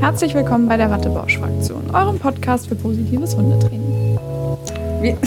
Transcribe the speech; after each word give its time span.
Herzlich 0.00 0.34
willkommen 0.34 0.68
bei 0.68 0.76
der 0.76 0.90
Wattebausch-Fraktion, 0.90 1.90
eurem 1.94 2.18
Podcast 2.18 2.68
für 2.68 2.74
positives 2.74 3.36
Hundetraining. 3.36 4.18
Wir 5.00 5.16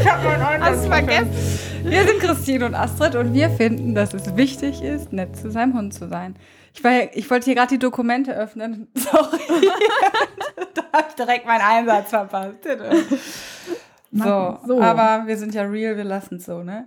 ich 0.00 0.10
habe 0.10 0.38
meinen 0.38 0.64
Hast 0.64 0.86
vergessen? 0.86 1.30
Wir 1.84 2.04
sind 2.06 2.20
Christine 2.20 2.66
und 2.66 2.74
Astrid 2.74 3.14
und 3.14 3.32
wir 3.32 3.50
finden, 3.50 3.94
dass 3.94 4.14
es 4.14 4.36
wichtig 4.36 4.82
ist, 4.82 5.12
nett 5.12 5.36
zu 5.36 5.50
seinem 5.50 5.74
Hund 5.74 5.94
zu 5.94 6.08
sein. 6.08 6.36
Ich, 6.74 6.82
war, 6.82 7.14
ich 7.14 7.30
wollte 7.30 7.44
hier 7.46 7.54
gerade 7.54 7.68
die 7.68 7.78
Dokumente 7.78 8.36
öffnen. 8.36 8.88
Sorry. 8.94 9.40
da 10.74 10.82
habe 10.92 11.06
ich 11.08 11.14
direkt 11.14 11.46
meinen 11.46 11.62
Einsatz 11.62 12.10
verpasst. 12.10 12.58
So, 14.12 14.58
so, 14.66 14.80
aber 14.80 15.26
wir 15.26 15.36
sind 15.36 15.54
ja 15.54 15.62
real, 15.62 15.96
wir 15.96 16.04
lassen 16.04 16.36
es 16.36 16.46
so, 16.46 16.62
ne? 16.62 16.86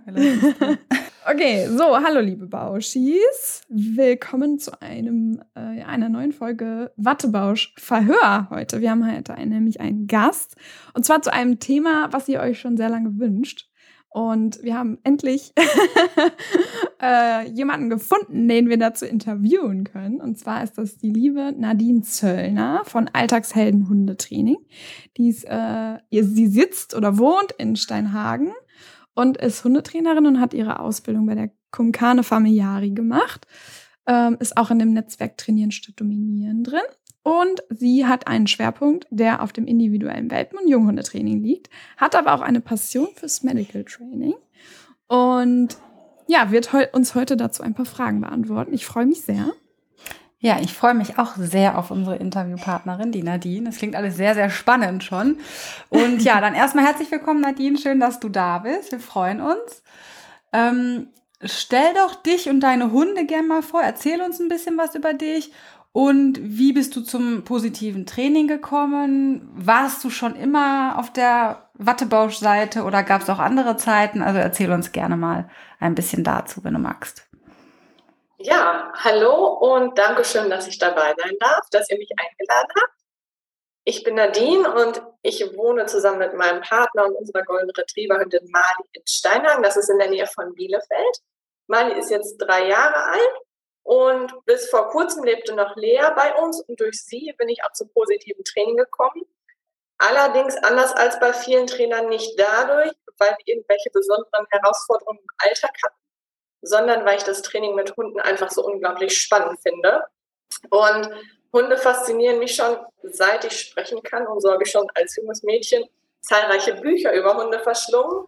Okay, 1.26 1.68
so, 1.68 1.96
hallo 1.96 2.20
liebe 2.20 2.46
Bauschis. 2.46 3.62
Willkommen 3.68 4.58
zu 4.58 4.80
einem, 4.80 5.42
äh, 5.54 5.82
einer 5.82 6.08
neuen 6.08 6.32
Folge 6.32 6.92
Wattebausch 6.96 7.74
Verhör 7.78 8.48
heute. 8.50 8.80
Wir 8.80 8.90
haben 8.90 9.06
heute 9.06 9.34
einen, 9.34 9.50
nämlich 9.50 9.80
einen 9.80 10.06
Gast 10.06 10.56
und 10.94 11.04
zwar 11.04 11.22
zu 11.22 11.32
einem 11.32 11.58
Thema, 11.58 12.08
was 12.12 12.28
ihr 12.28 12.40
euch 12.40 12.58
schon 12.58 12.76
sehr 12.76 12.88
lange 12.88 13.18
wünscht. 13.18 13.68
Und 14.12 14.60
wir 14.64 14.76
haben 14.76 14.98
endlich 15.04 15.52
äh, 17.00 17.48
jemanden 17.50 17.90
gefunden, 17.90 18.48
den 18.48 18.68
wir 18.68 18.76
dazu 18.76 19.06
interviewen 19.06 19.84
können. 19.84 20.20
Und 20.20 20.36
zwar 20.36 20.64
ist 20.64 20.78
das 20.78 20.98
die 20.98 21.12
liebe 21.12 21.54
Nadine 21.56 22.02
Zöllner 22.02 22.82
von 22.84 23.08
Alltagshelden 23.12 23.88
Hundetraining. 23.88 24.58
Die 25.16 25.28
ist, 25.28 25.44
äh, 25.44 25.98
sie 26.10 26.48
sitzt 26.48 26.96
oder 26.96 27.18
wohnt 27.18 27.52
in 27.56 27.76
Steinhagen 27.76 28.52
und 29.14 29.36
ist 29.36 29.64
Hundetrainerin 29.64 30.26
und 30.26 30.40
hat 30.40 30.54
ihre 30.54 30.80
Ausbildung 30.80 31.26
bei 31.26 31.34
der 31.34 31.50
Kumkane 31.70 32.22
Familiari 32.22 32.90
gemacht. 32.90 33.46
Ähm, 34.06 34.36
ist 34.40 34.56
auch 34.56 34.70
in 34.70 34.78
dem 34.78 34.92
Netzwerk 34.92 35.36
Trainieren 35.36 35.70
statt 35.70 35.94
Dominieren 35.98 36.64
drin. 36.64 36.80
Und 37.22 37.62
sie 37.68 38.06
hat 38.06 38.26
einen 38.26 38.46
Schwerpunkt, 38.46 39.06
der 39.10 39.42
auf 39.42 39.52
dem 39.52 39.66
individuellen 39.66 40.30
Welpen- 40.30 40.58
und 40.58 40.68
Junghundetraining 40.68 41.42
liegt, 41.42 41.68
hat 41.98 42.14
aber 42.14 42.32
auch 42.32 42.40
eine 42.40 42.60
Passion 42.60 43.08
fürs 43.14 43.42
Medical 43.42 43.84
Training 43.84 44.34
und 45.10 45.76
ja, 46.28 46.52
wird 46.52 46.70
he 46.70 46.86
uns 46.92 47.16
heute 47.16 47.36
dazu 47.36 47.64
ein 47.64 47.74
paar 47.74 47.84
Fragen 47.84 48.20
beantworten. 48.20 48.72
Ich 48.72 48.86
freue 48.86 49.06
mich 49.06 49.22
sehr. 49.22 49.52
Ja, 50.42 50.58
ich 50.60 50.72
freue 50.72 50.94
mich 50.94 51.18
auch 51.18 51.36
sehr 51.36 51.76
auf 51.76 51.90
unsere 51.90 52.16
Interviewpartnerin, 52.16 53.12
die 53.12 53.22
Nadine. 53.22 53.66
Das 53.66 53.76
klingt 53.76 53.94
alles 53.94 54.16
sehr, 54.16 54.34
sehr 54.34 54.48
spannend 54.48 55.04
schon. 55.04 55.36
Und 55.90 56.22
ja, 56.22 56.40
dann 56.40 56.54
erstmal 56.54 56.86
herzlich 56.86 57.10
willkommen, 57.10 57.42
Nadine. 57.42 57.76
Schön, 57.76 58.00
dass 58.00 58.20
du 58.20 58.30
da 58.30 58.58
bist. 58.58 58.90
Wir 58.90 59.00
freuen 59.00 59.42
uns. 59.42 59.82
Ähm, 60.54 61.08
stell 61.44 61.92
doch 61.94 62.14
dich 62.14 62.48
und 62.48 62.60
deine 62.60 62.90
Hunde 62.90 63.26
gerne 63.26 63.48
mal 63.48 63.62
vor. 63.62 63.82
Erzähl 63.82 64.22
uns 64.22 64.40
ein 64.40 64.48
bisschen 64.48 64.78
was 64.78 64.94
über 64.94 65.12
dich 65.12 65.52
und 65.92 66.38
wie 66.40 66.72
bist 66.72 66.94
du 66.94 67.00
zum 67.00 67.42
positiven 67.42 68.06
Training 68.06 68.46
gekommen? 68.46 69.48
Warst 69.54 70.04
du 70.04 70.10
schon 70.10 70.36
immer 70.36 70.98
auf 70.98 71.12
der 71.12 71.68
Wattebausch-Seite 71.74 72.84
oder 72.84 73.02
gab 73.02 73.22
es 73.22 73.30
auch 73.30 73.40
andere 73.40 73.76
Zeiten? 73.76 74.22
Also 74.22 74.38
erzähl 74.38 74.70
uns 74.70 74.92
gerne 74.92 75.16
mal 75.16 75.50
ein 75.80 75.94
bisschen 75.94 76.22
dazu, 76.22 76.62
wenn 76.62 76.74
du 76.74 76.80
magst. 76.80 77.29
Ja, 78.42 78.90
hallo 78.94 79.48
und 79.48 79.98
danke 79.98 80.24
schön, 80.24 80.48
dass 80.48 80.66
ich 80.66 80.78
dabei 80.78 81.14
sein 81.14 81.36
darf, 81.40 81.68
dass 81.72 81.90
ihr 81.90 81.98
mich 81.98 82.08
eingeladen 82.16 82.70
habt. 82.74 82.94
Ich 83.84 84.02
bin 84.02 84.14
Nadine 84.14 84.74
und 84.74 85.02
ich 85.20 85.42
wohne 85.58 85.84
zusammen 85.84 86.20
mit 86.20 86.32
meinem 86.32 86.62
Partner 86.62 87.04
und 87.04 87.16
unserer 87.16 87.42
Golden 87.42 87.68
Retriever-Hündin 87.68 88.48
Mali 88.50 88.88
in 88.92 89.02
Steinhagen. 89.06 89.62
Das 89.62 89.76
ist 89.76 89.90
in 89.90 89.98
der 89.98 90.08
Nähe 90.08 90.26
von 90.26 90.54
Bielefeld. 90.54 91.18
Mali 91.66 91.98
ist 91.98 92.10
jetzt 92.10 92.38
drei 92.38 92.66
Jahre 92.68 93.10
alt 93.10 93.34
und 93.82 94.44
bis 94.46 94.70
vor 94.70 94.88
kurzem 94.88 95.22
lebte 95.24 95.54
noch 95.54 95.76
Lea 95.76 96.10
bei 96.16 96.34
uns 96.36 96.62
und 96.62 96.80
durch 96.80 96.98
sie 97.04 97.34
bin 97.36 97.50
ich 97.50 97.62
auch 97.62 97.72
zum 97.72 97.92
positiven 97.92 98.44
Training 98.44 98.78
gekommen. 98.78 99.22
Allerdings 99.98 100.56
anders 100.56 100.94
als 100.94 101.20
bei 101.20 101.34
vielen 101.34 101.66
Trainern 101.66 102.08
nicht 102.08 102.40
dadurch, 102.40 102.92
weil 103.18 103.36
wir 103.36 103.54
irgendwelche 103.54 103.90
besonderen 103.90 104.46
Herausforderungen 104.50 105.20
im 105.20 105.36
Alltag 105.46 105.76
hatten, 105.84 105.99
sondern 106.62 107.04
weil 107.04 107.16
ich 107.16 107.24
das 107.24 107.42
Training 107.42 107.74
mit 107.74 107.96
Hunden 107.96 108.20
einfach 108.20 108.50
so 108.50 108.64
unglaublich 108.64 109.18
spannend 109.18 109.58
finde. 109.60 110.04
Und 110.70 111.08
Hunde 111.52 111.76
faszinieren 111.76 112.38
mich 112.38 112.54
schon, 112.54 112.76
seit 113.02 113.44
ich 113.44 113.58
sprechen 113.58 114.02
kann 114.02 114.26
und 114.26 114.40
so 114.40 114.50
habe 114.52 114.62
ich 114.64 114.70
schon 114.70 114.86
als 114.94 115.16
junges 115.16 115.42
Mädchen 115.42 115.84
zahlreiche 116.20 116.74
Bücher 116.74 117.12
über 117.12 117.36
Hunde 117.36 117.60
verschlungen 117.60 118.26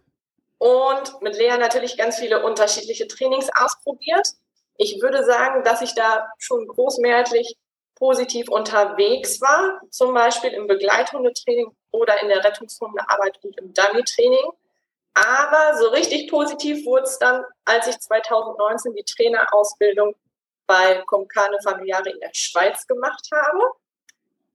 und 0.57 1.21
mit 1.21 1.37
Lea 1.37 1.57
natürlich 1.57 1.97
ganz 1.97 2.17
viele 2.17 2.43
unterschiedliche 2.43 3.07
Trainings 3.07 3.49
ausprobiert 3.55 4.27
ich 4.77 5.01
würde 5.01 5.23
sagen, 5.23 5.63
dass 5.63 5.81
ich 5.81 5.93
da 5.93 6.29
schon 6.37 6.67
großmehrheitlich 6.67 7.57
positiv 7.95 8.49
unterwegs 8.49 9.39
war, 9.39 9.79
zum 9.91 10.13
Beispiel 10.13 10.51
im 10.51 10.67
Begleithundetraining 10.67 11.67
oder 11.91 12.21
in 12.21 12.27
der 12.27 12.43
Rettungshundearbeit 12.43 13.39
und 13.43 13.57
im 13.59 13.73
Dummy-Training. 13.73 14.51
Aber 15.13 15.77
so 15.77 15.89
richtig 15.89 16.29
positiv 16.29 16.85
wurde 16.85 17.03
es 17.03 17.19
dann, 17.19 17.43
als 17.65 17.87
ich 17.87 17.99
2019 17.99 18.95
die 18.95 19.03
Trainerausbildung 19.03 20.15
bei 20.65 21.03
Comcane 21.05 21.57
Familiare 21.63 22.09
in 22.09 22.19
der 22.19 22.31
Schweiz 22.33 22.87
gemacht 22.87 23.27
habe. 23.31 23.63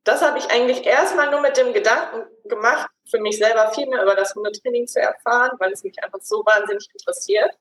Das 0.04 0.22
habe 0.22 0.38
ich 0.38 0.50
eigentlich 0.50 0.84
erstmal 0.86 1.30
nur 1.30 1.40
mit 1.40 1.56
dem 1.56 1.72
Gedanken 1.72 2.26
gemacht, 2.48 2.88
für 3.10 3.20
mich 3.20 3.36
selber 3.38 3.72
viel 3.72 3.86
mehr 3.86 4.02
über 4.02 4.14
das 4.14 4.34
Hundetraining 4.34 4.86
zu 4.86 5.00
erfahren, 5.00 5.52
weil 5.58 5.72
es 5.72 5.84
mich 5.84 6.02
einfach 6.02 6.20
so 6.22 6.44
wahnsinnig 6.44 6.88
interessiert. 6.92 7.56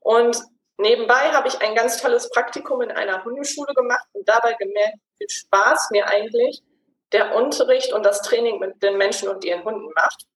Und 0.00 0.44
Nebenbei 0.76 1.30
habe 1.30 1.46
ich 1.46 1.60
ein 1.60 1.74
ganz 1.74 1.98
tolles 1.98 2.30
Praktikum 2.30 2.82
in 2.82 2.90
einer 2.90 3.24
Hundeschule 3.24 3.74
gemacht 3.74 4.06
und 4.12 4.28
dabei 4.28 4.54
gemerkt, 4.54 4.96
wie 4.96 5.18
viel 5.18 5.30
Spaß 5.30 5.90
mir 5.92 6.08
eigentlich 6.08 6.62
der 7.12 7.36
Unterricht 7.36 7.92
und 7.92 8.04
das 8.04 8.22
Training 8.22 8.58
mit 8.58 8.82
den 8.82 8.96
Menschen 8.96 9.28
und 9.28 9.44
ihren 9.44 9.64
Hunden 9.64 9.92
macht. 9.94 10.26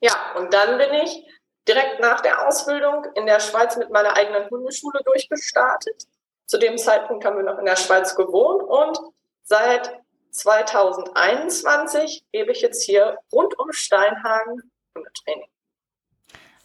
Ja, 0.00 0.34
und 0.36 0.52
dann 0.54 0.78
bin 0.78 0.92
ich 0.94 1.24
direkt 1.66 2.00
nach 2.00 2.20
der 2.20 2.46
Ausbildung 2.46 3.06
in 3.14 3.26
der 3.26 3.40
Schweiz 3.40 3.76
mit 3.76 3.90
meiner 3.90 4.16
eigenen 4.16 4.48
Hundeschule 4.48 5.00
durchgestartet. 5.04 6.06
Zu 6.46 6.58
dem 6.58 6.78
Zeitpunkt 6.78 7.24
haben 7.24 7.36
wir 7.36 7.44
noch 7.44 7.58
in 7.58 7.66
der 7.66 7.76
Schweiz 7.76 8.14
gewohnt 8.14 8.62
und 8.62 8.98
seit 9.42 10.00
2021 10.30 12.24
gebe 12.32 12.52
ich 12.52 12.62
jetzt 12.62 12.82
hier 12.84 13.18
rund 13.32 13.58
um 13.58 13.72
Steinhagen 13.72 14.70
Hundetraining. 14.94 15.48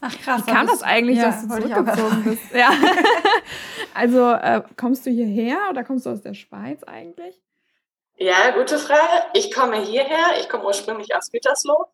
Ach 0.06 0.18
krass. 0.18 0.46
Wie 0.46 0.52
kam 0.52 0.68
das 0.68 0.84
eigentlich, 0.84 1.18
ja, 1.18 1.26
dass 1.26 1.42
du 1.44 1.48
zurückgezogen 1.48 2.24
bist? 2.26 2.44
Ja. 2.54 2.72
also 3.94 4.32
äh, 4.32 4.62
kommst 4.76 5.06
du 5.06 5.10
hierher 5.10 5.58
oder 5.70 5.84
kommst 5.84 6.06
du 6.06 6.10
aus 6.10 6.22
der 6.22 6.34
Schweiz 6.34 6.84
eigentlich? 6.84 7.42
Ja, 8.18 8.52
gute 8.52 8.78
Frage. 8.80 9.26
Ich 9.34 9.54
komme 9.54 9.78
hierher. 9.78 10.40
Ich 10.40 10.50
komme 10.50 10.66
ursprünglich 10.66 11.16
aus 11.16 11.32
Gütersloh, 11.32 11.86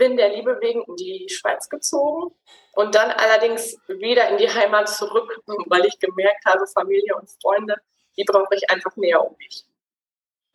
bin 0.00 0.16
der 0.16 0.34
Liebe 0.34 0.58
wegen 0.62 0.82
in 0.82 0.96
die 0.96 1.28
Schweiz 1.28 1.68
gezogen 1.68 2.34
und 2.72 2.94
dann 2.94 3.10
allerdings 3.10 3.76
wieder 3.86 4.30
in 4.30 4.38
die 4.38 4.48
Heimat 4.48 4.88
zurück, 4.88 5.42
weil 5.66 5.84
ich 5.84 5.98
gemerkt 5.98 6.44
habe, 6.46 6.66
Familie 6.66 7.14
und 7.16 7.28
Freunde, 7.42 7.76
die 8.16 8.24
brauche 8.24 8.54
ich 8.54 8.68
einfach 8.70 8.96
näher 8.96 9.22
um 9.22 9.36
mich. 9.36 9.66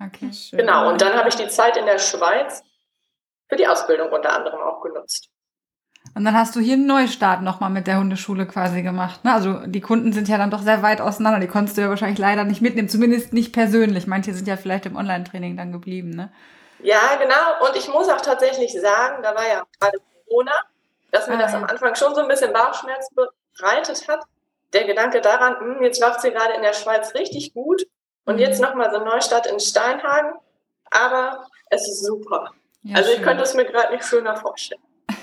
Okay, 0.04 0.34
schön. 0.34 0.60
Genau, 0.60 0.90
und 0.90 1.00
dann 1.00 1.14
habe 1.14 1.30
ich 1.30 1.36
die 1.36 1.48
Zeit 1.48 1.78
in 1.78 1.86
der 1.86 2.00
Schweiz 2.00 2.64
für 3.48 3.56
die 3.56 3.68
Ausbildung 3.68 4.12
unter 4.12 4.36
anderem 4.36 4.60
auch 4.62 4.82
genutzt. 4.82 5.30
Und 6.16 6.26
dann 6.26 6.36
hast 6.36 6.56
du 6.56 6.60
hier 6.60 6.74
einen 6.74 6.88
Neustart 6.88 7.44
nochmal 7.44 7.70
mit 7.70 7.88
der 7.88 8.00
Hundeschule 8.00 8.48
quasi 8.48 8.82
gemacht. 8.82 9.24
Ne? 9.26 9.34
Also 9.34 9.66
die 9.68 9.82
Kunden 9.82 10.12
sind 10.12 10.28
ja 10.28 10.38
dann 10.38 10.52
doch 10.52 10.62
sehr 10.62 10.82
weit 10.82 11.02
auseinander. 11.02 11.40
Die 11.40 11.48
konntest 11.48 11.78
du 11.78 11.82
ja 11.82 11.90
wahrscheinlich 11.90 12.20
leider 12.20 12.44
nicht 12.44 12.62
mitnehmen, 12.62 12.90
zumindest 12.90 13.34
nicht 13.34 13.54
persönlich. 13.54 14.06
Manche 14.06 14.34
sind 14.34 14.48
ja 14.48 14.58
vielleicht 14.58 14.86
im 14.86 14.96
Online-Training 14.96 15.58
dann 15.58 15.72
geblieben. 15.72 16.12
Ne? 16.12 16.32
Ja, 16.86 17.16
genau. 17.16 17.68
Und 17.68 17.76
ich 17.76 17.88
muss 17.88 18.08
auch 18.10 18.22
tatsächlich 18.22 18.72
sagen, 18.80 19.24
da 19.24 19.34
war 19.34 19.48
ja 19.48 19.64
gerade 19.80 19.98
Corona, 20.28 20.54
dass 21.12 21.28
mir 21.28 21.36
ah, 21.36 21.40
das 21.40 21.54
ja. 21.54 21.58
am 21.58 21.64
Anfang 21.64 21.96
schon 21.96 22.14
so 22.14 22.22
ein 22.22 22.28
bisschen 22.28 22.54
Bauchschmerz 22.54 23.10
bereitet 23.58 24.08
hat. 24.08 24.24
Der 24.74 24.86
Gedanke 24.86 25.20
daran, 25.22 25.60
hm, 25.60 25.84
jetzt 25.84 26.00
läuft 26.00 26.22
sie 26.22 26.32
gerade 26.32 26.54
in 26.54 26.62
der 26.62 26.74
Schweiz 26.74 27.16
richtig 27.16 27.54
gut 27.54 27.88
und 28.26 28.36
mhm. 28.36 28.42
jetzt 28.42 28.62
nochmal 28.62 28.92
so 28.92 28.98
ein 28.98 29.04
Neustart 29.04 29.48
in 29.48 29.60
Steinhagen. 29.60 30.34
Aber 30.92 31.48
es 31.72 31.88
ist 31.88 32.06
super. 32.06 32.52
Ja, 32.84 32.98
also 32.98 33.12
ich 33.12 33.22
könnte 33.24 33.44
es 33.44 33.56
mir 33.56 33.66
gerade 33.66 33.92
nicht 33.94 34.06
schöner 34.06 34.36
vorstellen. 34.38 34.82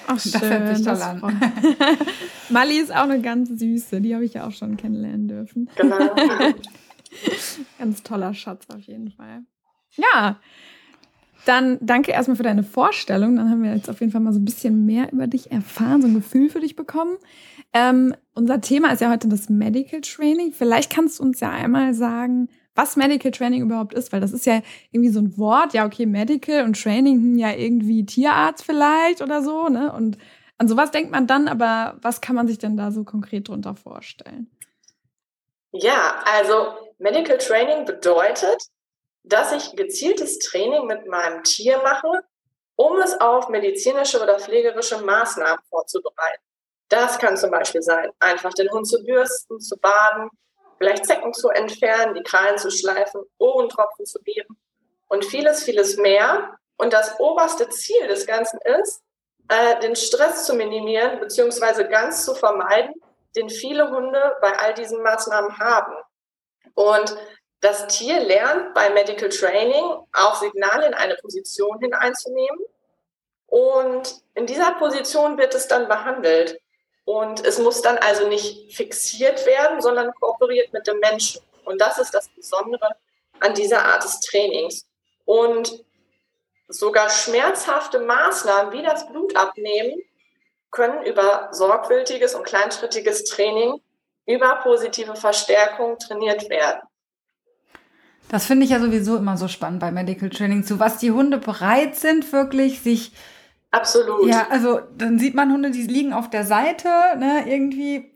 Ach, 0.09 0.19
schön, 0.19 0.33
das 0.33 0.43
hört 0.43 0.77
sich 0.77 0.87
toll 0.87 1.03
an. 1.03 1.41
Mali 2.49 2.79
ist 2.79 2.91
auch 2.91 3.03
eine 3.03 3.21
ganz 3.21 3.51
süße, 3.51 4.01
die 4.01 4.15
habe 4.15 4.25
ich 4.25 4.35
ja 4.35 4.49
auch 4.49 4.53
schon 4.53 4.77
kennenlernen 4.77 5.29
dürfen. 5.29 5.71
Genau. 5.77 5.97
ganz 7.79 8.03
toller 8.03 8.35
Schatz 8.35 8.67
auf 8.75 8.81
jeden 8.81 9.13
Fall. 9.13 9.43
Ja, 9.93 10.41
dann 11.45 11.79
danke 11.81 12.13
erstmal 12.13 12.37
für 12.37 12.43
deine 12.43 12.63
Vorstellung. 12.63 13.37
Dann 13.37 13.51
haben 13.51 13.63
wir 13.63 13.75
jetzt 13.75 13.91
auf 13.91 14.01
jeden 14.01 14.13
Fall 14.13 14.21
mal 14.21 14.33
so 14.33 14.39
ein 14.39 14.45
bisschen 14.45 14.87
mehr 14.87 15.13
über 15.13 15.27
dich 15.27 15.51
erfahren, 15.51 16.03
so 16.03 16.09
ein 16.09 16.15
Gefühl 16.15 16.49
für 16.49 16.61
dich 16.61 16.77
bekommen. 16.77 17.17
Ähm, 17.73 18.15
unser 18.35 18.61
Thema 18.61 18.93
ist 18.93 19.01
ja 19.01 19.11
heute 19.11 19.29
das 19.29 19.49
Medical 19.49 20.01
Training. 20.01 20.53
Vielleicht 20.53 20.93
kannst 20.93 21.19
du 21.19 21.25
uns 21.25 21.41
ja 21.41 21.51
einmal 21.51 21.95
sagen, 21.95 22.49
was 22.75 22.97
Medical 22.97 23.31
Training 23.31 23.63
überhaupt 23.63 23.95
ist, 23.95 24.13
weil 24.13 24.21
das 24.21 24.33
ist 24.33 24.47
ja 24.47 24.63
irgendwie 24.91 25.11
so 25.11 25.21
ein 25.21 25.37
Wort, 25.37 25.75
ja, 25.75 25.85
okay, 25.85 26.07
Medical 26.07 26.65
und 26.65 26.81
Training, 26.81 27.17
hm, 27.17 27.39
ja, 27.39 27.53
irgendwie 27.53 28.07
Tierarzt 28.07 28.65
vielleicht 28.65 29.21
oder 29.21 29.43
so, 29.43 29.69
ne? 29.69 29.93
Und 29.93 30.19
an 30.59 30.69
sowas 30.69 30.91
denkt 30.91 31.11
man 31.11 31.27
dann, 31.27 31.49
aber 31.49 31.99
was 32.03 32.21
kann 32.21 32.37
man 32.37 32.47
sich 32.47 32.59
denn 32.59 32.77
da 32.77 32.91
so 32.93 33.05
konkret 33.05 33.49
drunter 33.49 33.75
vorstellen? 33.75 34.51
Ja, 35.73 36.23
also 36.25 36.75
Medical 36.99 37.39
Training 37.39 37.85
bedeutet, 37.85 38.69
dass 39.25 39.53
ich 39.53 39.77
gezieltes 39.77 40.39
Training 40.39 40.87
mit 40.87 41.07
meinem 41.07 41.43
Tier 41.43 41.79
mache, 41.83 42.25
um 42.77 42.99
es 43.01 43.21
auf 43.21 43.49
medizinische 43.49 44.21
oder 44.21 44.39
pflegerische 44.39 44.99
Maßnahmen 44.99 45.63
vorzubereiten. 45.69 46.43
Das 46.89 47.19
kann 47.19 47.37
zum 47.37 47.51
Beispiel 47.51 47.83
sein, 47.83 48.11
einfach 48.19 48.53
den 48.55 48.71
Hund 48.71 48.87
zu 48.87 49.03
bürsten, 49.05 49.61
zu 49.61 49.77
baden, 49.79 50.29
vielleicht 50.79 51.07
Zecken 51.07 51.33
zu 51.33 51.49
entfernen, 51.49 52.15
die 52.15 52.23
Krallen 52.23 52.59
zu 52.59 52.71
schleifen, 52.71 53.23
Ohrentropfen 53.39 54.05
zu 54.05 54.19
geben 54.21 54.59
und 55.09 55.25
vieles, 55.25 55.63
vieles 55.63 55.97
mehr. 55.97 56.59
Und 56.77 56.93
das 56.93 57.19
oberste 57.21 57.69
Ziel 57.69 58.09
des 58.09 58.27
Ganzen 58.27 58.59
ist, 58.81 59.03
äh, 59.49 59.79
den 59.81 59.95
Stress 59.95 60.45
zu 60.45 60.55
minimieren 60.55 61.21
bzw. 61.21 61.85
ganz 61.85 62.25
zu 62.25 62.35
vermeiden, 62.35 62.95
den 63.37 63.49
viele 63.49 63.91
Hunde 63.91 64.37
bei 64.41 64.59
all 64.59 64.75
diesen 64.75 65.03
Maßnahmen 65.03 65.59
haben. 65.59 65.95
Und 66.75 67.17
das 67.63 67.87
Tier 67.87 68.21
lernt 68.21 68.75
bei 68.75 68.91
Medical 68.91 69.29
Training 69.29 69.85
auch 70.13 70.35
Signale 70.35 70.89
in 70.89 70.95
eine 70.95 71.15
Position 71.15 71.79
hineinzunehmen. 71.79 72.59
Und 73.47 74.21
in 74.35 74.47
dieser 74.47 74.73
Position 74.73 75.39
wird 75.39 75.55
es 75.55 75.69
dann 75.69 75.87
behandelt. 75.87 76.59
Und 77.05 77.45
es 77.47 77.59
muss 77.59 77.81
dann 77.81 77.99
also 77.99 78.29
nicht 78.29 78.75
fixiert 78.75 79.47
werden, 79.47 79.81
sondern 79.81 80.13
kooperiert 80.15 80.73
mit 80.73 80.89
dem 80.89 80.99
Menschen. 80.99 81.41
Und 81.65 81.81
das 81.81 81.99
ist 81.99 82.13
das 82.13 82.29
Besondere 82.35 82.97
an 83.39 83.55
dieser 83.55 83.85
Art 83.85 84.03
des 84.03 84.19
Trainings. 84.21 84.89
Und 85.25 85.85
sogar 86.67 87.11
schmerzhafte 87.11 88.01
Maßnahmen 88.01 88.73
wie 88.73 88.83
das 88.83 89.07
Blutabnehmen 89.07 90.03
können 90.73 91.05
über 91.05 91.49
sorgfältiges 91.53 92.35
und 92.35 92.45
kleinschrittiges 92.45 93.25
Training 93.25 93.81
über 94.27 94.57
positive 94.57 95.15
Verstärkung 95.15 95.99
trainiert 95.99 96.49
werden. 96.49 96.81
Das 98.29 98.47
finde 98.47 98.65
ich 98.65 98.71
ja 98.71 98.81
sowieso 98.81 99.17
immer 99.17 99.37
so 99.37 99.49
spannend 99.49 99.81
bei 99.81 99.93
Medical 99.93 100.31
Training, 100.31 100.65
zu 100.65 100.81
was 100.81 100.99
die 100.99 101.11
Hunde 101.11 101.39
bereit 101.39 101.97
sind, 101.97 102.33
wirklich 102.33 102.81
sich. 102.81 103.13
Absolut. 103.71 104.27
Ja, 104.27 104.47
also 104.51 104.81
dann 104.97 105.19
sieht 105.19 105.35
man 105.35 105.53
Hunde, 105.53 105.71
die 105.71 105.83
liegen 105.83 106.13
auf 106.13 106.31
der 106.31 106.45
Seite, 106.45 106.89
ne, 107.19 107.45
irgendwie 107.47 108.11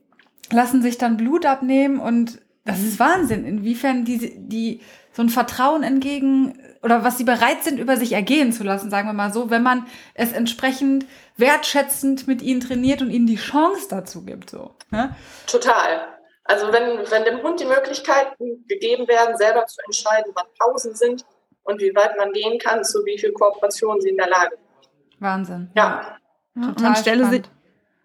lassen 0.51 0.83
sich 0.83 0.99
dann 0.99 1.17
Blut 1.17 1.47
abnehmen 1.47 1.99
und 1.99 2.41
das 2.65 2.81
ist 2.81 2.99
Wahnsinn, 2.99 3.45
inwiefern 3.45 4.05
die, 4.05 4.35
die 4.37 4.81
so 5.13 5.23
ein 5.23 5.31
Vertrauen 5.31 5.83
entgegen 5.83 6.59
oder 6.83 7.05
was 7.05 7.17
sie 7.17 7.25
bereit 7.25 7.65
sind, 7.65 7.79
über 7.79 7.97
sich 7.97 8.13
ergehen 8.13 8.53
zu 8.53 8.65
lassen, 8.65 8.91
sagen 8.91 9.09
wir 9.09 9.15
mal 9.15 9.33
so, 9.33 9.51
wenn 9.51 9.63
man 9.63 9.87
es 10.15 10.33
entsprechend 10.33 11.07
wertschätzend 11.37 12.29
mit 12.29 12.43
ihnen 12.43 12.61
trainiert 12.61 13.01
und 13.01 13.11
ihnen 13.11 13.27
die 13.27 13.37
Chance 13.37 13.87
dazu 13.89 14.25
gibt. 14.25 14.51
So, 14.51 14.75
ne? 14.91 15.17
Total. 15.47 16.16
Also 16.49 16.73
wenn, 16.73 16.99
wenn 17.11 17.25
dem 17.25 17.43
Hund 17.43 17.61
die 17.61 17.65
Möglichkeiten 17.65 18.65
gegeben 18.69 19.09
werden, 19.09 19.37
selber 19.37 19.67
zu 19.67 19.81
entscheiden, 19.85 20.33
wann 20.35 20.47
Pausen 20.59 20.95
sind 20.95 21.25
und 21.65 21.81
wie 21.81 21.95
weit 21.95 22.17
man 22.17 22.33
gehen 22.33 22.59
kann, 22.59 22.85
zu 22.85 23.05
wie 23.05 23.19
viel 23.19 23.33
Kooperation 23.33 24.01
sie 24.01 24.11
in 24.11 24.17
der 24.17 24.29
Lage 24.29 24.57
sind. 24.57 25.21
Wahnsinn. 25.21 25.71
Ja. 25.75 26.19
ja. 26.55 26.69
Total 26.69 26.83
man 26.83 26.97
stelle 26.97 27.27
sich, 27.27 27.43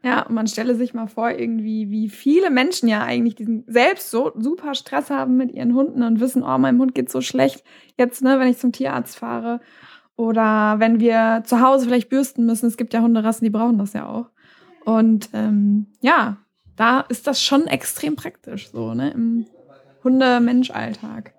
ja, 0.03 0.25
man 0.29 0.47
stelle 0.47 0.75
sich 0.75 0.93
mal 0.93 1.07
vor, 1.07 1.29
irgendwie, 1.29 1.91
wie 1.91 2.09
viele 2.09 2.49
Menschen 2.49 2.89
ja 2.89 3.03
eigentlich 3.03 3.35
diesen 3.35 3.63
selbst 3.67 4.09
so 4.09 4.31
super 4.35 4.73
Stress 4.73 5.11
haben 5.11 5.37
mit 5.37 5.51
ihren 5.51 5.75
Hunden 5.75 6.01
und 6.01 6.19
wissen, 6.19 6.43
oh, 6.43 6.57
meinem 6.57 6.79
Hund 6.79 6.95
geht 6.95 7.11
so 7.11 7.21
schlecht. 7.21 7.63
Jetzt, 7.97 8.23
ne, 8.23 8.39
wenn 8.39 8.47
ich 8.47 8.57
zum 8.57 8.71
Tierarzt 8.71 9.17
fahre 9.17 9.59
oder 10.15 10.75
wenn 10.79 10.99
wir 10.99 11.43
zu 11.45 11.61
Hause 11.61 11.85
vielleicht 11.85 12.09
bürsten 12.09 12.45
müssen. 12.45 12.67
Es 12.67 12.77
gibt 12.77 12.93
ja 12.93 13.01
Hunderassen, 13.01 13.45
die 13.45 13.51
brauchen 13.51 13.77
das 13.77 13.93
ja 13.93 14.07
auch. 14.07 14.29
Und 14.85 15.29
ähm, 15.33 15.87
ja, 16.01 16.37
da 16.81 17.01
ist 17.01 17.27
das 17.27 17.43
schon 17.43 17.67
extrem 17.67 18.15
praktisch, 18.15 18.71
so, 18.71 18.95
ne, 18.95 19.11
im 19.11 19.45
Hunde-Mensch-Alltag. 20.03 21.33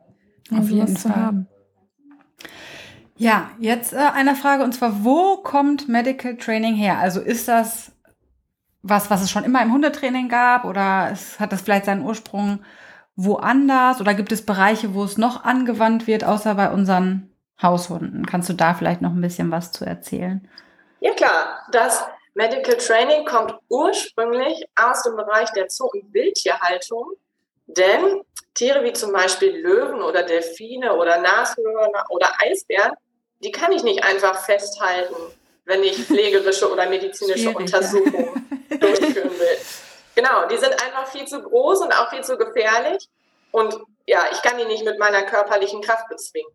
Auf 0.56 0.70
jeden 0.70 0.96
Fall. 0.96 1.16
Haben. 1.16 1.48
Ja, 3.16 3.50
jetzt 3.58 3.92
äh, 3.92 3.96
eine 4.14 4.36
Frage 4.36 4.62
und 4.62 4.72
zwar, 4.72 5.04
wo 5.04 5.38
kommt 5.38 5.88
Medical 5.88 6.36
Training 6.36 6.74
her? 6.74 6.98
Also 6.98 7.20
ist 7.20 7.48
das 7.48 7.90
was, 8.82 9.10
was 9.10 9.22
es 9.22 9.30
schon 9.30 9.44
immer 9.44 9.62
im 9.62 9.72
Hundetraining 9.72 10.28
gab 10.28 10.64
oder 10.64 11.10
es 11.12 11.38
hat 11.38 11.52
das 11.52 11.62
vielleicht 11.62 11.86
seinen 11.86 12.04
Ursprung 12.04 12.60
woanders 13.16 14.00
oder 14.00 14.14
gibt 14.14 14.32
es 14.32 14.44
Bereiche, 14.44 14.94
wo 14.94 15.04
es 15.04 15.18
noch 15.18 15.44
angewandt 15.44 16.06
wird, 16.06 16.24
außer 16.24 16.54
bei 16.54 16.70
unseren 16.70 17.30
Haushunden? 17.60 18.26
Kannst 18.26 18.48
du 18.48 18.54
da 18.54 18.74
vielleicht 18.74 19.02
noch 19.02 19.12
ein 19.12 19.20
bisschen 19.20 19.50
was 19.50 19.72
zu 19.72 19.84
erzählen? 19.84 20.48
Ja 21.00 21.12
klar, 21.14 21.66
das 21.72 22.04
Medical 22.34 22.76
Training 22.76 23.24
kommt 23.26 23.54
ursprünglich 23.68 24.64
aus 24.74 25.02
dem 25.02 25.16
Bereich 25.16 25.50
der 25.52 25.68
Zoo- 25.68 25.90
und 25.92 26.12
Wildtierhaltung, 26.14 27.12
denn 27.66 28.22
Tiere 28.54 28.82
wie 28.84 28.92
zum 28.92 29.12
Beispiel 29.12 29.56
Löwen 29.56 30.02
oder 30.02 30.22
Delfine 30.22 30.94
oder 30.94 31.18
Nashörner 31.18 32.06
oder 32.10 32.32
Eisbären, 32.40 32.92
die 33.40 33.50
kann 33.50 33.72
ich 33.72 33.82
nicht 33.82 34.04
einfach 34.04 34.44
festhalten, 34.44 35.16
wenn 35.64 35.82
ich 35.82 35.96
pflegerische 36.06 36.70
oder 36.70 36.88
medizinische 36.88 37.50
Untersuchungen 37.50 38.48
durchführen 38.80 39.38
will. 39.38 39.58
Genau, 40.14 40.46
die 40.46 40.58
sind 40.58 40.72
einfach 40.82 41.06
viel 41.06 41.26
zu 41.26 41.42
groß 41.42 41.80
und 41.80 41.92
auch 41.92 42.10
viel 42.10 42.22
zu 42.22 42.36
gefährlich. 42.36 43.08
Und 43.50 43.74
ja, 44.06 44.24
ich 44.32 44.42
kann 44.42 44.58
die 44.58 44.64
nicht 44.64 44.84
mit 44.84 44.98
meiner 44.98 45.22
körperlichen 45.22 45.80
Kraft 45.80 46.08
bezwingen. 46.08 46.52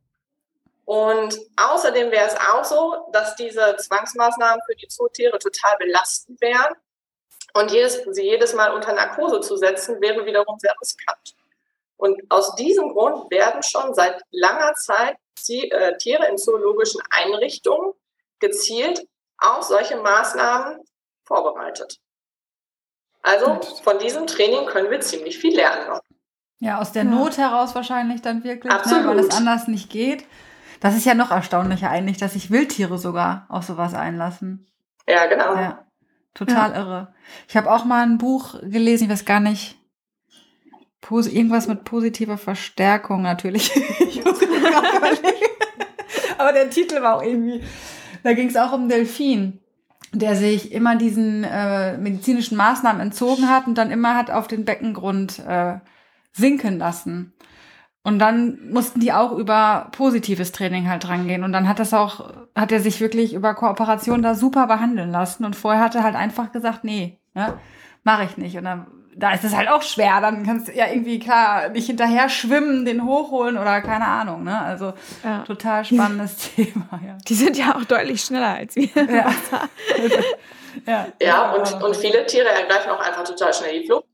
Und 0.87 1.37
außerdem 1.57 2.11
wäre 2.11 2.27
es 2.27 2.35
auch 2.37 2.63
so, 2.63 3.09
dass 3.11 3.35
diese 3.35 3.75
Zwangsmaßnahmen 3.75 4.61
für 4.65 4.75
die 4.77 4.87
Zootiere 4.87 5.37
total 5.37 5.75
belastend 5.79 6.39
wären. 6.39 6.75
Und 7.53 7.71
jedes, 7.71 8.05
sie 8.11 8.23
jedes 8.23 8.53
Mal 8.53 8.73
unter 8.73 8.93
Narkose 8.93 9.41
zu 9.41 9.57
setzen, 9.57 9.99
wäre 9.99 10.25
wiederum 10.25 10.57
sehr 10.59 10.73
riskant. 10.81 11.35
Und 11.97 12.21
aus 12.29 12.55
diesem 12.55 12.93
Grund 12.93 13.29
werden 13.29 13.63
schon 13.63 13.93
seit 13.93 14.21
langer 14.31 14.73
Zeit 14.75 15.17
die, 15.49 15.69
äh, 15.69 15.97
Tiere 15.97 16.25
in 16.27 16.37
zoologischen 16.37 17.01
Einrichtungen 17.09 17.91
gezielt 18.39 19.05
auf 19.39 19.63
solche 19.63 19.97
Maßnahmen 19.97 20.79
vorbereitet. 21.25 21.99
Also 23.23 23.59
von 23.83 23.99
diesem 23.99 24.25
Training 24.25 24.67
können 24.67 24.89
wir 24.89 25.01
ziemlich 25.01 25.37
viel 25.37 25.53
lernen. 25.53 25.99
Ja, 26.59 26.79
aus 26.79 26.93
der 26.93 27.03
Not 27.03 27.37
heraus 27.37 27.75
wahrscheinlich 27.75 28.21
dann 28.21 28.45
wirklich, 28.45 28.71
ne, 28.71 29.03
weil 29.05 29.19
es 29.19 29.35
anders 29.35 29.67
nicht 29.67 29.89
geht. 29.89 30.23
Das 30.79 30.95
ist 30.95 31.05
ja 31.05 31.13
noch 31.13 31.31
erstaunlicher 31.31 31.89
eigentlich, 31.89 32.17
dass 32.17 32.33
sich 32.33 32.51
Wildtiere 32.51 32.97
sogar 32.97 33.45
auf 33.49 33.63
sowas 33.63 33.93
einlassen. 33.93 34.67
Ja, 35.07 35.25
genau. 35.25 35.55
Ja, 35.55 35.85
total 36.33 36.71
ja. 36.71 36.77
irre. 36.77 37.13
Ich 37.47 37.57
habe 37.57 37.71
auch 37.71 37.85
mal 37.85 38.03
ein 38.03 38.17
Buch 38.17 38.59
gelesen, 38.61 39.05
ich 39.05 39.09
weiß 39.09 39.25
gar 39.25 39.39
nicht, 39.39 39.75
irgendwas 41.09 41.67
mit 41.67 41.85
positiver 41.85 42.37
Verstärkung 42.37 43.21
natürlich. 43.21 43.71
Aber 46.37 46.53
der 46.53 46.69
Titel 46.69 47.01
war 47.01 47.17
auch 47.17 47.23
irgendwie, 47.23 47.63
da 48.23 48.33
ging 48.33 48.49
es 48.49 48.57
auch 48.57 48.73
um 48.73 48.89
Delfin, 48.89 49.59
der 50.13 50.35
sich 50.35 50.71
immer 50.71 50.95
diesen 50.95 51.43
äh, 51.43 51.97
medizinischen 51.97 52.57
Maßnahmen 52.57 53.01
entzogen 53.01 53.49
hat 53.49 53.67
und 53.67 53.77
dann 53.77 53.91
immer 53.91 54.15
hat 54.15 54.31
auf 54.31 54.47
den 54.47 54.65
Beckengrund 54.65 55.39
äh, 55.39 55.79
sinken 56.33 56.77
lassen. 56.77 57.33
Und 58.07 58.19
dann 58.19 58.57
mussten 58.71 59.01
die 59.01 59.11
auch 59.11 59.33
über 59.33 59.89
positives 59.91 60.53
Training 60.53 60.87
halt 60.87 61.09
rangehen. 61.09 61.43
Und 61.43 61.51
dann 61.51 61.67
hat 61.67 61.77
das 61.77 61.93
auch, 61.93 62.29
hat 62.55 62.71
er 62.71 62.79
sich 62.79 63.01
wirklich 63.01 63.33
über 63.33 63.53
Kooperation 63.53 64.21
da 64.21 64.33
super 64.33 64.65
behandeln 64.65 65.11
lassen. 65.11 65.43
Und 65.43 65.57
vorher 65.57 65.83
hat 65.83 65.93
er 65.93 66.03
halt 66.03 66.15
einfach 66.15 66.53
gesagt, 66.53 66.85
nee, 66.85 67.19
ne, 67.33 67.59
mache 68.05 68.23
ich 68.23 68.37
nicht. 68.37 68.55
Und 68.57 68.63
dann, 68.63 68.87
da 69.13 69.33
ist 69.33 69.43
es 69.43 69.53
halt 69.53 69.67
auch 69.67 69.81
schwer. 69.81 70.21
Dann 70.21 70.45
kannst 70.45 70.69
du 70.69 70.71
ja 70.71 70.87
irgendwie 70.87 71.19
klar 71.19 71.67
nicht 71.67 71.87
hinterher 71.87 72.29
schwimmen, 72.29 72.85
den 72.85 73.03
hochholen 73.03 73.57
oder 73.57 73.81
keine 73.81 74.07
Ahnung. 74.07 74.45
Ne? 74.45 74.57
Also 74.57 74.93
ja. 75.25 75.39
total 75.39 75.83
spannendes 75.83 76.37
Thema. 76.55 77.01
Ja. 77.05 77.17
Die 77.27 77.35
sind 77.35 77.57
ja 77.57 77.75
auch 77.75 77.83
deutlich 77.83 78.21
schneller 78.21 78.55
als 78.55 78.77
wir. 78.77 78.87
Ja, 78.95 79.33
ja. 80.87 81.07
ja 81.21 81.51
und, 81.51 81.83
und 81.83 81.95
viele 81.97 82.25
Tiere 82.25 82.47
ergreifen 82.47 82.89
auch 82.89 83.01
einfach 83.01 83.25
total 83.25 83.53
schnell 83.53 83.81
die 83.81 83.85
Flucht. 83.85 84.06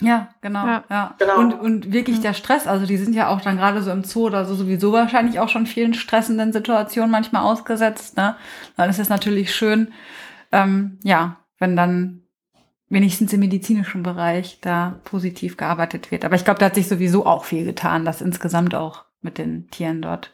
Ja, 0.00 0.28
genau. 0.40 0.64
Ja. 0.66 0.84
ja. 0.88 1.14
Genau. 1.18 1.38
Und, 1.38 1.54
und 1.54 1.92
wirklich 1.92 2.20
der 2.20 2.34
Stress, 2.34 2.66
also 2.66 2.86
die 2.86 2.96
sind 2.96 3.14
ja 3.14 3.28
auch 3.28 3.40
dann 3.40 3.56
gerade 3.56 3.82
so 3.82 3.90
im 3.90 4.04
Zoo 4.04 4.26
oder 4.26 4.44
so 4.44 4.54
sowieso 4.54 4.92
wahrscheinlich 4.92 5.40
auch 5.40 5.48
schon 5.48 5.66
vielen 5.66 5.94
stressenden 5.94 6.52
Situationen 6.52 7.10
manchmal 7.10 7.42
ausgesetzt. 7.42 8.16
Ne? 8.16 8.36
Dann 8.76 8.90
ist 8.90 9.00
es 9.00 9.08
natürlich 9.08 9.54
schön, 9.54 9.92
ähm, 10.52 10.98
ja, 11.02 11.36
wenn 11.58 11.74
dann 11.74 12.22
wenigstens 12.88 13.32
im 13.32 13.40
medizinischen 13.40 14.02
Bereich 14.02 14.60
da 14.60 15.00
positiv 15.04 15.56
gearbeitet 15.56 16.10
wird. 16.10 16.24
Aber 16.24 16.36
ich 16.36 16.44
glaube, 16.44 16.60
da 16.60 16.66
hat 16.66 16.76
sich 16.76 16.88
sowieso 16.88 17.26
auch 17.26 17.44
viel 17.44 17.64
getan, 17.64 18.04
dass 18.04 18.22
insgesamt 18.22 18.74
auch 18.74 19.04
mit 19.20 19.36
den 19.36 19.68
Tieren 19.70 20.00
dort, 20.00 20.30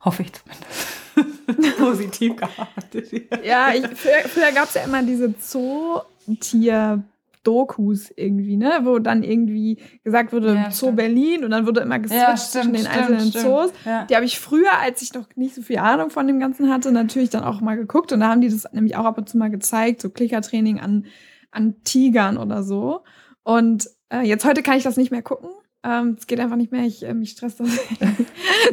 hoffe 0.00 0.22
ich 0.24 0.32
zumindest, 0.32 1.78
positiv 1.78 2.36
gearbeitet 2.36 3.12
wird. 3.12 3.46
Ja, 3.46 3.72
ich, 3.72 3.86
früher, 3.86 4.28
früher 4.28 4.52
gab 4.52 4.64
es 4.64 4.74
ja 4.74 4.82
immer 4.82 5.02
diese 5.04 5.28
Zootier- 5.38 7.04
Dokus 7.42 8.10
irgendwie, 8.16 8.56
ne? 8.56 8.80
Wo 8.82 8.98
dann 8.98 9.22
irgendwie 9.22 9.80
gesagt 10.04 10.32
wurde, 10.32 10.54
ja, 10.54 10.70
Zoo 10.70 10.92
Berlin 10.92 11.44
und 11.44 11.50
dann 11.50 11.66
wurde 11.66 11.80
immer 11.80 11.98
geswitcht 11.98 12.22
ja, 12.22 12.36
zwischen 12.36 12.72
den 12.72 12.82
stimmt, 12.82 12.96
einzelnen 12.96 13.30
stimmt. 13.30 13.44
Zoos. 13.44 13.72
Ja. 13.84 14.04
Die 14.04 14.14
habe 14.14 14.24
ich 14.24 14.38
früher, 14.38 14.78
als 14.80 15.02
ich 15.02 15.14
noch 15.14 15.28
nicht 15.36 15.54
so 15.54 15.62
viel 15.62 15.78
Ahnung 15.78 16.10
von 16.10 16.26
dem 16.26 16.40
Ganzen 16.40 16.70
hatte, 16.70 16.92
natürlich 16.92 17.30
dann 17.30 17.44
auch 17.44 17.60
mal 17.60 17.76
geguckt 17.76 18.12
und 18.12 18.20
da 18.20 18.28
haben 18.28 18.40
die 18.40 18.48
das 18.48 18.66
nämlich 18.72 18.96
auch 18.96 19.04
ab 19.04 19.18
und 19.18 19.28
zu 19.28 19.38
mal 19.38 19.50
gezeigt, 19.50 20.00
so 20.00 20.10
Klickertraining 20.10 20.80
an, 20.80 21.06
an 21.50 21.76
Tigern 21.84 22.36
oder 22.36 22.62
so. 22.62 23.02
Und 23.42 23.88
äh, 24.12 24.22
jetzt 24.22 24.44
heute 24.44 24.62
kann 24.62 24.76
ich 24.76 24.84
das 24.84 24.96
nicht 24.96 25.10
mehr 25.10 25.22
gucken, 25.22 25.50
Ähm, 25.84 26.16
es 26.18 26.26
geht 26.26 26.40
einfach 26.40 26.56
nicht 26.56 26.72
mehr. 26.72 26.84
Ich, 26.84 27.04
äh, 27.04 27.14
mich 27.14 27.30
stresst 27.30 27.60
das 27.60 27.78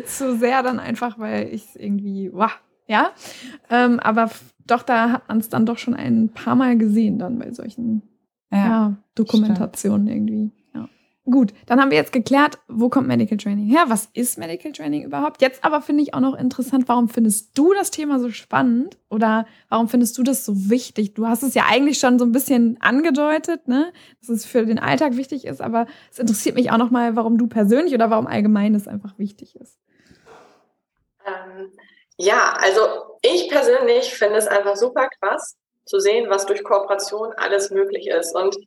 zu 0.18 0.36
sehr 0.38 0.64
dann 0.64 0.80
einfach, 0.80 1.20
weil 1.20 1.48
ich 1.54 1.66
es 1.66 1.76
irgendwie, 1.76 2.32
wow, 2.34 2.52
ja. 2.88 3.12
Ähm, 3.70 4.00
aber 4.00 4.32
doch, 4.66 4.84
da 4.84 5.12
hat 5.12 5.28
man 5.28 5.38
es 5.38 5.50
dann 5.50 5.66
doch 5.66 5.78
schon 5.78 5.94
ein 5.94 6.30
paar 6.30 6.56
Mal 6.56 6.78
gesehen, 6.78 7.20
dann 7.20 7.38
bei 7.38 7.52
solchen 7.52 8.02
ja, 8.52 8.58
ja 8.58 8.98
Dokumentationen 9.16 10.08
stimmt. 10.08 10.30
irgendwie. 10.30 10.52
Gut, 11.28 11.54
dann 11.66 11.82
haben 11.82 11.90
wir 11.90 11.98
jetzt 11.98 12.14
geklärt, 12.14 12.60
wo 12.68 12.88
kommt 12.88 13.08
Medical 13.08 13.38
Training 13.40 13.68
her? 13.68 13.86
Was 13.88 14.10
ist 14.14 14.38
Medical 14.38 14.72
Training 14.72 15.02
überhaupt? 15.02 15.42
Jetzt 15.42 15.64
aber 15.64 15.82
finde 15.82 16.04
ich 16.04 16.14
auch 16.14 16.20
noch 16.20 16.36
interessant, 16.36 16.88
warum 16.88 17.10
findest 17.10 17.58
du 17.58 17.74
das 17.74 17.90
Thema 17.90 18.20
so 18.20 18.30
spannend 18.30 19.00
oder 19.10 19.48
warum 19.68 19.90
findest 19.90 20.20
du 20.20 20.24
das 20.24 20.46
so 20.46 20.70
wichtig? 20.70 21.16
Du 21.16 21.25
hast 21.25 21.42
es 21.42 21.56
ja 21.56 21.64
eigentlich 21.68 21.98
schon 21.98 22.20
so 22.20 22.25
ein 22.25 22.32
bisschen 22.32 22.78
angedeutet, 22.80 23.68
ne, 23.68 23.92
dass 24.20 24.30
es 24.30 24.46
für 24.46 24.68
den 24.68 24.78
Alltag 24.78 25.18
wichtig 25.18 25.46
ist, 25.46 25.62
aber 25.62 25.88
es 26.12 26.20
interessiert 26.20 26.54
mich 26.56 26.70
auch 26.72 26.78
noch 26.78 26.92
mal, 26.92 27.16
warum 27.16 27.40
du 27.40 27.48
persönlich 27.48 27.96
oder 27.96 28.12
warum 28.12 28.28
allgemein 28.28 28.75
es 28.75 28.88
einfach 28.88 29.18
wichtig 29.18 29.56
ist. 29.56 29.80
Ähm, 31.25 31.72
ja, 32.18 32.54
also 32.60 32.82
ich 33.24 33.50
persönlich 33.50 34.14
finde 34.14 34.36
es 34.36 34.46
einfach 34.46 34.75
super 34.75 35.10
krass 35.20 35.58
zu 35.86 36.00
sehen, 36.00 36.30
was 36.30 36.46
durch 36.46 36.63
Kooperation 36.63 37.34
alles 37.34 37.70
möglich 37.72 38.08
ist 38.08 38.36
und 38.36 38.58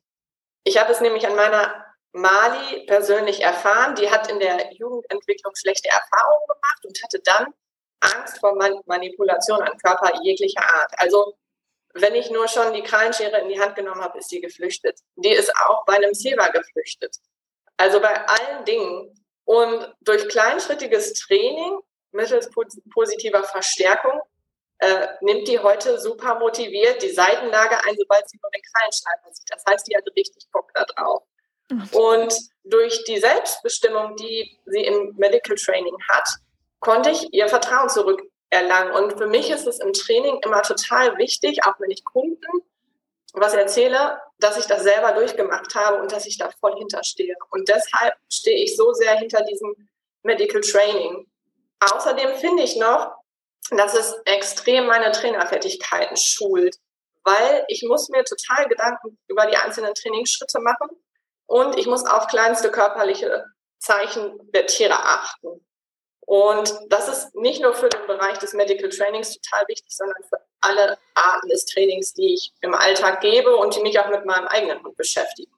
ich 0.65 0.79
habe 0.79 0.93
es 0.93 1.01
nämlich 1.01 1.27
an 1.27 1.35
meiner 1.35 1.87
Mali 2.13 2.85
persönlich 2.87 3.43
erfahren. 3.43 3.95
Die 3.95 4.11
hat 4.11 4.31
in 4.31 4.39
der 4.39 4.73
Jugendentwicklung 4.75 5.55
schlechte 5.57 5.89
Erfahrungen 5.89 6.47
gemacht 6.47 6.85
und 6.85 7.03
hatte 7.03 7.21
dann 7.21 7.47
Angst 8.01 8.39
vor 8.39 8.55
Manipulation 8.87 9.63
an 9.63 9.79
Körper 9.79 10.13
jeglicher 10.23 10.63
Art. 10.63 10.93
Also 10.99 11.35
wenn 11.95 12.15
ich 12.15 12.31
nur 12.31 12.49
schon 12.49 12.73
die 12.75 12.83
Krallenschere 12.83 13.41
in 13.41 13.49
die 13.49 13.59
Hand 13.59 13.77
genommen 13.77 14.03
habe, 14.03 14.19
ist 14.19 14.29
sie 14.29 14.41
geflüchtet. 14.41 15.01
Die 15.17 15.33
ist 15.33 15.55
auch 15.57 15.85
bei 15.87 15.95
einem 15.95 16.15
Silber 16.15 16.51
geflüchtet. 16.51 17.17
Also 17.77 18.01
bei 18.01 18.27
allen 18.27 18.65
Dingen. 18.65 19.15
Und 19.45 19.95
durch 20.03 20.29
kleinschrittiges 20.29 21.15
Training 21.15 21.79
mittels 22.13 22.51
positiver 22.93 23.43
Verstärkung 23.45 24.21
äh, 24.79 25.09
nimmt 25.21 25.49
die 25.49 25.59
heute 25.59 25.99
super 25.99 26.39
motiviert 26.39 27.03
die 27.03 27.11
Seitenlage 27.11 27.77
ein, 27.85 27.97
sobald 27.99 28.29
sie 28.29 28.39
nur 28.43 28.51
den 28.51 28.63
Krallenschleifer 28.73 29.33
sieht. 29.33 29.51
Das 29.51 29.65
heißt, 29.69 29.87
die 29.89 29.97
hat 29.97 30.05
richtig 30.17 30.45
Bock 30.53 30.71
da 30.75 30.85
drauf. 30.85 31.23
Und 31.93 32.35
durch 32.65 33.05
die 33.05 33.19
Selbstbestimmung, 33.19 34.17
die 34.17 34.59
sie 34.67 34.85
im 34.85 35.15
Medical 35.17 35.57
Training 35.57 35.97
hat, 36.09 36.29
konnte 36.81 37.11
ich 37.11 37.33
ihr 37.35 37.49
Vertrauen 37.49 37.91
zurückerlangen. 37.91 38.93
Und 38.93 39.19
für 39.19 39.27
mich 39.27 39.51
ist 39.51 39.67
es 39.67 39.79
im 39.81 39.93
Training 39.93 40.41
immer 40.45 40.63
total 40.63 41.19
wichtig, 41.19 41.65
auch 41.65 41.79
wenn 41.79 41.91
ich 41.91 42.05
Kunden 42.05 42.63
was 43.35 43.53
erzähle, 43.53 44.19
dass 44.39 44.57
ich 44.57 44.67
das 44.67 44.83
selber 44.83 45.13
durchgemacht 45.13 45.75
habe 45.75 46.01
und 46.01 46.11
dass 46.11 46.27
ich 46.27 46.39
da 46.39 46.51
voll 46.61 46.77
hinterstehe. 46.79 47.37
Und 47.51 47.69
deshalb 47.69 48.15
stehe 48.33 48.65
ich 48.65 48.77
so 48.77 48.93
sehr 48.95 49.17
hinter 49.17 49.43
diesem 49.45 49.75
Medical 50.23 50.63
Training. 50.63 51.27
Außerdem 51.81 52.35
finde 52.37 52.63
ich 52.63 52.77
noch, 52.77 53.18
dass 53.71 53.95
es 53.95 54.15
extrem 54.25 54.87
meine 54.87 55.13
Trainerfertigkeiten 55.13 56.17
schult, 56.17 56.77
weil 57.25 57.65
ich 57.69 57.83
muss 57.83 58.09
mir 58.09 58.25
total 58.25 58.69
Gedanken 58.69 59.19
über 59.29 59.47
die 59.47 59.57
einzelnen 59.57 59.95
Trainingsschritte 59.95 60.61
machen 60.61 60.89
und 61.47 61.77
ich 61.79 61.87
muss 61.87 62.07
auf 62.07 62.27
kleinste 62.27 62.71
körperliche 62.71 63.45
Zeichen 63.79 64.39
der 64.53 64.67
Tiere 64.67 64.99
achten. 64.99 65.65
Und 66.21 66.79
das 66.89 67.09
ist 67.09 67.35
nicht 67.37 67.63
nur 67.63 67.75
für 67.75 67.89
den 67.89 68.07
Bereich 68.07 68.39
des 68.39 68.53
Medical 68.53 68.91
Trainings 68.91 69.39
total 69.39 69.67
wichtig, 69.69 69.97
sondern 69.97 70.23
für 70.25 70.39
alle 70.61 70.99
Arten 71.15 71.49
des 71.49 71.65
Trainings, 71.65 72.13
die 72.13 72.35
ich 72.35 72.53
im 72.61 72.75
Alltag 72.75 73.23
gebe 73.23 73.57
und 73.57 73.75
die 73.75 73.81
mich 73.81 73.99
auch 73.99 74.09
mit 74.09 74.27
meinem 74.27 74.47
eigenen 74.47 74.83
Hund 74.83 74.97
beschäftigen. 74.97 75.53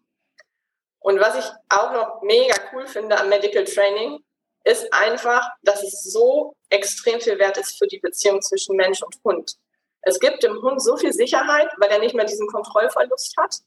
Und 1.01 1.19
was 1.19 1.37
ich 1.37 1.51
auch 1.71 1.93
noch 1.93 2.23
mega 2.23 2.55
cool 2.73 2.87
finde 2.87 3.19
am 3.19 3.29
Medical 3.29 3.65
Training, 3.65 4.23
ist 4.65 4.93
einfach, 4.93 5.49
dass 5.63 5.83
es 5.83 6.05
so 6.05 6.55
extrem 6.69 7.21
viel 7.21 7.39
wert 7.39 7.59
ist 7.59 7.79
für 7.79 7.87
die 7.87 7.99
Beziehung 7.99 8.41
zwischen 8.43 8.77
Mensch 8.77 9.03
und 9.03 9.17
Hund. 9.25 9.57
Es 10.03 10.19
gibt 10.19 10.43
dem 10.43 10.61
Hund 10.63 10.83
so 10.83 10.97
viel 10.97 11.13
Sicherheit, 11.13 11.71
weil 11.79 11.91
er 11.91 11.99
nicht 11.99 12.15
mehr 12.15 12.25
diesen 12.25 12.47
Kontrollverlust 12.47 13.37
hat 13.37 13.61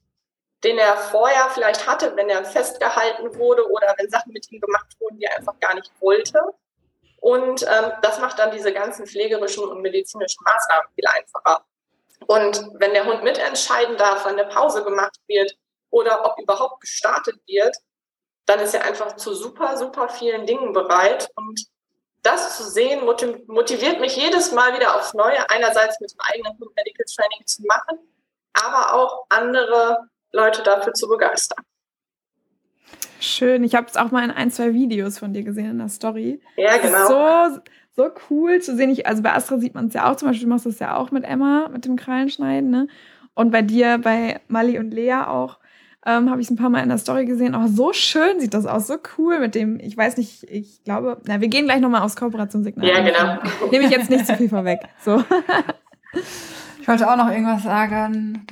den 0.64 0.78
er 0.78 0.96
vorher 0.96 1.50
vielleicht 1.50 1.88
hatte, 1.88 2.16
wenn 2.16 2.30
er 2.30 2.46
festgehalten 2.46 3.36
wurde 3.38 3.70
oder 3.70 3.94
wenn 3.98 4.10
Sachen 4.10 4.32
mit 4.32 4.50
ihm 4.52 4.62
gemacht 4.62 4.96
wurden, 5.00 5.20
die 5.20 5.26
er 5.26 5.38
einfach 5.38 5.60
gar 5.60 5.76
nicht 5.76 5.92
wollte. 6.00 6.40
Und 7.20 7.64
ähm, 7.64 7.92
das 8.02 8.20
macht 8.20 8.40
dann 8.40 8.52
diese 8.52 8.74
ganzen 8.74 9.06
pflegerischen 9.06 9.66
und 9.66 9.82
medizinischen 9.82 10.44
Maßnahmen 10.44 10.88
viel 10.96 11.06
einfacher. 11.08 11.66
Und 12.28 12.70
wenn 12.76 12.94
der 12.94 13.06
Hund 13.06 13.24
mitentscheiden 13.24 13.98
darf, 13.98 14.26
wann 14.26 14.40
eine 14.40 14.48
Pause 14.48 14.84
gemacht 14.84 15.20
wird 15.28 15.54
oder 15.90 16.26
ob 16.26 16.40
überhaupt 16.40 16.82
gestartet 16.82 17.36
wird, 17.46 17.76
dann 18.46 18.60
ist 18.60 18.74
er 18.74 18.86
einfach 18.86 19.16
zu 19.16 19.34
super, 19.34 19.78
super 19.78 20.10
vielen 20.10 20.46
Dingen 20.46 20.74
bereit. 20.74 21.30
Und 21.36 21.66
das 22.24 22.58
zu 22.58 22.64
sehen, 22.64 23.06
motiviert 23.06 24.00
mich 24.00 24.16
jedes 24.16 24.52
Mal 24.52 24.74
wieder 24.74 24.96
aufs 24.96 25.14
Neue, 25.14 25.50
einerseits 25.50 26.00
mit 26.00 26.12
dem 26.12 26.20
eigenen 26.20 26.58
Medical 26.58 27.06
Training 27.06 27.46
zu 27.46 27.64
machen, 27.64 28.00
aber 28.54 28.94
auch 28.94 29.26
andere 29.30 30.08
Leute 30.32 30.64
dafür 30.64 30.94
zu 30.94 31.08
begeistern. 31.08 31.64
Schön. 33.20 33.64
Ich 33.64 33.76
habe 33.76 33.88
es 33.88 33.96
auch 33.96 34.12
mal 34.12 34.24
in 34.24 34.32
ein, 34.32 34.52
zwei 34.52 34.74
Videos 34.74 35.18
von 35.18 35.34
dir 35.34 35.44
gesehen 35.44 35.72
in 35.72 35.78
der 35.78 35.90
Story. 35.90 36.42
Ja, 36.58 36.78
genau. 36.78 37.08
So, 37.08 37.62
so 37.96 38.12
cool 38.30 38.60
zu 38.62 38.76
sehen. 38.76 38.90
Ich, 38.90 39.08
also 39.08 39.24
bei 39.24 39.34
Astra 39.34 39.58
sieht 39.58 39.76
man 39.76 39.88
es 39.88 39.94
ja 39.94 40.12
auch. 40.12 40.18
Zum 40.18 40.28
Beispiel 40.28 40.46
du 40.46 40.50
machst 40.50 40.66
das 40.66 40.80
ja 40.80 40.98
auch 40.98 41.12
mit 41.12 41.24
Emma, 41.24 41.70
mit 41.70 41.86
dem 41.86 41.96
Krallenschneiden. 41.96 42.70
Ne? 42.70 42.88
Und 43.34 43.52
bei 43.52 43.62
dir, 43.62 43.98
bei 43.98 44.42
Mali 44.48 44.78
und 44.78 44.92
Lea 44.92 45.24
auch, 45.26 45.60
ähm, 46.06 46.30
habe 46.30 46.42
ich 46.42 46.48
es 46.48 46.52
ein 46.52 46.58
paar 46.58 46.70
Mal 46.70 46.84
in 46.84 46.90
der 46.90 46.98
Story 46.98 47.26
gesehen. 47.26 47.56
Auch 47.56 47.68
so 47.68 47.94
schön 47.94 48.40
sieht 48.40 48.54
das 48.54 48.66
aus. 48.66 48.88
So 48.88 48.98
cool 49.18 49.40
mit 49.40 49.56
dem, 49.56 49.80
ich 49.80 49.96
weiß 49.96 50.18
nicht, 50.18 50.44
ich 50.44 50.84
glaube, 50.84 51.22
na, 51.26 51.40
wir 51.40 51.48
gehen 51.48 51.66
gleich 51.66 51.80
nochmal 51.80 52.02
aufs 52.02 52.16
Kooperationssignal. 52.16 52.88
Ja, 52.88 53.02
genau. 53.02 53.70
Nehme 53.72 53.86
ich 53.86 53.92
jetzt 53.92 54.10
nicht 54.10 54.28
zu 54.28 54.36
viel 54.36 54.50
vorweg. 54.50 54.82
So. 55.00 55.24
ich 56.82 56.88
wollte 56.88 57.10
auch 57.10 57.16
noch 57.16 57.30
irgendwas 57.30 57.64
sagen. 57.64 58.46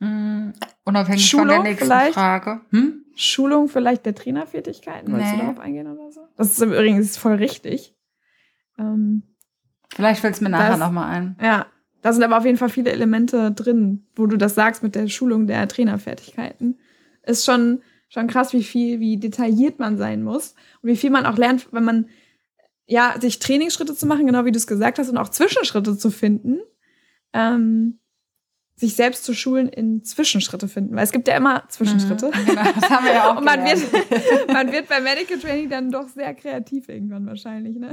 Mm, 0.00 0.50
unabhängig 0.84 1.26
Schulung 1.26 1.48
von 1.48 1.64
der 1.64 1.72
nächsten 1.72 1.86
vielleicht? 1.86 2.14
Frage. 2.14 2.60
Hm? 2.70 3.04
Schulung 3.16 3.68
vielleicht 3.68 4.06
der 4.06 4.14
Trainerfertigkeiten? 4.14 5.12
Wolltest 5.12 5.32
nee. 5.32 5.38
du 5.38 5.46
darauf 5.46 5.58
eingehen 5.58 5.88
oder 5.88 6.12
so? 6.12 6.20
Das 6.36 6.52
ist 6.52 6.62
übrigens 6.62 7.16
voll 7.16 7.34
richtig. 7.34 7.96
Ähm, 8.78 9.24
vielleicht 9.92 10.20
fällt 10.20 10.34
es 10.34 10.40
mir 10.40 10.50
nachher 10.50 10.76
nochmal 10.76 11.12
ein. 11.12 11.36
Ja, 11.42 11.66
da 12.02 12.12
sind 12.12 12.22
aber 12.22 12.38
auf 12.38 12.44
jeden 12.44 12.58
Fall 12.58 12.68
viele 12.68 12.92
Elemente 12.92 13.50
drin, 13.52 14.06
wo 14.14 14.26
du 14.26 14.36
das 14.36 14.54
sagst 14.54 14.82
mit 14.82 14.94
der 14.94 15.08
Schulung 15.08 15.46
der 15.46 15.66
Trainerfertigkeiten. 15.66 16.78
Ist 17.24 17.44
schon, 17.44 17.82
schon 18.08 18.28
krass, 18.28 18.52
wie 18.52 18.62
viel, 18.62 19.00
wie 19.00 19.16
detailliert 19.16 19.78
man 19.78 19.98
sein 19.98 20.22
muss 20.22 20.54
und 20.82 20.90
wie 20.90 20.96
viel 20.96 21.10
man 21.10 21.26
auch 21.26 21.36
lernt, 21.36 21.72
wenn 21.72 21.84
man 21.84 22.08
ja, 22.86 23.14
sich 23.20 23.38
Trainingsschritte 23.38 23.94
zu 23.94 24.06
machen, 24.06 24.26
genau 24.26 24.44
wie 24.44 24.52
du 24.52 24.56
es 24.56 24.66
gesagt 24.66 24.98
hast, 24.98 25.10
und 25.10 25.18
auch 25.18 25.28
Zwischenschritte 25.28 25.98
zu 25.98 26.10
finden. 26.10 26.60
Ähm, 27.34 27.98
sich 28.78 28.94
selbst 28.94 29.24
zu 29.24 29.34
schulen 29.34 29.68
in 29.68 30.04
Zwischenschritte 30.04 30.68
finden. 30.68 30.94
Weil 30.94 31.02
es 31.02 31.10
gibt 31.10 31.26
ja 31.26 31.36
immer 31.36 31.64
Zwischenschritte. 31.68 32.26
Mhm, 32.26 32.46
genau, 32.46 32.62
das 32.80 32.88
haben 32.88 33.04
wir 33.04 33.12
ja 33.12 33.24
auch 33.30 33.36
Und 33.36 33.44
man 33.44 33.64
wird, 33.64 34.48
man 34.48 34.72
wird 34.72 34.88
bei 34.88 35.00
Medical 35.00 35.38
Training 35.38 35.68
dann 35.68 35.90
doch 35.90 36.08
sehr 36.08 36.32
kreativ 36.34 36.88
irgendwann 36.88 37.26
wahrscheinlich, 37.26 37.76
ne? 37.76 37.90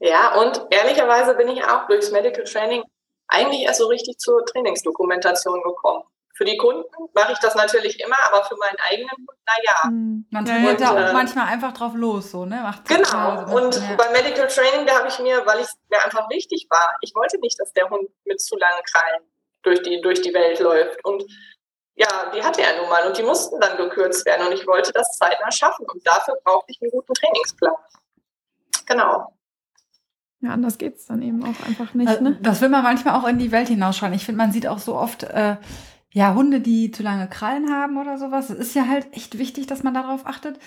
Ja, 0.00 0.40
und 0.40 0.60
ehrlicherweise 0.70 1.34
bin 1.34 1.48
ich 1.48 1.64
auch 1.64 1.86
durchs 1.86 2.12
Medical 2.12 2.44
Training 2.44 2.82
eigentlich 3.32 3.62
erst 3.62 3.80
so 3.80 3.86
richtig 3.86 4.18
zur 4.18 4.44
Trainingsdokumentation 4.46 5.62
gekommen. 5.62 6.04
Für 6.34 6.44
die 6.44 6.56
Kunden 6.56 6.88
mache 7.14 7.32
ich 7.32 7.38
das 7.40 7.54
natürlich 7.54 8.00
immer, 8.00 8.16
aber 8.26 8.44
für 8.44 8.56
meinen 8.56 8.78
eigenen 8.88 9.10
Hund, 9.10 9.38
naja. 9.46 9.90
Mhm. 9.90 10.26
Man 10.30 10.44
trainiert 10.44 10.80
da 10.80 10.92
auch 10.92 11.10
äh, 11.10 11.12
manchmal 11.12 11.46
einfach 11.46 11.72
drauf 11.72 11.92
los, 11.94 12.30
so, 12.30 12.46
ne? 12.46 12.56
Macht 12.62 12.88
genau. 12.88 13.54
und 13.54 13.76
ja. 13.76 13.96
beim 13.96 14.12
Medical 14.12 14.48
Training, 14.48 14.86
da 14.86 14.98
habe 14.98 15.08
ich 15.08 15.18
mir, 15.18 15.44
weil 15.44 15.60
es 15.60 15.76
mir 15.90 16.02
einfach 16.02 16.30
wichtig 16.30 16.66
war, 16.70 16.96
ich 17.02 17.14
wollte 17.14 17.38
nicht, 17.38 17.60
dass 17.60 17.72
der 17.74 17.88
Hund 17.90 18.08
mit 18.24 18.40
zu 18.40 18.56
langen 18.56 18.82
Krallen 18.90 19.22
durch 19.62 19.82
die, 19.82 20.00
durch 20.00 20.22
die 20.22 20.32
Welt 20.32 20.58
läuft. 20.58 21.04
Und 21.04 21.22
ja, 21.94 22.30
die 22.34 22.42
hatte 22.42 22.62
er 22.62 22.80
nun 22.80 22.88
mal 22.88 23.06
und 23.06 23.16
die 23.18 23.22
mussten 23.22 23.60
dann 23.60 23.76
gekürzt 23.76 24.24
werden 24.24 24.46
und 24.46 24.52
ich 24.52 24.66
wollte 24.66 24.92
das 24.92 25.16
zeitnah 25.18 25.52
schaffen 25.52 25.84
und 25.92 26.06
dafür 26.06 26.34
brauchte 26.42 26.72
ich 26.72 26.80
einen 26.80 26.90
guten 26.90 27.12
Trainingsplan. 27.12 27.74
Genau. 28.86 29.36
Ja, 30.42 30.50
anders 30.50 30.76
geht 30.76 30.96
es 30.96 31.06
dann 31.06 31.22
eben 31.22 31.44
auch 31.44 31.66
einfach 31.66 31.94
nicht. 31.94 32.20
Ne? 32.20 32.36
Das 32.42 32.60
will 32.60 32.68
man 32.68 32.82
manchmal 32.82 33.14
auch 33.14 33.26
in 33.28 33.38
die 33.38 33.52
Welt 33.52 33.68
hinausschauen. 33.68 34.12
Ich 34.12 34.24
finde, 34.24 34.38
man 34.38 34.50
sieht 34.50 34.66
auch 34.66 34.80
so 34.80 34.96
oft 34.96 35.22
äh, 35.22 35.56
ja 36.10 36.34
Hunde, 36.34 36.60
die 36.60 36.90
zu 36.90 37.04
lange 37.04 37.28
Krallen 37.28 37.70
haben 37.72 37.96
oder 37.96 38.18
sowas. 38.18 38.50
Es 38.50 38.58
ist 38.58 38.74
ja 38.74 38.88
halt 38.88 39.06
echt 39.12 39.38
wichtig, 39.38 39.68
dass 39.68 39.84
man 39.84 39.94
darauf 39.94 40.26
achtet. 40.26 40.58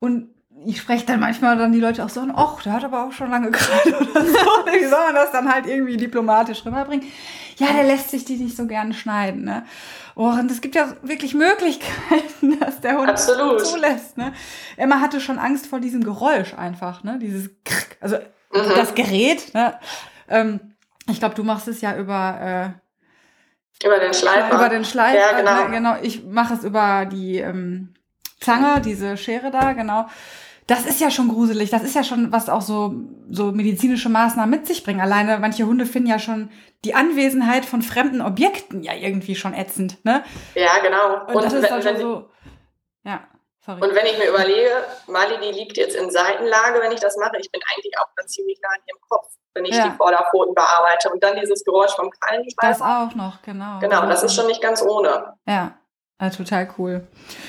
Und 0.00 0.28
ich 0.64 0.78
spreche 0.78 1.04
dann 1.04 1.20
manchmal 1.20 1.56
dann 1.58 1.72
die 1.72 1.78
Leute 1.78 2.04
auch 2.04 2.08
so 2.08 2.20
an, 2.20 2.32
ach, 2.34 2.62
der 2.62 2.72
hat 2.72 2.84
aber 2.84 3.04
auch 3.04 3.12
schon 3.12 3.30
lange 3.30 3.50
Kreide 3.50 3.96
oder 4.00 4.24
so. 4.24 4.32
Wie 4.32 4.86
soll 4.86 5.04
man 5.04 5.14
das 5.14 5.30
dann 5.30 5.52
halt 5.52 5.66
irgendwie 5.66 5.98
diplomatisch 5.98 6.64
rüberbringen? 6.64 7.06
Ja, 7.58 7.72
der 7.72 7.84
lässt 7.84 8.10
sich 8.10 8.24
die 8.24 8.36
nicht 8.36 8.56
so 8.56 8.66
gerne 8.66 8.94
schneiden. 8.94 9.44
Ne? 9.44 9.64
Oh, 10.16 10.30
und 10.30 10.50
es 10.50 10.60
gibt 10.60 10.74
ja 10.74 10.96
wirklich 11.02 11.34
Möglichkeiten, 11.34 12.58
dass 12.60 12.80
der 12.80 12.98
Hund 12.98 13.10
Absolut. 13.10 13.64
zulässt. 13.64 14.16
Ne? 14.16 14.32
Emma 14.76 15.00
hatte 15.00 15.20
schon 15.20 15.38
Angst 15.38 15.66
vor 15.66 15.80
diesem 15.80 16.02
Geräusch 16.02 16.54
einfach, 16.54 17.04
ne? 17.04 17.18
Dieses 17.20 17.50
Krrk, 17.64 17.98
also 18.00 18.16
mhm. 18.52 18.74
das 18.74 18.94
Gerät. 18.94 19.54
Ne? 19.54 19.78
Ähm, 20.28 20.74
ich 21.08 21.18
glaube, 21.18 21.34
du 21.34 21.44
machst 21.44 21.68
es 21.68 21.80
ja 21.80 21.96
über 21.96 22.74
äh, 22.74 23.86
über 23.86 23.98
den 23.98 24.12
Schleifer. 24.12 24.54
Über 24.54 24.68
den 24.68 24.84
Schleifer. 24.84 25.18
Ja, 25.18 25.38
genau. 25.38 25.64
Ne? 25.64 25.70
genau. 25.70 25.96
Ich 26.02 26.24
mache 26.24 26.54
es 26.54 26.64
über 26.64 27.06
die 27.06 27.38
ähm, 27.38 27.94
Zange, 28.40 28.80
diese 28.80 29.16
Schere 29.16 29.50
da, 29.50 29.72
genau. 29.72 30.06
Das 30.66 30.84
ist 30.84 31.00
ja 31.00 31.10
schon 31.10 31.28
gruselig. 31.28 31.70
Das 31.70 31.82
ist 31.82 31.94
ja 31.94 32.04
schon, 32.04 32.30
was 32.30 32.50
auch 32.50 32.60
so, 32.60 32.94
so 33.30 33.52
medizinische 33.52 34.10
Maßnahmen 34.10 34.50
mit 34.50 34.66
sich 34.66 34.84
bringen. 34.84 35.00
Alleine 35.00 35.38
manche 35.38 35.64
Hunde 35.64 35.86
finden 35.86 36.08
ja 36.08 36.18
schon 36.18 36.50
die 36.84 36.94
Anwesenheit 36.94 37.64
von 37.64 37.80
fremden 37.80 38.20
Objekten 38.20 38.82
ja 38.82 38.92
irgendwie 38.94 39.34
schon 39.34 39.54
ätzend, 39.54 40.04
ne? 40.04 40.22
Ja, 40.54 40.78
genau. 40.82 41.26
Und, 41.26 41.36
Und 41.36 41.44
das 41.44 41.52
ist 41.54 41.70
dann 41.70 41.82
schon 41.82 41.96
so, 41.96 42.30
ja. 43.04 43.26
Sorry. 43.68 43.82
Und 43.82 43.94
wenn 43.94 44.06
ich 44.06 44.16
mir 44.16 44.30
überlege, 44.30 44.70
Mali, 45.08 45.38
die 45.42 45.52
liegt 45.52 45.76
jetzt 45.76 45.94
in 45.94 46.10
Seitenlage, 46.10 46.80
wenn 46.80 46.90
ich 46.90 47.00
das 47.00 47.18
mache, 47.18 47.36
ich 47.38 47.52
bin 47.52 47.60
eigentlich 47.70 47.98
auch 47.98 48.06
dann 48.16 48.26
ziemlich 48.26 48.58
nah 48.62 48.70
an 48.70 48.80
ihrem 48.86 49.00
Kopf, 49.10 49.26
wenn 49.52 49.66
ich 49.66 49.76
ja. 49.76 49.88
die 49.88 49.94
Vorderpfoten 49.94 50.54
bearbeite. 50.54 51.10
Und 51.10 51.22
dann 51.22 51.36
dieses 51.38 51.62
Geräusch 51.64 51.94
vom 51.94 52.10
Krallenschweif. 52.10 52.78
Das 52.78 52.80
auch 52.80 53.14
noch, 53.14 53.42
genau. 53.42 53.78
Genau, 53.80 54.06
das 54.06 54.22
ist 54.22 54.34
schon 54.34 54.46
nicht 54.46 54.62
ganz 54.62 54.80
ohne. 54.80 55.34
Ja. 55.46 55.76
Ja, 56.20 56.30
total 56.30 56.68
cool. 56.76 57.06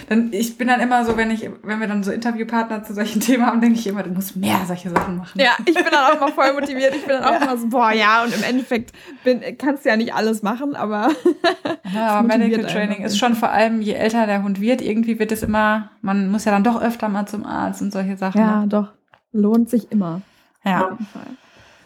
Dann, 0.10 0.32
ich 0.32 0.60
bin 0.60 0.68
dann 0.68 0.80
immer 0.80 1.04
so, 1.04 1.18
wenn 1.18 1.32
ich, 1.32 1.50
wenn 1.64 1.80
wir 1.80 1.88
dann 1.88 2.04
so 2.04 2.12
Interviewpartner 2.12 2.84
zu 2.84 2.94
solchen 2.94 3.20
Themen 3.20 3.44
haben, 3.44 3.62
denke 3.62 3.80
ich 3.80 3.88
immer, 3.88 4.04
du 4.04 4.12
musst 4.12 4.36
mehr 4.36 4.60
solche 4.68 4.92
Sachen 4.92 5.18
machen. 5.18 5.42
Ja, 5.42 5.54
ich 5.66 5.74
bin 5.74 5.86
dann 5.90 6.06
auch 6.06 6.18
immer 6.18 6.28
voll 6.32 6.54
motiviert. 6.54 6.94
Ich 6.94 7.02
bin 7.02 7.10
dann 7.10 7.24
auch 7.24 7.32
ja. 7.40 7.42
immer 7.42 7.58
so, 7.58 7.68
boah, 7.68 7.92
ja, 7.92 8.24
und 8.24 8.36
im 8.36 8.44
Endeffekt 8.44 8.92
bin, 9.24 9.42
kannst 9.58 9.86
du 9.86 9.90
ja 9.90 9.98
nicht 9.98 10.14
alles 10.14 10.44
machen, 10.44 10.76
aber. 10.76 11.10
ja, 11.96 12.10
aber 12.10 12.28
Medical 12.28 12.72
Training 12.72 13.04
ist 13.04 13.18
schon 13.18 13.36
vor 13.36 13.50
allem, 13.50 13.82
je 13.82 13.94
älter 13.94 14.28
der 14.28 14.44
Hund 14.44 14.62
wird, 14.62 14.82
irgendwie 14.82 15.18
wird 15.18 15.32
es 15.32 15.42
immer, 15.42 15.90
man 16.02 16.30
muss 16.30 16.46
ja 16.46 16.52
dann 16.52 16.64
doch 16.64 16.80
öfter 16.80 17.10
mal 17.10 17.26
zum 17.26 17.46
Arzt 17.46 17.82
und 17.82 17.92
solche 17.92 18.18
Sachen. 18.18 18.40
Ja, 18.40 18.66
doch. 18.68 18.90
Lohnt 19.32 19.72
sich 19.72 19.92
immer. 19.92 20.22
Ja. 20.64 20.86
Auf 20.86 20.92
jeden 20.92 21.06
Fall. 21.08 21.28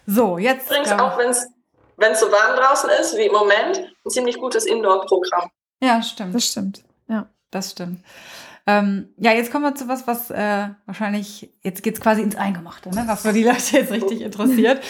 So, 0.06 0.38
jetzt. 0.38 0.70
Übrigens 0.70 0.92
auch, 0.92 1.18
wenn 1.18 1.30
es 1.30 2.20
so 2.20 2.26
warm 2.26 2.58
draußen 2.58 2.90
ist, 3.00 3.16
wie 3.16 3.28
im 3.28 3.32
Moment, 3.32 3.78
ein 4.06 4.10
ziemlich 4.10 4.38
gutes 4.38 4.66
Indoor-Programm. 4.66 5.50
Ja, 5.84 6.02
stimmt. 6.02 6.34
Das 6.34 6.46
stimmt. 6.46 6.84
Ja. 7.08 7.28
Das 7.52 7.72
stimmt. 7.72 8.04
Ähm, 8.66 9.14
ja, 9.18 9.34
jetzt 9.34 9.52
kommen 9.52 9.66
wir 9.66 9.76
zu 9.76 9.90
was, 9.90 10.08
was 10.08 10.32
äh, 10.32 10.70
wahrscheinlich, 10.86 11.50
jetzt 11.64 11.84
geht 11.84 11.96
es 11.96 12.02
quasi 12.02 12.22
ins 12.22 12.38
Eingemachte, 12.38 12.90
ne? 12.90 13.04
was 13.08 13.24
für 13.24 13.34
die 13.34 13.44
Leute 13.44 13.78
jetzt 13.78 13.92
richtig 13.92 14.22
interessiert. 14.22 14.82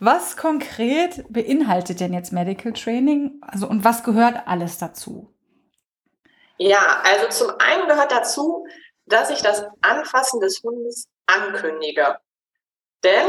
Was 0.00 0.36
konkret 0.36 1.24
beinhaltet 1.28 2.00
denn 2.00 2.12
jetzt 2.12 2.32
Medical 2.32 2.72
Training? 2.72 3.40
Also 3.40 3.68
und 3.68 3.84
was 3.84 4.02
gehört 4.02 4.48
alles 4.48 4.78
dazu? 4.78 5.32
Ja, 6.58 7.02
also 7.04 7.28
zum 7.28 7.54
einen 7.60 7.86
gehört 7.86 8.10
dazu, 8.10 8.66
dass 9.06 9.30
ich 9.30 9.42
das 9.42 9.64
Anfassen 9.80 10.40
des 10.40 10.60
Hundes 10.64 11.06
ankündige. 11.26 12.18
Denn 13.04 13.28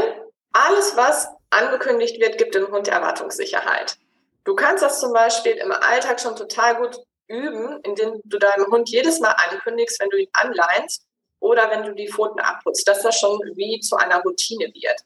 alles, 0.52 0.96
was 0.96 1.28
angekündigt 1.50 2.20
wird, 2.20 2.38
gibt 2.38 2.56
dem 2.56 2.66
Hund 2.66 2.88
Erwartungssicherheit. 2.88 3.98
Du 4.44 4.56
kannst 4.56 4.82
das 4.82 4.98
zum 4.98 5.12
Beispiel 5.12 5.52
im 5.52 5.70
Alltag 5.70 6.20
schon 6.20 6.34
total 6.34 6.76
gut 6.76 6.98
üben, 7.32 7.80
indem 7.82 8.20
du 8.24 8.38
deinem 8.38 8.66
Hund 8.66 8.90
jedes 8.90 9.20
Mal 9.20 9.34
ankündigst, 9.50 9.98
wenn 10.00 10.10
du 10.10 10.18
ihn 10.18 10.28
anleinst 10.34 11.06
oder 11.40 11.70
wenn 11.70 11.82
du 11.82 11.94
die 11.94 12.08
Pfoten 12.08 12.40
abputzt, 12.40 12.86
dass 12.86 13.02
das 13.02 13.18
schon 13.18 13.40
wie 13.54 13.80
zu 13.80 13.96
einer 13.96 14.22
Routine 14.22 14.66
wird. 14.66 15.00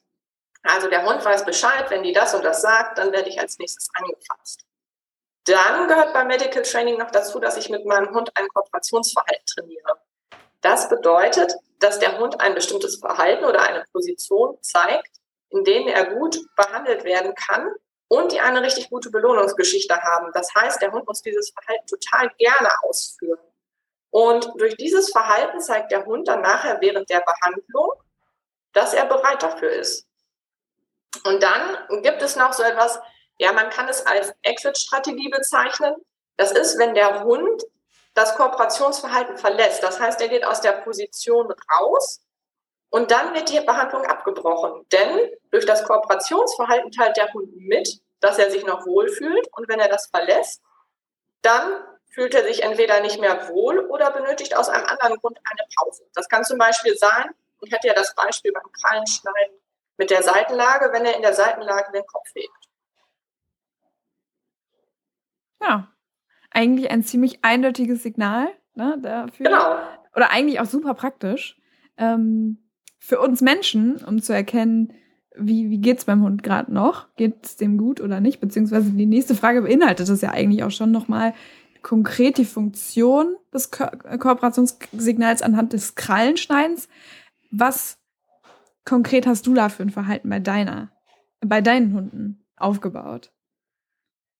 Also 0.62 0.88
der 0.88 1.06
Hund 1.06 1.24
weiß 1.24 1.44
Bescheid, 1.44 1.88
wenn 1.90 2.02
die 2.02 2.12
das 2.12 2.34
und 2.34 2.44
das 2.44 2.60
sagt, 2.60 2.98
dann 2.98 3.12
werde 3.12 3.28
ich 3.28 3.38
als 3.38 3.58
nächstes 3.58 3.88
angefasst. 3.94 4.62
Dann 5.44 5.86
gehört 5.86 6.12
beim 6.12 6.26
Medical 6.26 6.62
Training 6.62 6.98
noch 6.98 7.12
dazu, 7.12 7.38
dass 7.38 7.56
ich 7.56 7.70
mit 7.70 7.86
meinem 7.86 8.12
Hund 8.12 8.36
ein 8.36 8.48
Kooperationsverhalten 8.48 9.46
trainiere. 9.46 10.00
Das 10.60 10.88
bedeutet, 10.88 11.54
dass 11.78 12.00
der 12.00 12.18
Hund 12.18 12.40
ein 12.40 12.54
bestimmtes 12.54 12.96
Verhalten 12.96 13.44
oder 13.44 13.62
eine 13.62 13.84
Position 13.92 14.58
zeigt, 14.62 15.10
in 15.50 15.62
denen 15.62 15.86
er 15.86 16.06
gut 16.06 16.40
behandelt 16.56 17.04
werden 17.04 17.34
kann 17.36 17.70
und 18.08 18.32
die 18.32 18.40
eine 18.40 18.62
richtig 18.62 18.90
gute 18.90 19.10
Belohnungsgeschichte 19.10 19.94
haben. 19.96 20.30
Das 20.32 20.54
heißt, 20.54 20.80
der 20.80 20.92
Hund 20.92 21.06
muss 21.06 21.22
dieses 21.22 21.50
Verhalten 21.50 21.86
total 21.86 22.30
gerne 22.38 22.70
ausführen. 22.82 23.40
Und 24.10 24.48
durch 24.56 24.76
dieses 24.76 25.10
Verhalten 25.10 25.60
zeigt 25.60 25.90
der 25.90 26.04
Hund 26.06 26.28
dann 26.28 26.40
nachher 26.40 26.80
während 26.80 27.10
der 27.10 27.20
Behandlung, 27.20 27.92
dass 28.72 28.94
er 28.94 29.06
bereit 29.06 29.42
dafür 29.42 29.70
ist. 29.72 30.06
Und 31.24 31.42
dann 31.42 32.02
gibt 32.02 32.22
es 32.22 32.36
noch 32.36 32.52
so 32.52 32.62
etwas, 32.62 33.00
ja, 33.38 33.52
man 33.52 33.70
kann 33.70 33.88
es 33.88 34.06
als 34.06 34.32
Exit-Strategie 34.42 35.28
bezeichnen. 35.28 35.94
Das 36.36 36.52
ist, 36.52 36.78
wenn 36.78 36.94
der 36.94 37.24
Hund 37.24 37.62
das 38.14 38.34
Kooperationsverhalten 38.36 39.36
verlässt. 39.36 39.82
Das 39.82 40.00
heißt, 40.00 40.20
er 40.20 40.28
geht 40.28 40.44
aus 40.44 40.60
der 40.60 40.72
Position 40.72 41.52
raus 41.78 42.25
und 42.96 43.10
dann 43.10 43.34
wird 43.34 43.50
die 43.50 43.60
Behandlung 43.60 44.06
abgebrochen. 44.06 44.86
Denn 44.90 45.30
durch 45.50 45.66
das 45.66 45.84
Kooperationsverhalten 45.84 46.90
teilt 46.92 47.18
der 47.18 47.30
Hund 47.34 47.54
mit, 47.54 48.00
dass 48.20 48.38
er 48.38 48.50
sich 48.50 48.64
noch 48.64 48.86
wohlfühlt. 48.86 49.46
Und 49.52 49.68
wenn 49.68 49.78
er 49.78 49.90
das 49.90 50.06
verlässt, 50.06 50.62
dann 51.42 51.84
fühlt 52.10 52.34
er 52.34 52.44
sich 52.44 52.62
entweder 52.62 53.02
nicht 53.02 53.20
mehr 53.20 53.50
wohl 53.50 53.80
oder 53.80 54.10
benötigt 54.12 54.56
aus 54.56 54.70
einem 54.70 54.86
anderen 54.86 55.18
Grund 55.18 55.38
eine 55.44 55.68
Pause. 55.76 56.04
Das 56.14 56.26
kann 56.30 56.42
zum 56.44 56.56
Beispiel 56.56 56.96
sein, 56.96 57.34
ich 57.60 57.70
hatte 57.70 57.86
ja 57.86 57.92
das 57.92 58.14
Beispiel 58.14 58.50
beim 58.52 58.72
Krallenschneiden 58.72 59.58
mit 59.98 60.08
der 60.08 60.22
Seitenlage, 60.22 60.90
wenn 60.94 61.04
er 61.04 61.16
in 61.16 61.22
der 61.22 61.34
Seitenlage 61.34 61.92
den 61.92 62.06
Kopf 62.06 62.28
hebt. 62.34 62.48
Ja, 65.60 65.92
eigentlich 66.50 66.90
ein 66.90 67.02
ziemlich 67.02 67.44
eindeutiges 67.44 68.02
Signal 68.02 68.48
ne, 68.72 68.96
dafür. 69.02 69.44
Genau. 69.44 69.76
Oder 70.14 70.30
eigentlich 70.30 70.60
auch 70.60 70.64
super 70.64 70.94
praktisch. 70.94 71.60
Ähm, 71.98 72.62
für 73.06 73.20
uns 73.20 73.40
Menschen, 73.40 74.04
um 74.04 74.20
zu 74.20 74.32
erkennen, 74.32 74.92
wie, 75.36 75.70
wie 75.70 75.78
geht 75.78 75.98
es 75.98 76.04
beim 76.06 76.22
Hund 76.22 76.42
gerade 76.42 76.72
noch? 76.72 77.14
Geht 77.14 77.44
es 77.44 77.56
dem 77.56 77.78
gut 77.78 78.00
oder 78.00 78.20
nicht? 78.20 78.40
Beziehungsweise 78.40 78.90
die 78.90 79.06
nächste 79.06 79.34
Frage 79.34 79.62
beinhaltet 79.62 80.08
das 80.08 80.22
ja 80.22 80.30
eigentlich 80.30 80.64
auch 80.64 80.70
schon 80.70 80.90
nochmal 80.90 81.34
konkret 81.82 82.36
die 82.38 82.44
Funktion 82.44 83.36
des 83.54 83.70
Ko 83.70 83.86
Kooperationssignals 84.18 85.42
anhand 85.42 85.72
des 85.72 85.94
Krallenschneidens. 85.94 86.88
Was 87.52 87.98
konkret 88.84 89.26
hast 89.26 89.46
du 89.46 89.54
da 89.54 89.68
für 89.68 89.84
ein 89.84 89.90
Verhalten 89.90 90.28
bei 90.28 90.40
deiner, 90.40 90.90
bei 91.40 91.60
deinen 91.60 91.94
Hunden 91.94 92.44
aufgebaut? 92.56 93.30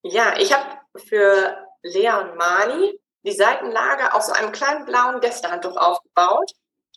Ja, 0.02 0.34
ich 0.40 0.52
habe 0.52 0.64
für 0.96 1.56
Lea 1.82 2.10
und 2.20 2.36
Mali 2.36 2.98
die 3.24 3.32
Seitenlage 3.32 4.12
auf 4.14 4.22
so 4.22 4.32
einem 4.32 4.50
kleinen 4.50 4.86
blauen 4.86 5.20
Gästehandtuch 5.20 5.76
aufgebaut. 5.76 6.52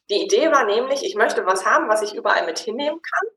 Die 0.10 0.24
Idee 0.24 0.52
war 0.52 0.66
nämlich, 0.66 1.04
ich 1.04 1.16
möchte 1.16 1.46
was 1.46 1.66
haben, 1.66 1.88
was 1.88 2.02
ich 2.02 2.16
überall 2.16 2.46
mit 2.46 2.60
hinnehmen 2.60 3.02
kann. 3.02 3.28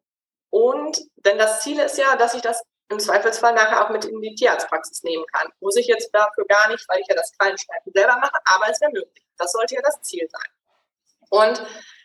Und 0.50 0.98
denn 1.16 1.38
das 1.38 1.60
Ziel 1.60 1.78
ist 1.78 1.98
ja, 1.98 2.16
dass 2.16 2.34
ich 2.34 2.42
das 2.42 2.62
im 2.88 2.98
Zweifelsfall 2.98 3.54
nachher 3.54 3.84
auch 3.84 3.90
mit 3.90 4.04
in 4.04 4.20
die 4.20 4.34
Tierarztpraxis 4.34 5.02
nehmen 5.02 5.24
kann. 5.32 5.48
Muss 5.60 5.76
ich 5.76 5.86
jetzt 5.86 6.10
dafür 6.14 6.44
gar 6.46 6.68
nicht, 6.68 6.86
weil 6.88 7.00
ich 7.00 7.06
ja 7.08 7.14
das 7.14 7.32
Kleinschneiden 7.38 7.92
selber 7.92 8.16
mache, 8.18 8.38
aber 8.44 8.70
es 8.70 8.80
wäre 8.80 8.92
möglich. 8.92 9.24
Das 9.38 9.52
sollte 9.52 9.74
ja 9.74 9.82
das 9.82 10.00
Ziel 10.02 10.28
sein. 10.30 10.50
Und 11.30 11.62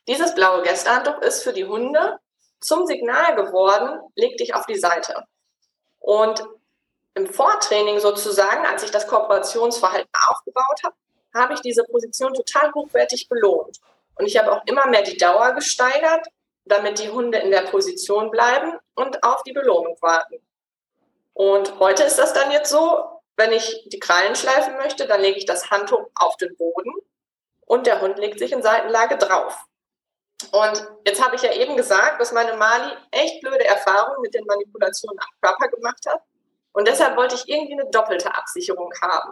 dieses 0.07 0.33
blaue 0.33 0.63
Gästehandtuch 0.63 1.19
ist 1.19 1.43
für 1.43 1.51
die 1.51 1.65
Hunde 1.65 2.19
zum 2.61 2.85
Signal 2.85 3.35
geworden, 3.35 3.99
leg 4.15 4.37
dich 4.37 4.55
auf 4.55 4.65
die 4.65 4.79
Seite. 4.79 5.25
Und 5.99 6.45
im 7.15 7.27
Vortraining 7.27 7.99
sozusagen, 7.99 8.65
als 8.65 8.83
ich 8.83 8.91
das 8.91 9.07
Kooperationsverhalten 9.07 10.09
aufgebaut 10.29 10.83
habe, 10.83 10.95
habe 11.33 11.53
ich 11.53 11.61
diese 11.61 11.83
Position 11.83 12.33
total 12.33 12.71
hochwertig 12.73 13.27
belohnt. 13.27 13.79
Und 14.17 14.25
ich 14.25 14.37
habe 14.37 14.51
auch 14.51 14.61
immer 14.65 14.87
mehr 14.87 15.03
die 15.03 15.17
Dauer 15.17 15.53
gesteigert, 15.53 16.27
damit 16.65 16.99
die 16.99 17.09
Hunde 17.09 17.37
in 17.39 17.51
der 17.51 17.61
Position 17.61 18.31
bleiben 18.31 18.73
und 18.95 19.23
auf 19.23 19.43
die 19.43 19.53
Belohnung 19.53 19.97
warten. 20.01 20.41
Und 21.33 21.79
heute 21.79 22.03
ist 22.03 22.17
das 22.17 22.33
dann 22.33 22.51
jetzt 22.51 22.69
so, 22.69 23.21
wenn 23.35 23.51
ich 23.51 23.87
die 23.87 23.99
Krallen 23.99 24.35
schleifen 24.35 24.75
möchte, 24.77 25.07
dann 25.07 25.21
lege 25.21 25.37
ich 25.37 25.45
das 25.45 25.69
Handtuch 25.69 26.09
auf 26.15 26.35
den 26.37 26.55
Boden 26.57 26.91
und 27.65 27.85
der 27.85 28.01
Hund 28.01 28.17
legt 28.17 28.39
sich 28.39 28.51
in 28.51 28.63
Seitenlage 28.63 29.17
drauf. 29.17 29.55
Und 30.51 30.87
jetzt 31.05 31.23
habe 31.23 31.35
ich 31.35 31.41
ja 31.41 31.53
eben 31.53 31.77
gesagt, 31.77 32.19
dass 32.19 32.31
meine 32.31 32.55
Mali 32.57 32.91
echt 33.11 33.41
blöde 33.41 33.65
Erfahrungen 33.65 34.21
mit 34.21 34.33
den 34.33 34.45
Manipulationen 34.45 35.19
am 35.19 35.29
Körper 35.41 35.67
gemacht 35.67 36.05
hat. 36.07 36.21
Und 36.73 36.87
deshalb 36.87 37.17
wollte 37.17 37.35
ich 37.35 37.47
irgendwie 37.47 37.73
eine 37.73 37.89
doppelte 37.89 38.33
Absicherung 38.33 38.91
haben. 39.01 39.31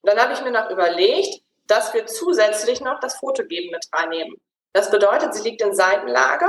Und 0.00 0.10
dann 0.10 0.18
habe 0.18 0.32
ich 0.32 0.40
mir 0.42 0.50
noch 0.50 0.70
überlegt, 0.70 1.42
dass 1.66 1.94
wir 1.94 2.06
zusätzlich 2.06 2.80
noch 2.80 3.00
das 3.00 3.16
Fotogeben 3.16 3.70
mit 3.70 3.86
reinnehmen. 3.92 4.36
Das 4.72 4.90
bedeutet, 4.90 5.34
sie 5.34 5.42
liegt 5.42 5.62
in 5.62 5.74
Seitenlage 5.74 6.48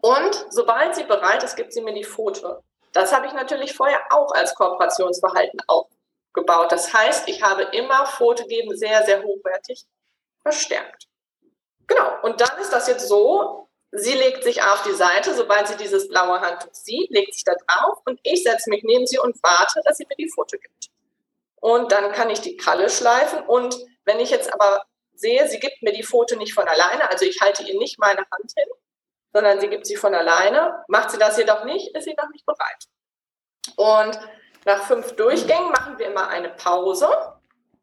und 0.00 0.46
sobald 0.50 0.94
sie 0.94 1.04
bereit 1.04 1.42
ist, 1.42 1.56
gibt 1.56 1.72
sie 1.72 1.82
mir 1.82 1.94
die 1.94 2.04
Foto. 2.04 2.62
Das 2.92 3.12
habe 3.12 3.26
ich 3.26 3.32
natürlich 3.32 3.74
vorher 3.74 4.00
auch 4.10 4.32
als 4.32 4.54
Kooperationsverhalten 4.54 5.60
aufgebaut. 5.66 6.72
Das 6.72 6.92
heißt, 6.92 7.28
ich 7.28 7.42
habe 7.42 7.62
immer 7.72 8.06
Fotogeben 8.06 8.76
sehr, 8.76 9.04
sehr 9.04 9.22
hochwertig 9.22 9.84
verstärkt. 10.42 11.06
Genau, 11.86 12.10
und 12.22 12.40
dann 12.40 12.58
ist 12.60 12.72
das 12.72 12.88
jetzt 12.88 13.08
so, 13.08 13.68
sie 13.90 14.12
legt 14.12 14.44
sich 14.44 14.62
auf 14.62 14.82
die 14.82 14.94
Seite, 14.94 15.34
sobald 15.34 15.68
sie 15.68 15.76
dieses 15.76 16.08
blaue 16.08 16.40
Handtuch 16.40 16.72
sieht, 16.72 17.10
legt 17.10 17.34
sich 17.34 17.44
da 17.44 17.54
drauf 17.54 17.98
und 18.06 18.20
ich 18.22 18.42
setze 18.42 18.70
mich 18.70 18.82
neben 18.82 19.06
sie 19.06 19.18
und 19.18 19.36
warte, 19.42 19.80
dass 19.84 19.98
sie 19.98 20.06
mir 20.08 20.16
die 20.16 20.30
Foto 20.30 20.58
gibt. 20.58 20.88
Und 21.60 21.92
dann 21.92 22.12
kann 22.12 22.30
ich 22.30 22.40
die 22.40 22.56
Kralle 22.56 22.90
schleifen 22.90 23.40
und 23.46 23.76
wenn 24.04 24.20
ich 24.20 24.30
jetzt 24.30 24.52
aber 24.52 24.84
sehe, 25.14 25.46
sie 25.48 25.60
gibt 25.60 25.82
mir 25.82 25.92
die 25.92 26.02
Foto 26.02 26.36
nicht 26.36 26.54
von 26.54 26.66
alleine, 26.66 27.08
also 27.10 27.24
ich 27.24 27.40
halte 27.40 27.62
ihr 27.64 27.78
nicht 27.78 27.98
meine 27.98 28.20
Hand 28.20 28.52
hin, 28.56 28.68
sondern 29.32 29.60
sie 29.60 29.68
gibt 29.68 29.86
sie 29.86 29.96
von 29.96 30.14
alleine. 30.14 30.84
Macht 30.88 31.10
sie 31.10 31.18
das 31.18 31.36
jedoch 31.38 31.64
nicht, 31.64 31.94
ist 31.96 32.04
sie 32.04 32.14
noch 32.14 32.28
nicht 32.30 32.44
bereit. 32.44 32.84
Und 33.76 34.18
nach 34.64 34.82
fünf 34.84 35.16
Durchgängen 35.16 35.70
machen 35.70 35.98
wir 35.98 36.06
immer 36.06 36.28
eine 36.28 36.50
Pause 36.50 37.08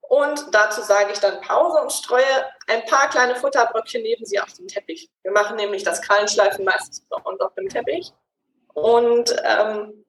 Und 0.01 0.43
dazu 0.53 0.81
sage 0.81 1.11
ich 1.11 1.19
dann 1.19 1.41
Pause 1.41 1.81
und 1.81 1.91
streue 1.91 2.23
ein 2.67 2.85
paar 2.85 3.09
kleine 3.09 3.35
Futterbröckchen 3.35 4.01
neben 4.01 4.25
sie 4.25 4.39
auf 4.39 4.53
den 4.53 4.67
Teppich. 4.67 5.09
Wir 5.23 5.31
machen 5.31 5.55
nämlich 5.55 5.83
das 5.83 6.01
Krallenschleifen 6.01 6.65
meistens 6.65 7.05
bei 7.09 7.21
uns 7.21 7.39
auf 7.41 7.53
dem 7.53 7.69
Teppich. 7.69 8.11
Und 8.73 9.35
ähm, 9.43 10.05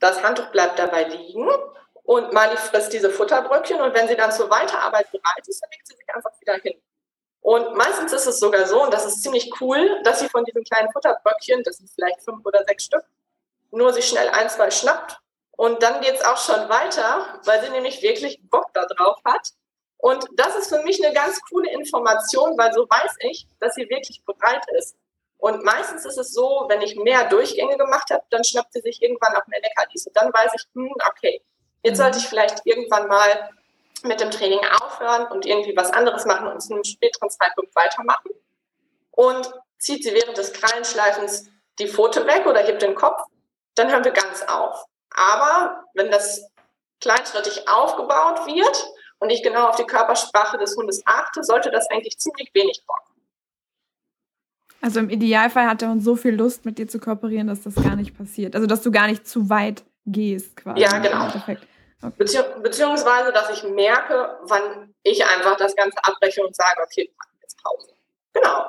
das 0.00 0.22
Handtuch 0.22 0.46
bleibt 0.46 0.78
dabei 0.78 1.04
liegen. 1.04 1.48
Und 2.06 2.32
Mali 2.32 2.56
frisst 2.56 2.92
diese 2.92 3.10
Futterbröckchen 3.10 3.80
und 3.80 3.92
wenn 3.92 4.06
sie 4.06 4.14
dann 4.14 4.30
zur 4.30 4.48
Weiterarbeit 4.48 5.10
bereit 5.10 5.46
ist, 5.46 5.60
dann 5.60 5.70
legt 5.72 5.88
sie 5.88 5.96
sich 5.96 6.14
einfach 6.14 6.30
wieder 6.40 6.54
hin. 6.54 6.80
Und 7.40 7.76
meistens 7.76 8.12
ist 8.12 8.26
es 8.26 8.38
sogar 8.38 8.64
so, 8.66 8.84
und 8.84 8.94
das 8.94 9.04
ist 9.04 9.22
ziemlich 9.22 9.50
cool, 9.60 10.00
dass 10.04 10.20
sie 10.20 10.28
von 10.28 10.44
diesen 10.44 10.62
kleinen 10.62 10.90
Futterbröckchen, 10.92 11.64
das 11.64 11.78
sind 11.78 11.90
vielleicht 11.90 12.22
fünf 12.22 12.46
oder 12.46 12.64
sechs 12.64 12.84
Stück, 12.84 13.04
nur 13.72 13.92
sich 13.92 14.06
schnell 14.06 14.28
ein, 14.28 14.48
zwei 14.48 14.70
schnappt. 14.70 15.18
Und 15.56 15.82
dann 15.82 16.00
geht 16.00 16.14
es 16.14 16.24
auch 16.24 16.36
schon 16.36 16.68
weiter, 16.68 17.40
weil 17.44 17.64
sie 17.64 17.70
nämlich 17.70 18.02
wirklich 18.02 18.40
Bock 18.50 18.66
da 18.72 18.84
drauf 18.86 19.18
hat. 19.24 19.50
Und 19.96 20.28
das 20.34 20.56
ist 20.56 20.68
für 20.68 20.82
mich 20.82 21.04
eine 21.04 21.12
ganz 21.12 21.40
coole 21.50 21.72
Information, 21.72 22.56
weil 22.56 22.72
so 22.72 22.82
weiß 22.88 23.16
ich, 23.20 23.48
dass 23.58 23.74
sie 23.74 23.88
wirklich 23.88 24.24
bereit 24.24 24.64
ist. 24.78 24.96
Und 25.38 25.64
meistens 25.64 26.04
ist 26.04 26.18
es 26.18 26.32
so, 26.32 26.66
wenn 26.68 26.82
ich 26.82 26.94
mehr 26.94 27.28
Durchgänge 27.28 27.76
gemacht 27.76 28.10
habe, 28.10 28.24
dann 28.30 28.44
schnappt 28.44 28.72
sie 28.74 28.80
sich 28.80 29.02
irgendwann 29.02 29.34
auch 29.34 29.46
mehr 29.48 29.60
Leckerlis. 29.60 30.06
Und 30.06 30.16
dann 30.16 30.32
weiß 30.32 30.52
ich, 30.54 30.64
hm, 30.74 30.92
okay, 31.08 31.42
jetzt 31.86 31.98
sollte 31.98 32.18
ich 32.18 32.26
vielleicht 32.26 32.62
irgendwann 32.64 33.06
mal 33.06 33.50
mit 34.02 34.20
dem 34.20 34.30
Training 34.30 34.58
aufhören 34.82 35.28
und 35.28 35.46
irgendwie 35.46 35.76
was 35.76 35.92
anderes 35.92 36.26
machen 36.26 36.48
und 36.48 36.60
zu 36.60 36.74
einem 36.74 36.84
späteren 36.84 37.30
Zeitpunkt 37.30 37.74
weitermachen. 37.74 38.30
Und 39.12 39.50
zieht 39.78 40.02
sie 40.02 40.12
während 40.12 40.36
des 40.36 40.52
Krallenschleifens 40.52 41.48
die 41.78 41.88
Pfote 41.88 42.26
weg 42.26 42.44
oder 42.46 42.60
hebt 42.60 42.82
den 42.82 42.94
Kopf, 42.94 43.22
dann 43.76 43.90
hören 43.90 44.04
wir 44.04 44.12
ganz 44.12 44.42
auf. 44.42 44.84
Aber 45.10 45.84
wenn 45.94 46.10
das 46.10 46.50
kleinschrittig 47.00 47.68
aufgebaut 47.68 48.46
wird 48.46 48.86
und 49.18 49.30
ich 49.30 49.42
genau 49.42 49.68
auf 49.68 49.76
die 49.76 49.84
Körpersprache 49.84 50.58
des 50.58 50.76
Hundes 50.76 51.02
achte, 51.04 51.44
sollte 51.44 51.70
das 51.70 51.88
eigentlich 51.90 52.18
ziemlich 52.18 52.50
wenig 52.52 52.82
vorkommen. 52.84 53.20
Also 54.80 55.00
im 55.00 55.10
Idealfall 55.10 55.66
hat 55.66 55.82
der 55.82 55.90
Hund 55.90 56.02
so 56.02 56.16
viel 56.16 56.34
Lust, 56.34 56.64
mit 56.64 56.78
dir 56.78 56.88
zu 56.88 56.98
kooperieren, 56.98 57.46
dass 57.46 57.62
das 57.62 57.76
gar 57.76 57.96
nicht 57.96 58.16
passiert. 58.16 58.54
Also 58.54 58.66
dass 58.66 58.82
du 58.82 58.90
gar 58.90 59.06
nicht 59.06 59.26
zu 59.26 59.48
weit 59.48 59.84
gehst 60.06 60.56
quasi. 60.56 60.80
Ja, 60.80 60.98
genau. 60.98 61.28
Okay. 61.28 61.58
Bezieh 62.10 62.38
beziehungsweise, 62.62 63.32
dass 63.32 63.50
ich 63.50 63.62
merke, 63.64 64.38
wann 64.42 64.94
ich 65.02 65.24
einfach 65.24 65.56
das 65.56 65.74
Ganze 65.76 65.98
abbreche 66.02 66.44
und 66.44 66.54
sage, 66.54 66.82
okay, 66.82 67.10
jetzt 67.42 67.62
Pause. 67.62 67.92
Genau. 68.32 68.66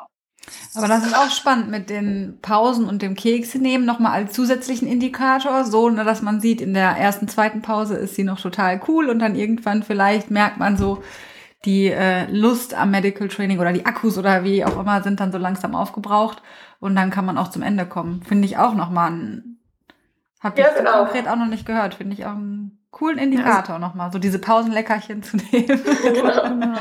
Aber 0.75 0.87
das 0.87 1.05
ist 1.05 1.15
auch 1.15 1.29
spannend 1.29 1.69
mit 1.69 1.89
den 1.89 2.39
Pausen 2.41 2.87
und 2.87 3.01
dem 3.01 3.15
Kekse 3.15 3.59
nehmen, 3.59 3.85
nochmal 3.85 4.13
als 4.13 4.33
zusätzlichen 4.33 4.87
Indikator, 4.87 5.65
so, 5.65 5.89
ne, 5.89 6.05
dass 6.05 6.21
man 6.21 6.39
sieht, 6.39 6.61
in 6.61 6.73
der 6.73 6.91
ersten, 6.91 7.27
zweiten 7.27 7.61
Pause 7.61 7.95
ist 7.95 8.15
sie 8.15 8.23
noch 8.23 8.39
total 8.39 8.79
cool 8.87 9.09
und 9.09 9.19
dann 9.19 9.35
irgendwann 9.35 9.83
vielleicht 9.83 10.31
merkt 10.31 10.57
man 10.57 10.77
so, 10.77 11.03
die 11.65 11.87
äh, 11.87 12.31
Lust 12.31 12.75
am 12.75 12.91
Medical 12.91 13.27
Training 13.27 13.59
oder 13.59 13.73
die 13.73 13.85
Akkus 13.85 14.17
oder 14.17 14.43
wie 14.43 14.63
auch 14.63 14.79
immer 14.79 15.01
sind 15.01 15.19
dann 15.19 15.31
so 15.31 15.37
langsam 15.37 15.75
aufgebraucht 15.75 16.41
und 16.79 16.95
dann 16.95 17.09
kann 17.09 17.25
man 17.25 17.37
auch 17.37 17.49
zum 17.49 17.63
Ende 17.63 17.85
kommen. 17.85 18.21
Finde 18.23 18.45
ich 18.45 18.57
auch 18.57 18.73
nochmal 18.73 19.11
ein, 19.11 19.59
hab 20.39 20.57
ja, 20.57 20.69
ich 20.69 20.77
genau. 20.77 21.03
konkret 21.03 21.27
auch 21.27 21.35
noch 21.35 21.47
nicht 21.47 21.65
gehört, 21.65 21.95
finde 21.95 22.13
ich 22.13 22.25
auch 22.25 22.35
ein 22.35 22.76
coolen 22.97 23.19
Indikator 23.19 23.75
ja, 23.75 23.79
nochmal, 23.79 24.11
so 24.11 24.17
diese 24.17 24.39
Pausenleckerchen 24.39 25.21
zu 25.21 25.37
nehmen. 25.37 25.83
genau. 26.01 26.77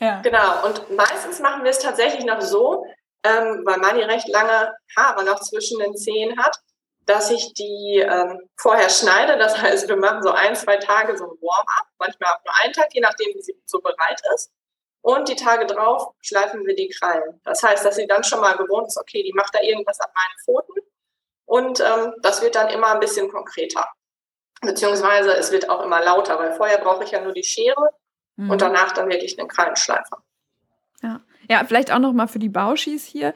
ja. 0.00 0.20
genau, 0.22 0.66
und 0.66 0.96
meistens 0.96 1.38
machen 1.40 1.64
wir 1.64 1.70
es 1.70 1.78
tatsächlich 1.78 2.24
noch 2.24 2.40
so, 2.40 2.84
ähm, 3.24 3.62
weil 3.64 3.78
Mani 3.78 4.02
recht 4.02 4.28
lange 4.28 4.72
Haare 4.96 5.24
noch 5.24 5.40
zwischen 5.40 5.78
den 5.78 5.94
Zehen 5.96 6.38
hat, 6.38 6.56
dass 7.04 7.30
ich 7.30 7.52
die 7.54 7.98
ähm, 7.98 8.38
vorher 8.56 8.88
schneide. 8.88 9.36
Das 9.36 9.60
heißt, 9.60 9.88
wir 9.88 9.96
machen 9.96 10.22
so 10.22 10.30
ein, 10.30 10.56
zwei 10.56 10.76
Tage 10.76 11.16
so 11.16 11.24
ein 11.24 11.38
Warm-up, 11.40 11.86
manchmal 11.98 12.30
auch 12.32 12.44
nur 12.44 12.54
einen 12.62 12.72
Tag, 12.72 12.88
je 12.92 13.00
nachdem, 13.00 13.34
wie 13.34 13.42
sie 13.42 13.60
so 13.66 13.80
bereit 13.80 14.20
ist. 14.34 14.50
Und 15.02 15.28
die 15.28 15.36
Tage 15.36 15.66
drauf 15.66 16.14
schleifen 16.20 16.64
wir 16.66 16.74
die 16.74 16.88
Krallen. 16.88 17.40
Das 17.44 17.62
heißt, 17.62 17.84
dass 17.84 17.96
sie 17.96 18.06
dann 18.06 18.24
schon 18.24 18.40
mal 18.40 18.56
gewohnt 18.56 18.86
ist, 18.86 18.98
okay, 18.98 19.22
die 19.22 19.32
macht 19.34 19.54
da 19.54 19.60
irgendwas 19.60 19.98
an 20.00 20.10
meinen 20.14 20.38
Pfoten. 20.44 20.80
Und 21.46 21.80
ähm, 21.80 22.14
das 22.22 22.42
wird 22.42 22.54
dann 22.54 22.68
immer 22.68 22.92
ein 22.92 23.00
bisschen 23.00 23.30
konkreter. 23.30 23.86
Beziehungsweise 24.60 25.32
es 25.36 25.52
wird 25.52 25.70
auch 25.70 25.82
immer 25.84 26.02
lauter, 26.02 26.38
weil 26.38 26.52
vorher 26.52 26.78
brauche 26.78 27.04
ich 27.04 27.10
ja 27.10 27.22
nur 27.22 27.32
die 27.32 27.44
Schere 27.44 27.90
mhm. 28.36 28.50
und 28.50 28.60
danach 28.60 28.92
dann 28.92 29.08
wirklich 29.08 29.36
den 29.36 29.48
Krallenschleifer. 29.48 30.22
Ja. 31.02 31.20
ja, 31.48 31.64
vielleicht 31.64 31.92
auch 31.92 31.98
noch 31.98 32.12
mal 32.12 32.26
für 32.26 32.38
die 32.38 32.50
Bauschis 32.50 33.06
hier. 33.06 33.32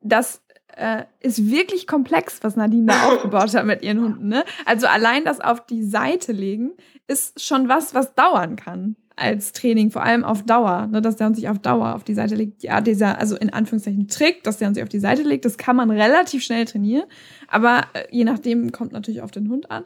Das 0.00 0.42
äh, 0.76 1.04
ist 1.20 1.50
wirklich 1.50 1.86
komplex, 1.86 2.38
was 2.42 2.56
Nadine 2.56 2.86
da 2.86 3.08
aufgebaut 3.08 3.54
hat 3.54 3.64
mit 3.64 3.82
ihren 3.82 4.00
Hunden. 4.00 4.28
Ne? 4.28 4.44
Also 4.64 4.86
allein 4.86 5.24
das 5.24 5.40
auf 5.40 5.66
die 5.66 5.82
Seite 5.82 6.32
legen 6.32 6.72
ist 7.06 7.42
schon 7.42 7.68
was, 7.68 7.94
was 7.94 8.14
dauern 8.14 8.56
kann 8.56 8.96
als 9.16 9.52
Training, 9.52 9.90
vor 9.90 10.02
allem 10.02 10.24
auf 10.24 10.42
Dauer, 10.42 10.88
ne, 10.88 11.00
dass 11.00 11.16
der 11.16 11.28
Hund 11.28 11.36
sich 11.36 11.48
auf 11.48 11.60
Dauer 11.60 11.94
auf 11.94 12.02
die 12.02 12.14
Seite 12.14 12.34
legt. 12.34 12.62
Ja, 12.64 12.80
dieser, 12.80 13.18
also 13.18 13.36
in 13.36 13.52
Anführungszeichen 13.52 14.08
Trick, 14.08 14.42
dass 14.42 14.58
der 14.58 14.66
Hund 14.66 14.74
sich 14.74 14.82
auf 14.82 14.88
die 14.88 14.98
Seite 14.98 15.22
legt, 15.22 15.44
das 15.44 15.56
kann 15.56 15.76
man 15.76 15.90
relativ 15.90 16.42
schnell 16.42 16.64
trainieren, 16.64 17.04
aber 17.46 17.82
äh, 17.92 18.06
je 18.10 18.24
nachdem 18.24 18.72
kommt 18.72 18.92
natürlich 18.92 19.22
auf 19.22 19.30
den 19.30 19.48
Hund 19.48 19.70
an 19.70 19.84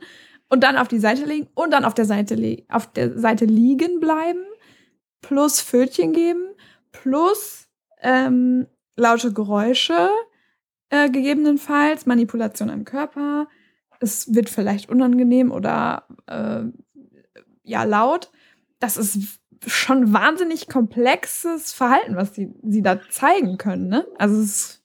und 0.49 0.63
dann 0.63 0.77
auf 0.77 0.89
die 0.89 0.99
Seite 0.99 1.25
legen 1.25 1.49
und 1.55 1.73
dann 1.73 1.85
auf 1.85 1.95
der 1.95 2.05
Seite, 2.05 2.65
auf 2.69 2.91
der 2.93 3.19
Seite 3.19 3.45
liegen 3.45 4.01
bleiben, 4.01 4.45
plus 5.21 5.61
Pfötchen 5.61 6.13
geben, 6.13 6.55
plus 6.93 7.69
ähm, 8.01 8.67
laute 8.97 9.33
Geräusche 9.33 10.11
äh, 10.91 11.11
gegebenenfalls, 11.11 12.07
Manipulation 12.07 12.71
am 12.71 12.85
Körper. 12.85 13.49
Es 14.01 14.35
wird 14.35 14.49
vielleicht 14.49 14.89
unangenehm 14.89 15.51
oder 15.51 16.05
äh, 16.27 16.63
ja 17.65 17.85
laut. 17.85 18.31
Das 18.79 18.97
ist 18.97 19.41
schon 19.67 20.13
wahnsinnig 20.13 20.69
komplexes 20.69 21.73
Verhalten, 21.73 22.17
was 22.17 22.35
sie, 22.35 22.55
sie 22.63 22.83
da 22.83 23.01
zeigen 23.11 23.59
können. 23.59 23.89
Ne? 23.89 24.07
Also 24.17 24.41
es 24.41 24.49
ist 24.49 24.83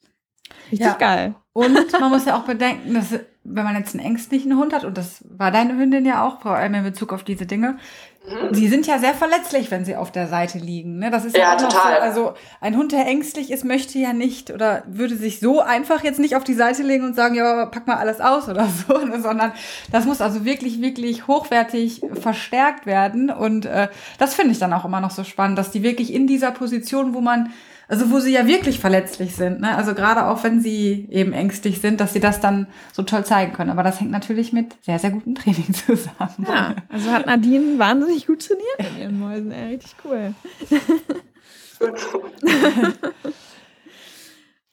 richtig 0.72 0.88
ja. 0.88 0.98
geil. 0.98 1.36
Und 1.54 1.92
man 2.00 2.10
muss 2.10 2.26
ja 2.26 2.38
auch 2.38 2.46
bedenken, 2.46 2.96
dass 2.96 3.14
wenn 3.44 3.66
man 3.66 3.76
jetzt 3.76 3.94
einen 3.94 4.06
ängstlichen 4.06 4.58
Hund 4.58 4.74
hat, 4.74 4.86
und 4.86 4.98
das 4.98 5.24
war 5.30 5.52
deine 5.52 5.78
Hündin 5.78 6.06
ja 6.06 6.26
auch, 6.26 6.42
vor 6.42 6.56
allem 6.56 6.74
in 6.76 6.84
Bezug 6.84 7.12
auf 7.12 7.24
diese 7.24 7.46
Dinge, 7.46 7.78
mhm. 8.26 8.54
sie 8.54 8.70
sind 8.70 8.88
ja 8.88 9.00
sehr 9.00 9.14
verletzlich, 9.14 9.70
wenn 9.70 9.84
sie 9.84 9.98
auf 9.98 10.12
der 10.12 10.28
Seite 10.28 10.60
liegen. 10.60 11.00
Ne? 11.00 11.12
Das 11.12 11.26
ist 11.26 11.36
ja, 11.36 11.52
ja 11.52 11.56
total. 11.58 11.98
So, 11.98 12.02
also 12.02 12.34
ein 12.62 12.78
Hund, 12.78 12.94
der 12.94 13.06
ängstlich 13.06 13.52
ist, 13.52 13.66
möchte 13.66 14.00
ja 14.00 14.14
nicht 14.14 14.50
oder 14.50 14.84
würde 14.88 15.18
sich 15.18 15.42
so 15.42 15.60
einfach 15.60 16.04
jetzt 16.06 16.20
nicht 16.20 16.38
auf 16.38 16.46
die 16.46 16.54
Seite 16.54 16.84
legen 16.84 17.04
und 17.04 17.16
sagen, 17.16 17.36
ja, 17.36 17.66
pack 17.66 17.86
mal 17.86 17.98
alles 17.98 18.22
aus 18.22 18.48
oder 18.48 18.66
so, 18.68 18.98
ne? 19.06 19.22
sondern 19.22 19.52
das 19.92 20.06
muss 20.06 20.22
also 20.22 20.46
wirklich, 20.46 20.82
wirklich 20.82 21.28
hochwertig 21.28 22.02
verstärkt 22.14 22.86
werden. 22.86 23.30
Und 23.30 23.66
äh, 23.66 23.90
das 24.20 24.36
finde 24.36 24.54
ich 24.54 24.60
dann 24.60 24.72
auch 24.72 24.86
immer 24.86 25.02
noch 25.02 25.12
so 25.12 25.26
spannend, 25.26 25.58
dass 25.58 25.72
die 25.72 25.84
wirklich 25.84 26.14
in 26.14 26.28
dieser 26.28 26.52
Position, 26.52 27.14
wo 27.14 27.20
man 27.20 27.52
also 27.88 28.12
wo 28.12 28.20
sie 28.20 28.32
ja 28.32 28.48
wirklich 28.48 28.80
verletzlich 28.80 29.36
sind, 29.36 29.62
ne? 29.62 29.76
Also 29.76 29.94
gerade 29.94 30.26
auch 30.26 30.44
wenn 30.44 30.62
sie 30.62 31.08
eben 31.12 31.34
ängstlich 31.34 31.82
sind, 31.82 32.00
dass 32.00 32.14
sie 32.14 32.20
das 32.20 32.40
dann 32.40 32.68
so 32.92 33.04
toll 33.04 33.26
zeigen 33.26 33.54
können. 33.54 33.70
Aber 33.70 33.84
das 33.84 34.00
hängt 34.00 34.12
natürlich 34.12 34.54
mit 34.54 34.76
sehr, 34.82 35.00
sehr 35.00 35.12
gutem 35.12 35.36
Training 35.36 35.74
zusammen. 35.88 36.46
Ja, 36.48 36.76
also 36.90 37.12
hat 37.12 37.26
Nadine 37.26 37.80
wahnsinnig 37.80 38.26
gut 38.26 38.46
trainiert 38.46 38.80
mit 38.80 39.02
ihren 39.02 39.20
Mäusen. 39.20 39.52
Ja, 39.52 39.66
richtig 39.66 39.96
cool. 40.04 40.34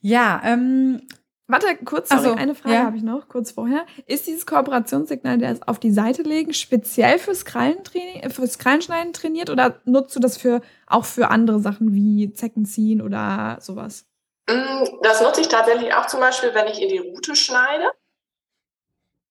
ja, 0.00 0.40
ähm, 0.44 1.02
Warte, 1.50 1.76
kurz, 1.84 2.08
sorry, 2.08 2.22
so, 2.22 2.34
eine 2.34 2.54
Frage 2.54 2.74
ja. 2.74 2.84
habe 2.84 2.96
ich 2.96 3.02
noch, 3.02 3.28
kurz 3.28 3.52
vorher. 3.52 3.84
Ist 4.06 4.26
dieses 4.26 4.46
Kooperationssignal, 4.46 5.38
der 5.38 5.52
es 5.52 5.62
auf 5.62 5.78
die 5.78 5.92
Seite 5.92 6.22
legen, 6.22 6.54
speziell 6.54 7.18
fürs, 7.18 7.44
Krallentraining, 7.44 8.30
fürs 8.30 8.58
Krallenschneiden 8.58 9.12
trainiert 9.12 9.50
oder 9.50 9.80
nutzt 9.84 10.14
du 10.14 10.20
das 10.20 10.36
für, 10.36 10.60
auch 10.86 11.04
für 11.04 11.28
andere 11.28 11.60
Sachen 11.60 11.92
wie 11.92 12.32
Zecken 12.32 12.64
ziehen 12.64 13.02
oder 13.02 13.58
sowas? 13.60 14.06
Mm, 14.48 14.84
das 15.02 15.20
nutze 15.20 15.40
ich 15.40 15.48
tatsächlich 15.48 15.94
auch 15.94 16.06
zum 16.06 16.20
Beispiel, 16.20 16.54
wenn 16.54 16.66
ich 16.66 16.80
in 16.80 16.88
die 16.88 16.98
Route 16.98 17.34
schneide. 17.36 17.90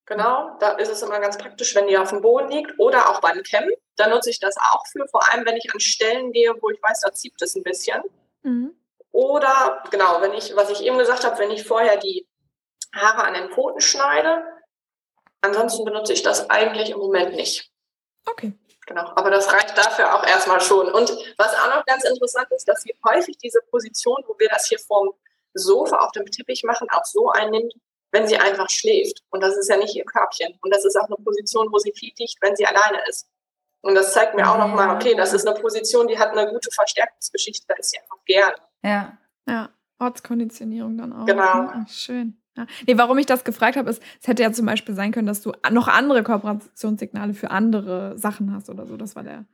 Genau, 0.06 0.58
da 0.60 0.72
ist 0.72 0.92
es 0.92 1.04
immer 1.04 1.20
ganz 1.20 1.38
praktisch, 1.38 1.76
wenn 1.76 1.88
die 1.88 1.98
auf 1.98 2.10
dem 2.10 2.22
Boden 2.22 2.50
liegt 2.50 2.80
oder 2.80 3.10
auch 3.10 3.22
beim 3.22 3.44
Kämmen. 3.44 3.72
Da 3.96 4.10
nutze 4.10 4.32
ich 4.32 4.40
das 4.40 4.56
auch 4.58 4.84
für, 4.88 5.08
vor 5.08 5.22
allem 5.32 5.46
wenn 5.46 5.56
ich 5.56 5.72
an 5.72 5.80
Stellen 5.80 6.32
gehe, 6.32 6.54
wo 6.62 6.70
ich 6.72 6.82
weiß, 6.82 7.02
da 7.02 7.14
zieht 7.14 7.40
es 7.42 7.56
ein 7.56 7.64
bisschen. 7.64 8.02
Mhm. 8.42 8.74
Oder 9.12 9.84
genau, 9.90 10.22
wenn 10.22 10.34
ich, 10.34 10.56
was 10.56 10.70
ich 10.70 10.82
eben 10.82 10.98
gesagt 10.98 11.26
habe, 11.26 11.38
wenn 11.40 11.52
ich 11.52 11.66
vorher 11.66 11.98
die 11.98 12.28
Haare 12.96 13.24
an 13.24 13.34
den 13.34 13.50
Pfoten 13.50 13.82
schneide. 13.82 14.44
Ansonsten 15.42 15.86
benutze 15.86 16.14
ich 16.14 16.22
das 16.22 16.50
eigentlich 16.50 16.90
im 16.90 17.00
Moment 17.00 17.36
nicht. 17.36 17.72
Okay. 18.26 18.54
Genau, 18.86 19.12
aber 19.16 19.30
das 19.30 19.54
reicht 19.54 19.78
dafür 19.78 20.16
auch 20.16 20.26
erstmal 20.26 20.60
schon. 20.60 20.92
Und 20.92 21.10
was 21.38 21.54
auch 21.54 21.76
noch 21.76 21.86
ganz 21.86 22.04
interessant 22.04 22.48
ist, 22.52 22.68
dass 22.68 22.82
sie 22.82 22.96
häufig 23.08 23.38
diese 23.38 23.62
Position, 23.70 24.24
wo 24.28 24.36
wir 24.40 24.50
das 24.50 24.68
hier 24.68 24.80
vom 24.80 25.12
Sofa 25.54 25.98
auf 25.98 26.12
dem 26.12 26.26
Teppich 26.26 26.64
machen, 26.64 26.88
auch 26.92 27.06
so 27.06 27.30
einnimmt, 27.30 27.74
wenn 28.12 28.28
sie 28.28 28.38
einfach 28.38 28.68
schläft. 28.70 29.22
Und 29.30 29.44
das 29.44 29.56
ist 29.58 29.70
ja 29.70 29.78
nicht 29.78 29.96
ihr 29.96 30.06
Körbchen. 30.06 30.58
Und 30.62 30.74
das 30.74 30.86
ist 30.86 30.96
auch 30.96 31.06
eine 31.06 31.24
Position, 31.24 31.72
wo 31.72 31.78
sie 31.78 31.94
viel 31.94 32.12
dicht, 32.14 32.38
wenn 32.42 32.56
sie 32.56 32.66
alleine 32.66 33.00
ist. 33.08 33.28
Und 33.82 33.94
das 33.94 34.12
zeigt 34.12 34.34
mir 34.34 34.50
auch 34.50 34.58
nochmal, 34.58 34.96
okay, 34.96 35.16
das 35.16 35.34
ist 35.34 35.48
eine 35.48 35.60
Position, 35.60 36.08
die 36.08 36.18
hat 36.18 36.32
eine 36.32 36.52
gute 36.52 36.72
Verstärkungsgeschichte, 36.72 37.66
da 37.68 37.76
ist 37.76 37.92
sie 37.92 38.00
einfach 38.00 38.18
gerne. 38.26 38.56
Ja. 38.84 39.18
Ja, 39.48 39.70
Ortskonditionierung 40.00 40.98
dann 40.98 41.14
auch. 41.14 41.26
Genau. 41.26 41.44
Ja, 41.44 41.86
schön. 41.88 42.42
Ja. 42.56 42.66
Nee, 42.86 42.98
warum 42.98 43.18
ich 43.18 43.26
das 43.26 43.44
gefragt 43.44 43.78
habe, 43.78 43.90
ist, 43.90 44.02
es 44.22 44.28
hätte 44.28 44.44
ja 44.44 44.52
zum 44.52 44.66
Beispiel 44.66 44.96
sein 44.96 45.12
können, 45.12 45.28
dass 45.28 45.42
du 45.42 45.54
noch 45.72 45.88
andere 45.88 46.24
Kooperationssignale 46.24 47.34
für 47.34 47.52
andere 47.52 48.18
Sachen 48.18 48.54
hast 48.54 48.70
oder 48.70 48.86
so. 48.86 48.98
Das 48.98 49.16
war 49.16 49.24
der 49.24 49.46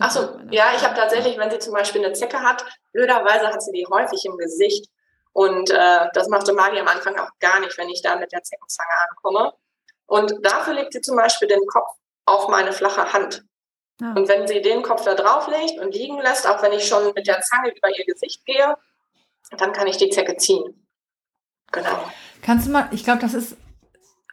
Achso, 0.00 0.40
ja, 0.50 0.72
ich 0.76 0.84
habe 0.84 0.94
tatsächlich, 0.96 1.38
wenn 1.38 1.50
sie 1.50 1.60
zum 1.60 1.72
Beispiel 1.72 2.04
eine 2.04 2.12
Zecke 2.12 2.40
hat, 2.40 2.64
blöderweise 2.92 3.46
hat 3.46 3.62
sie 3.62 3.72
die 3.72 3.86
häufig 3.90 4.24
im 4.24 4.36
Gesicht. 4.36 4.90
Und 5.32 5.70
äh, 5.70 6.08
das 6.14 6.28
machte 6.28 6.52
Mali 6.52 6.80
am 6.80 6.88
Anfang 6.88 7.16
auch 7.16 7.30
gar 7.38 7.60
nicht, 7.60 7.78
wenn 7.78 7.88
ich 7.88 8.02
da 8.02 8.16
mit 8.16 8.32
der 8.32 8.42
Zeckenzange 8.42 8.90
ankomme. 9.08 9.52
Und 10.06 10.34
dafür 10.42 10.74
legt 10.74 10.92
sie 10.92 11.00
zum 11.00 11.16
Beispiel 11.16 11.48
den 11.48 11.64
Kopf 11.66 11.96
auf 12.26 12.48
meine 12.48 12.72
flache 12.72 13.12
Hand. 13.12 13.44
Ja. 14.00 14.12
Und 14.12 14.28
wenn 14.28 14.46
sie 14.46 14.62
den 14.62 14.82
Kopf 14.82 15.04
da 15.04 15.14
drauf 15.14 15.48
legt 15.48 15.80
und 15.80 15.94
liegen 15.94 16.18
lässt, 16.18 16.48
auch 16.48 16.62
wenn 16.62 16.72
ich 16.72 16.86
schon 16.86 17.12
mit 17.14 17.26
der 17.26 17.40
Zange 17.40 17.70
über 17.70 17.88
ihr 17.96 18.04
Gesicht 18.04 18.44
gehe, 18.46 18.76
dann 19.56 19.72
kann 19.72 19.86
ich 19.86 19.96
die 19.96 20.10
Zecke 20.10 20.36
ziehen. 20.36 20.86
Genau. 21.72 22.10
Kannst 22.42 22.66
du 22.66 22.70
mal, 22.70 22.88
ich 22.92 23.04
glaube, 23.04 23.20
das 23.20 23.34
ist, 23.34 23.56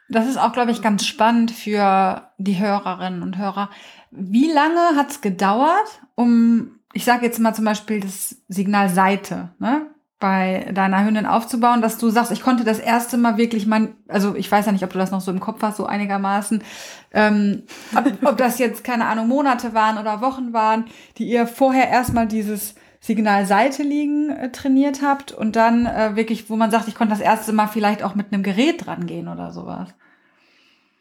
das 0.08 0.26
ist 0.26 0.36
auch, 0.36 0.52
glaube 0.52 0.70
ich, 0.70 0.82
ganz 0.82 1.04
spannend 1.04 1.50
für 1.50 2.30
die 2.38 2.58
Hörerinnen 2.58 3.22
und 3.22 3.38
Hörer. 3.38 3.70
Wie 4.10 4.50
lange 4.50 4.96
hat 4.96 5.10
es 5.10 5.20
gedauert, 5.20 6.00
um, 6.14 6.78
ich 6.92 7.04
sage 7.04 7.26
jetzt 7.26 7.40
mal 7.40 7.54
zum 7.54 7.64
Beispiel 7.64 8.00
das 8.00 8.36
Signal 8.48 8.88
Seite, 8.88 9.54
ne? 9.58 9.90
Bei 10.18 10.70
deiner 10.72 11.04
Hündin 11.04 11.26
aufzubauen, 11.26 11.82
dass 11.82 11.98
du 11.98 12.08
sagst, 12.08 12.32
ich 12.32 12.42
konnte 12.42 12.64
das 12.64 12.78
erste 12.78 13.18
Mal 13.18 13.36
wirklich 13.36 13.66
mal, 13.66 13.94
also 14.08 14.34
ich 14.34 14.50
weiß 14.50 14.64
ja 14.64 14.72
nicht, 14.72 14.84
ob 14.84 14.90
du 14.90 14.98
das 14.98 15.10
noch 15.10 15.20
so 15.20 15.30
im 15.30 15.40
Kopf 15.40 15.60
hast, 15.62 15.76
so 15.76 15.84
einigermaßen, 15.84 16.64
ähm, 17.12 17.64
ob, 17.94 18.30
ob 18.30 18.36
das 18.38 18.58
jetzt, 18.58 18.82
keine 18.82 19.06
Ahnung, 19.06 19.28
Monate 19.28 19.74
waren 19.74 19.98
oder 19.98 20.22
Wochen 20.22 20.54
waren, 20.54 20.86
die 21.18 21.24
ihr 21.26 21.46
vorher 21.46 21.90
erstmal 21.90 22.26
dieses 22.26 22.74
Signal 23.00 23.44
Seite 23.44 23.82
liegen 23.82 24.30
äh, 24.30 24.50
trainiert 24.50 25.02
habt 25.02 25.32
und 25.32 25.54
dann 25.54 25.84
äh, 25.84 26.16
wirklich, 26.16 26.48
wo 26.48 26.56
man 26.56 26.70
sagt, 26.70 26.88
ich 26.88 26.94
konnte 26.94 27.12
das 27.12 27.22
erste 27.22 27.52
Mal 27.52 27.66
vielleicht 27.66 28.02
auch 28.02 28.14
mit 28.14 28.32
einem 28.32 28.42
Gerät 28.42 28.86
dran 28.86 29.06
gehen 29.06 29.28
oder 29.28 29.52
sowas? 29.52 29.90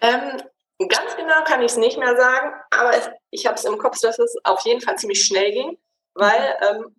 Ähm, 0.01 0.41
ganz 0.89 1.15
genau 1.15 1.43
kann 1.45 1.61
ich 1.61 1.71
es 1.71 1.77
nicht 1.77 1.97
mehr 1.97 2.17
sagen, 2.17 2.53
aber 2.69 2.91
es, 2.91 3.09
ich 3.31 3.45
habe 3.45 3.55
es 3.55 3.63
im 3.63 3.77
Kopf, 3.77 3.99
dass 4.01 4.19
es 4.19 4.35
auf 4.43 4.59
jeden 4.65 4.81
Fall 4.81 4.97
ziemlich 4.97 5.23
schnell 5.23 5.51
ging, 5.51 5.77
weil 6.13 6.55
ähm, 6.69 6.95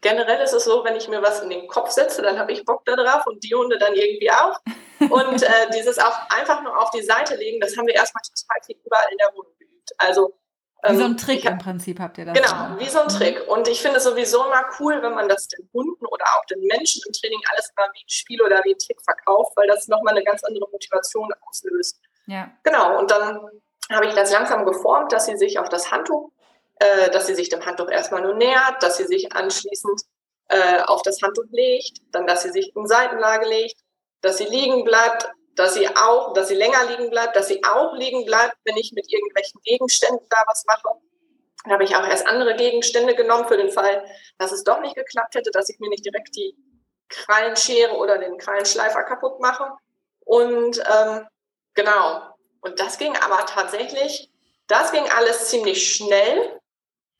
generell 0.00 0.40
ist 0.42 0.52
es 0.52 0.64
so, 0.64 0.84
wenn 0.84 0.96
ich 0.96 1.08
mir 1.08 1.22
was 1.22 1.40
in 1.40 1.50
den 1.50 1.66
Kopf 1.68 1.90
setze, 1.90 2.22
dann 2.22 2.38
habe 2.38 2.52
ich 2.52 2.64
Bock 2.64 2.84
da 2.84 2.96
drauf 2.96 3.26
und 3.26 3.42
die 3.44 3.54
Hunde 3.54 3.78
dann 3.78 3.94
irgendwie 3.94 4.30
auch. 4.30 4.58
Und 5.10 5.42
äh, 5.42 5.70
dieses 5.74 5.98
auch 5.98 6.28
einfach 6.30 6.62
nur 6.62 6.78
auf 6.80 6.90
die 6.90 7.02
Seite 7.02 7.36
legen, 7.36 7.60
das 7.60 7.76
haben 7.76 7.86
wir 7.86 7.94
erstmal 7.94 8.22
total 8.22 8.62
viel 8.64 8.76
überall 8.84 9.08
in 9.10 9.18
der 9.18 9.30
Wohnung 9.34 9.52
geübt. 9.58 9.90
Also 9.98 10.34
wie 10.88 10.96
so 10.96 11.04
ein 11.04 11.10
ähm, 11.10 11.16
Trick 11.16 11.44
im 11.44 11.58
Prinzip 11.58 12.00
habt 12.00 12.16
ihr 12.16 12.24
das. 12.24 12.34
Genau, 12.34 12.48
gemacht. 12.48 12.80
wie 12.80 12.88
so 12.88 13.00
ein 13.00 13.06
mhm. 13.06 13.10
Trick. 13.10 13.48
Und 13.48 13.68
ich 13.68 13.82
finde 13.82 13.98
es 13.98 14.04
sowieso 14.04 14.46
immer 14.46 14.64
cool, 14.78 15.02
wenn 15.02 15.14
man 15.14 15.28
das 15.28 15.46
den 15.48 15.68
Hunden 15.74 16.06
oder 16.06 16.24
auch 16.36 16.44
den 16.46 16.60
Menschen 16.60 17.02
im 17.06 17.12
Training 17.12 17.40
alles 17.52 17.70
mal 17.76 17.88
wie 17.92 18.00
ein 18.00 18.08
Spiel 18.08 18.40
oder 18.40 18.62
wie 18.64 18.72
ein 18.72 18.78
Trick 18.78 19.00
verkauft, 19.02 19.52
weil 19.56 19.68
das 19.68 19.88
nochmal 19.88 20.14
eine 20.14 20.24
ganz 20.24 20.42
andere 20.42 20.68
Motivation 20.70 21.30
auslöst. 21.46 22.00
Ja. 22.26 22.50
Genau, 22.62 22.98
und 22.98 23.10
dann 23.10 23.40
habe 23.92 24.06
ich 24.06 24.14
das 24.14 24.32
langsam 24.32 24.64
geformt, 24.64 25.12
dass 25.12 25.26
sie 25.26 25.36
sich 25.36 25.58
auf 25.58 25.68
das 25.68 25.90
Handtuch 25.90 26.30
äh, 26.80 27.10
dass 27.10 27.26
sie 27.26 27.34
sich 27.34 27.48
dem 27.48 27.64
Handtuch 27.64 27.88
erstmal 27.88 28.22
nur 28.22 28.34
nähert, 28.34 28.82
dass 28.82 28.96
sie 28.96 29.06
sich 29.06 29.32
anschließend 29.32 30.00
äh, 30.48 30.80
auf 30.82 31.02
das 31.02 31.22
Handtuch 31.22 31.44
legt, 31.50 31.98
dann, 32.10 32.26
dass 32.26 32.42
sie 32.42 32.50
sich 32.50 32.74
in 32.74 32.86
Seitenlage 32.86 33.46
legt, 33.46 33.76
dass 34.22 34.38
sie 34.38 34.46
liegen 34.46 34.84
bleibt, 34.84 35.28
dass 35.56 35.74
sie 35.74 35.86
auch, 35.88 36.32
dass 36.32 36.48
sie 36.48 36.54
länger 36.54 36.84
liegen 36.86 37.10
bleibt, 37.10 37.36
dass 37.36 37.48
sie 37.48 37.62
auch 37.64 37.94
liegen 37.94 38.24
bleibt, 38.24 38.56
wenn 38.64 38.76
ich 38.76 38.92
mit 38.92 39.12
irgendwelchen 39.12 39.60
Gegenständen 39.62 40.26
da 40.30 40.42
was 40.46 40.64
mache. 40.66 40.98
Dann 41.64 41.74
habe 41.74 41.84
ich 41.84 41.94
auch 41.94 42.06
erst 42.06 42.26
andere 42.26 42.56
Gegenstände 42.56 43.14
genommen 43.14 43.46
für 43.46 43.58
den 43.58 43.70
Fall, 43.70 44.02
dass 44.38 44.50
es 44.50 44.64
doch 44.64 44.80
nicht 44.80 44.96
geklappt 44.96 45.34
hätte, 45.34 45.50
dass 45.50 45.68
ich 45.68 45.78
mir 45.78 45.90
nicht 45.90 46.04
direkt 46.04 46.34
die 46.34 46.56
Krallenschere 47.10 47.94
oder 47.96 48.18
den 48.18 48.38
Krallenschleifer 48.38 49.02
kaputt 49.02 49.40
mache. 49.40 49.70
Und 50.20 50.78
ähm, 50.78 51.26
genau. 51.74 52.22
Und 52.62 52.80
das 52.80 52.96
ging 52.96 53.14
aber 53.16 53.44
tatsächlich, 53.46 54.30
das 54.66 54.92
ging 54.92 55.04
alles 55.10 55.48
ziemlich 55.48 55.94
schnell. 55.94 56.59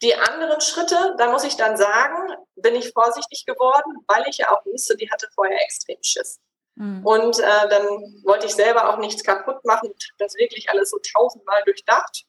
Die 0.03 0.15
anderen 0.15 0.61
Schritte, 0.61 1.15
da 1.19 1.31
muss 1.31 1.45
ich 1.45 1.57
dann 1.57 1.77
sagen, 1.77 2.35
bin 2.57 2.75
ich 2.75 2.93
vorsichtig 2.93 3.45
geworden, 3.45 3.99
weil 4.07 4.25
ich 4.29 4.39
ja 4.39 4.51
auch 4.51 4.65
wusste, 4.65 4.97
die 4.97 5.11
hatte 5.11 5.29
vorher 5.35 5.61
extrem 5.63 5.99
Schiss. 6.03 6.41
Mhm. 6.77 7.05
Und 7.05 7.39
äh, 7.39 7.69
dann 7.69 7.87
wollte 8.25 8.47
ich 8.47 8.55
selber 8.55 8.89
auch 8.89 8.99
nichts 8.99 9.23
kaputt 9.23 9.63
machen 9.65 9.91
und 9.91 10.13
das 10.19 10.35
wirklich 10.37 10.71
alles 10.71 10.91
so 10.91 10.99
tausendmal 11.13 11.63
durchdacht. 11.65 12.25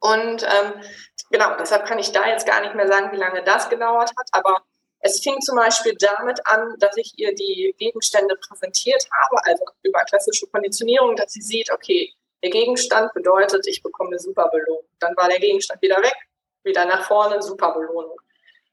Und 0.00 0.42
ähm, 0.42 0.82
genau, 1.30 1.56
deshalb 1.58 1.86
kann 1.86 1.98
ich 1.98 2.10
da 2.10 2.26
jetzt 2.26 2.46
gar 2.46 2.60
nicht 2.62 2.74
mehr 2.74 2.88
sagen, 2.88 3.12
wie 3.12 3.20
lange 3.20 3.44
das 3.44 3.68
gedauert 3.68 4.10
hat. 4.18 4.28
Aber 4.32 4.62
es 5.00 5.20
fing 5.20 5.40
zum 5.40 5.56
Beispiel 5.56 5.94
damit 5.96 6.44
an, 6.46 6.74
dass 6.78 6.96
ich 6.96 7.12
ihr 7.18 7.34
die 7.34 7.74
Gegenstände 7.78 8.34
präsentiert 8.36 9.06
habe, 9.12 9.44
also 9.44 9.64
über 9.82 10.00
klassische 10.00 10.46
Konditionierung, 10.48 11.14
dass 11.14 11.32
sie 11.32 11.42
sieht, 11.42 11.70
okay, 11.70 12.12
der 12.42 12.50
Gegenstand 12.50 13.12
bedeutet, 13.12 13.66
ich 13.68 13.82
bekomme 13.82 14.10
eine 14.10 14.18
super 14.18 14.48
Belohnung. 14.48 14.84
Dann 14.98 15.16
war 15.16 15.28
der 15.28 15.38
Gegenstand 15.38 15.80
wieder 15.82 15.98
weg 15.98 16.16
wieder 16.64 16.84
nach 16.84 17.04
vorne, 17.04 17.42
super 17.42 17.72
Belohnung. 17.72 18.20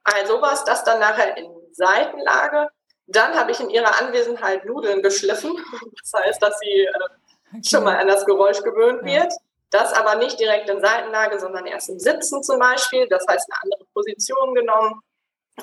Also 0.04 0.42
war 0.42 0.54
es 0.54 0.64
das 0.64 0.84
dann 0.84 1.00
nachher 1.00 1.38
in 1.38 1.50
Seitenlage. 1.72 2.70
Dann 3.08 3.36
habe 3.36 3.52
ich 3.52 3.60
in 3.60 3.70
ihrer 3.70 4.02
Anwesenheit 4.02 4.66
Nudeln 4.66 5.02
geschliffen. 5.02 5.56
Das 6.02 6.14
heißt, 6.14 6.42
dass 6.42 6.58
sie 6.60 6.86
äh, 6.86 7.64
schon 7.64 7.84
mal 7.84 7.98
an 7.98 8.08
das 8.08 8.26
Geräusch 8.26 8.62
gewöhnt 8.64 9.04
wird. 9.04 9.34
Das 9.70 9.92
aber 9.92 10.16
nicht 10.16 10.40
direkt 10.40 10.70
in 10.70 10.80
Seitenlage, 10.80 11.40
sondern 11.40 11.66
erst 11.66 11.90
im 11.90 12.00
Sitzen 12.00 12.42
zum 12.42 12.60
Beispiel. 12.60 13.08
Das 13.10 13.26
heißt, 13.28 13.50
eine 13.52 13.62
andere 13.64 13.86
Position 13.94 14.56
genommen. 14.56 15.02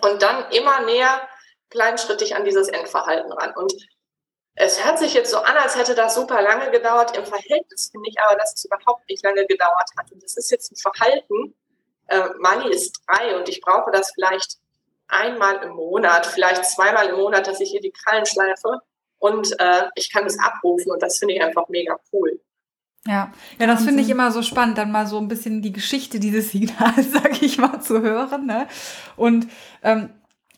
Und 0.02 0.22
dann 0.22 0.50
immer 0.50 0.80
näher 0.82 1.26
kleinschrittig 1.70 2.36
an 2.36 2.44
dieses 2.44 2.68
Endverhalten 2.68 3.32
ran. 3.32 3.54
Und 3.56 3.72
es 4.56 4.84
hört 4.84 4.98
sich 4.98 5.14
jetzt 5.14 5.30
so 5.30 5.38
an, 5.38 5.56
als 5.56 5.76
hätte 5.76 5.94
das 5.94 6.14
super 6.14 6.42
lange 6.42 6.70
gedauert. 6.70 7.16
Im 7.16 7.24
Verhältnis 7.24 7.90
finde 7.90 8.08
ich 8.08 8.20
aber, 8.20 8.36
dass 8.36 8.54
es 8.54 8.64
überhaupt 8.64 9.08
nicht 9.08 9.24
lange 9.24 9.46
gedauert 9.46 9.90
hat. 9.98 10.12
Und 10.12 10.22
das 10.22 10.36
ist 10.36 10.50
jetzt 10.50 10.72
ein 10.72 10.76
Verhalten, 10.76 11.54
äh, 12.08 12.28
Mali 12.38 12.70
ist 12.70 13.00
drei 13.06 13.36
und 13.36 13.48
ich 13.48 13.60
brauche 13.60 13.90
das 13.90 14.12
vielleicht 14.14 14.58
einmal 15.08 15.62
im 15.62 15.72
Monat, 15.72 16.26
vielleicht 16.26 16.64
zweimal 16.64 17.08
im 17.08 17.16
Monat, 17.16 17.46
dass 17.46 17.60
ich 17.60 17.70
hier 17.70 17.80
die 17.80 17.92
Krallen 17.92 18.26
schleife 18.26 18.80
und 19.18 19.58
äh, 19.58 19.84
ich 19.94 20.12
kann 20.12 20.24
das 20.24 20.38
abrufen 20.38 20.92
und 20.92 21.02
das 21.02 21.18
finde 21.18 21.34
ich 21.34 21.42
einfach 21.42 21.68
mega 21.68 21.96
cool. 22.12 22.40
Ja, 23.06 23.32
ja, 23.58 23.66
das 23.66 23.84
finde 23.84 24.02
ich 24.02 24.08
immer 24.08 24.30
so 24.32 24.40
spannend, 24.40 24.78
dann 24.78 24.90
mal 24.90 25.06
so 25.06 25.18
ein 25.18 25.28
bisschen 25.28 25.60
die 25.60 25.72
Geschichte 25.72 26.20
dieses 26.20 26.50
Signals, 26.52 27.12
sag 27.12 27.42
ich 27.42 27.58
mal, 27.58 27.80
zu 27.80 28.00
hören. 28.00 28.46
Ne? 28.46 28.66
Und 29.16 29.46
ähm, 29.82 30.10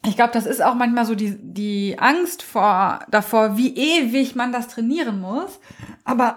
ich 0.04 0.14
glaube, 0.14 0.32
das 0.32 0.46
ist 0.46 0.62
auch 0.62 0.74
manchmal 0.74 1.06
so 1.06 1.16
die, 1.16 1.37
die 1.37 1.96
Angst 1.98 2.44
vor, 2.44 3.00
davor, 3.09 3.56
wie 3.56 3.74
ewig 3.74 4.37
man 4.37 4.52
das 4.52 4.68
trainieren 4.68 5.20
muss. 5.20 5.59
Aber 6.04 6.37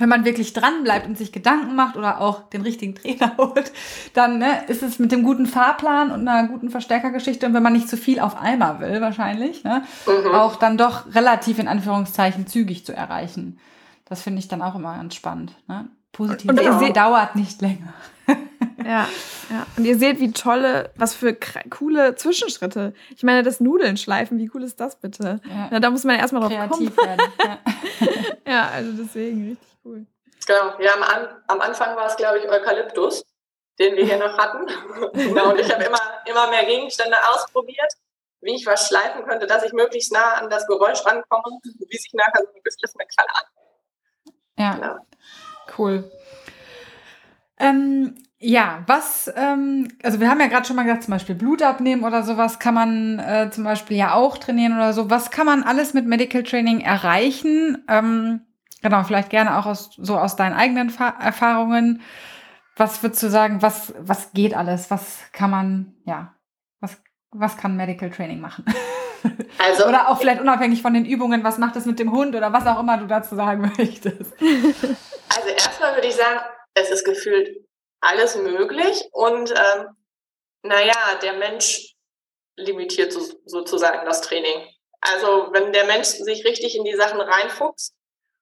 wenn 0.00 0.08
man 0.08 0.24
wirklich 0.24 0.54
dran 0.54 0.82
bleibt 0.82 1.06
und 1.06 1.16
sich 1.16 1.30
Gedanken 1.30 1.76
macht 1.76 1.96
oder 1.96 2.20
auch 2.20 2.48
den 2.48 2.62
richtigen 2.62 2.94
Trainer 2.94 3.34
holt, 3.38 3.70
dann 4.14 4.38
ne, 4.38 4.64
ist 4.66 4.82
es 4.82 4.98
mit 4.98 5.12
dem 5.12 5.22
guten 5.22 5.46
Fahrplan 5.46 6.10
und 6.10 6.26
einer 6.26 6.48
guten 6.48 6.70
Verstärkergeschichte 6.70 7.46
und 7.46 7.54
wenn 7.54 7.62
man 7.62 7.74
nicht 7.74 7.88
zu 7.88 7.96
viel 7.96 8.18
auf 8.18 8.40
einmal 8.40 8.80
will, 8.80 9.00
wahrscheinlich, 9.00 9.62
ne, 9.62 9.84
mhm. 10.06 10.34
auch 10.34 10.56
dann 10.56 10.78
doch 10.78 11.14
relativ 11.14 11.58
in 11.58 11.68
Anführungszeichen 11.68 12.46
zügig 12.46 12.84
zu 12.84 12.94
erreichen. 12.94 13.60
Das 14.06 14.22
finde 14.22 14.40
ich 14.40 14.48
dann 14.48 14.62
auch 14.62 14.74
immer 14.74 14.96
ganz 14.96 15.14
spannend. 15.14 15.54
Ne? 15.68 15.86
Positiv 16.12 16.50
und 16.50 16.60
ihr 16.60 16.78
seht, 16.78 16.96
dauert 16.96 17.36
nicht 17.36 17.60
länger. 17.60 17.92
ja, 18.84 19.06
ja. 19.50 19.66
Und 19.76 19.84
ihr 19.84 19.98
seht, 19.98 20.18
wie 20.18 20.32
tolle, 20.32 20.90
was 20.96 21.14
für 21.14 21.36
coole 21.68 22.16
Zwischenschritte. 22.16 22.94
Ich 23.14 23.22
meine, 23.22 23.42
das 23.42 23.60
Nudeln 23.60 23.96
schleifen, 23.96 24.38
wie 24.38 24.50
cool 24.54 24.64
ist 24.64 24.80
das 24.80 24.96
bitte? 24.96 25.40
Ja. 25.48 25.68
Na, 25.70 25.78
da 25.78 25.90
muss 25.90 26.04
man 26.04 26.16
erstmal 26.16 26.42
drauf 26.42 26.52
Kreativ 26.52 26.96
kommen. 26.96 27.08
werden. 27.08 27.32
Ja. 27.44 27.58
ja, 28.52 28.68
also 28.74 28.90
deswegen 28.92 29.50
richtig 29.50 29.69
cool. 29.84 30.06
Genau, 30.46 30.78
ja, 30.80 30.94
am, 30.94 31.28
am 31.46 31.60
Anfang 31.60 31.96
war 31.96 32.06
es, 32.06 32.16
glaube 32.16 32.38
ich, 32.38 32.48
Eukalyptus, 32.48 33.24
den 33.78 33.96
wir 33.96 34.04
hier 34.04 34.18
noch 34.18 34.36
hatten. 34.38 34.66
genau, 35.12 35.50
und 35.50 35.60
ich 35.60 35.72
habe 35.72 35.84
immer, 35.84 36.00
immer 36.26 36.48
mehr 36.48 36.64
Gegenstände 36.64 37.16
ausprobiert, 37.32 37.92
wie 38.40 38.54
ich 38.54 38.66
was 38.66 38.88
schleifen 38.88 39.24
könnte, 39.24 39.46
dass 39.46 39.62
ich 39.64 39.72
möglichst 39.72 40.12
nah 40.12 40.34
an 40.34 40.48
das 40.48 40.66
Geräusch 40.66 41.04
rankomme, 41.04 41.60
wie 41.62 41.96
sich 41.96 42.12
nachher 42.14 42.42
so 42.42 42.54
ein 42.54 42.62
bisschen 42.62 42.90
eine 42.98 43.08
Kralle 43.08 43.28
an. 43.34 43.44
Ja, 44.58 44.74
genau. 44.74 45.06
cool. 45.78 46.10
Ähm, 47.58 48.14
ja, 48.38 48.82
was, 48.86 49.30
ähm, 49.36 49.88
also 50.02 50.18
wir 50.18 50.30
haben 50.30 50.40
ja 50.40 50.46
gerade 50.46 50.66
schon 50.66 50.76
mal 50.76 50.84
gesagt, 50.84 51.04
zum 51.04 51.12
Beispiel 51.12 51.34
Blut 51.34 51.62
abnehmen 51.62 52.04
oder 52.04 52.22
sowas 52.22 52.58
kann 52.58 52.72
man 52.74 53.18
äh, 53.18 53.50
zum 53.50 53.64
Beispiel 53.64 53.98
ja 53.98 54.14
auch 54.14 54.38
trainieren 54.38 54.74
oder 54.74 54.94
so. 54.94 55.10
Was 55.10 55.30
kann 55.30 55.44
man 55.44 55.62
alles 55.62 55.92
mit 55.92 56.06
Medical 56.06 56.42
Training 56.42 56.80
erreichen? 56.80 57.84
Ähm, 57.86 58.46
Genau, 58.82 59.02
vielleicht 59.04 59.30
gerne 59.30 59.58
auch 59.58 59.66
aus, 59.66 59.90
so 59.96 60.16
aus 60.16 60.36
deinen 60.36 60.54
eigenen 60.54 60.90
Fa 60.90 61.16
Erfahrungen. 61.20 62.02
Was 62.76 63.02
würdest 63.02 63.22
du 63.22 63.28
sagen, 63.28 63.60
was, 63.62 63.92
was 63.98 64.32
geht 64.32 64.54
alles? 64.54 64.90
Was 64.90 65.18
kann 65.32 65.50
man, 65.50 65.94
ja, 66.06 66.34
was, 66.80 67.00
was 67.30 67.56
kann 67.56 67.76
Medical 67.76 68.10
Training 68.10 68.40
machen? 68.40 68.64
Also, 69.58 69.86
oder 69.86 70.08
auch 70.08 70.18
vielleicht 70.18 70.40
unabhängig 70.40 70.80
von 70.80 70.94
den 70.94 71.04
Übungen, 71.04 71.44
was 71.44 71.58
macht 71.58 71.76
es 71.76 71.84
mit 71.84 71.98
dem 71.98 72.12
Hund 72.12 72.34
oder 72.34 72.54
was 72.54 72.66
auch 72.66 72.80
immer 72.80 72.96
du 72.96 73.06
dazu 73.06 73.36
sagen 73.36 73.60
möchtest. 73.76 74.32
Also 74.40 75.48
erstmal 75.54 75.94
würde 75.94 76.08
ich 76.08 76.14
sagen, 76.14 76.40
es 76.72 76.90
ist 76.90 77.04
gefühlt 77.04 77.66
alles 78.00 78.36
möglich 78.36 79.04
und 79.12 79.50
ähm, 79.50 79.88
naja, 80.62 80.94
der 81.22 81.34
Mensch 81.34 81.94
limitiert 82.56 83.12
so, 83.12 83.20
sozusagen 83.44 84.06
das 84.06 84.22
Training. 84.22 84.66
Also 85.00 85.48
wenn 85.52 85.72
der 85.72 85.84
Mensch 85.84 86.06
sich 86.06 86.44
richtig 86.44 86.76
in 86.76 86.84
die 86.84 86.96
Sachen 86.96 87.20
reinfuchst, 87.20 87.94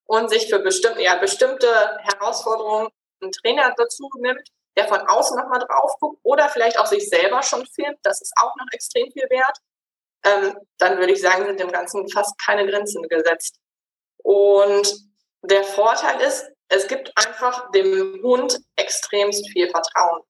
und 0.08 0.30
sich 0.30 0.48
für 0.48 0.58
bestimmte, 0.58 1.02
ja, 1.02 1.16
bestimmte 1.16 1.68
Herausforderungen 2.00 2.88
einen 3.20 3.32
Trainer 3.32 3.74
dazu 3.76 4.08
nimmt, 4.18 4.48
der 4.76 4.88
von 4.88 5.00
außen 5.00 5.36
nochmal 5.36 5.60
drauf 5.60 5.92
guckt 6.00 6.18
oder 6.22 6.48
vielleicht 6.48 6.78
auch 6.78 6.86
sich 6.86 7.08
selber 7.08 7.42
schon 7.42 7.66
filmt, 7.66 7.98
das 8.02 8.22
ist 8.22 8.32
auch 8.40 8.54
noch 8.56 8.66
extrem 8.72 9.10
viel 9.12 9.28
wert, 9.28 9.58
ähm, 10.24 10.56
dann 10.78 10.98
würde 10.98 11.12
ich 11.12 11.20
sagen, 11.20 11.44
sind 11.46 11.60
dem 11.60 11.70
Ganzen 11.70 12.08
fast 12.08 12.38
keine 12.38 12.66
Grenzen 12.66 13.02
gesetzt. 13.08 13.58
Und 14.18 14.94
der 15.42 15.64
Vorteil 15.64 16.20
ist, 16.22 16.50
es 16.68 16.86
gibt 16.88 17.12
einfach 17.16 17.70
dem 17.72 18.20
Hund 18.22 18.60
extremst 18.76 19.48
viel 19.50 19.68
Vertrauen, 19.68 20.22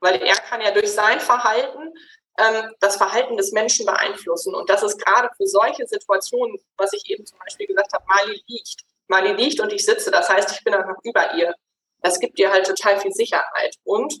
weil 0.00 0.22
er 0.22 0.36
kann 0.36 0.60
ja 0.60 0.70
durch 0.70 0.92
sein 0.92 1.18
Verhalten 1.18 1.92
ähm, 2.38 2.74
das 2.80 2.96
Verhalten 2.96 3.36
des 3.36 3.52
Menschen 3.52 3.86
beeinflussen. 3.86 4.54
Und 4.54 4.70
das 4.70 4.82
ist 4.82 4.98
gerade 4.98 5.28
für 5.36 5.46
solche 5.46 5.86
Situationen, 5.86 6.56
was 6.76 6.92
ich 6.92 7.10
eben 7.10 7.26
zum 7.26 7.38
Beispiel 7.38 7.66
gesagt 7.66 7.92
habe, 7.92 8.04
Mali 8.06 8.42
liegt. 8.46 8.84
Mali 9.08 9.32
liegt 9.32 9.60
und 9.60 9.72
ich 9.72 9.84
sitze, 9.84 10.10
das 10.10 10.28
heißt, 10.28 10.52
ich 10.52 10.64
bin 10.64 10.74
einfach 10.74 10.96
über 11.02 11.34
ihr. 11.34 11.54
Das 12.00 12.18
gibt 12.18 12.38
ihr 12.38 12.50
halt 12.50 12.66
total 12.66 13.00
viel 13.00 13.12
Sicherheit. 13.12 13.76
Und 13.84 14.14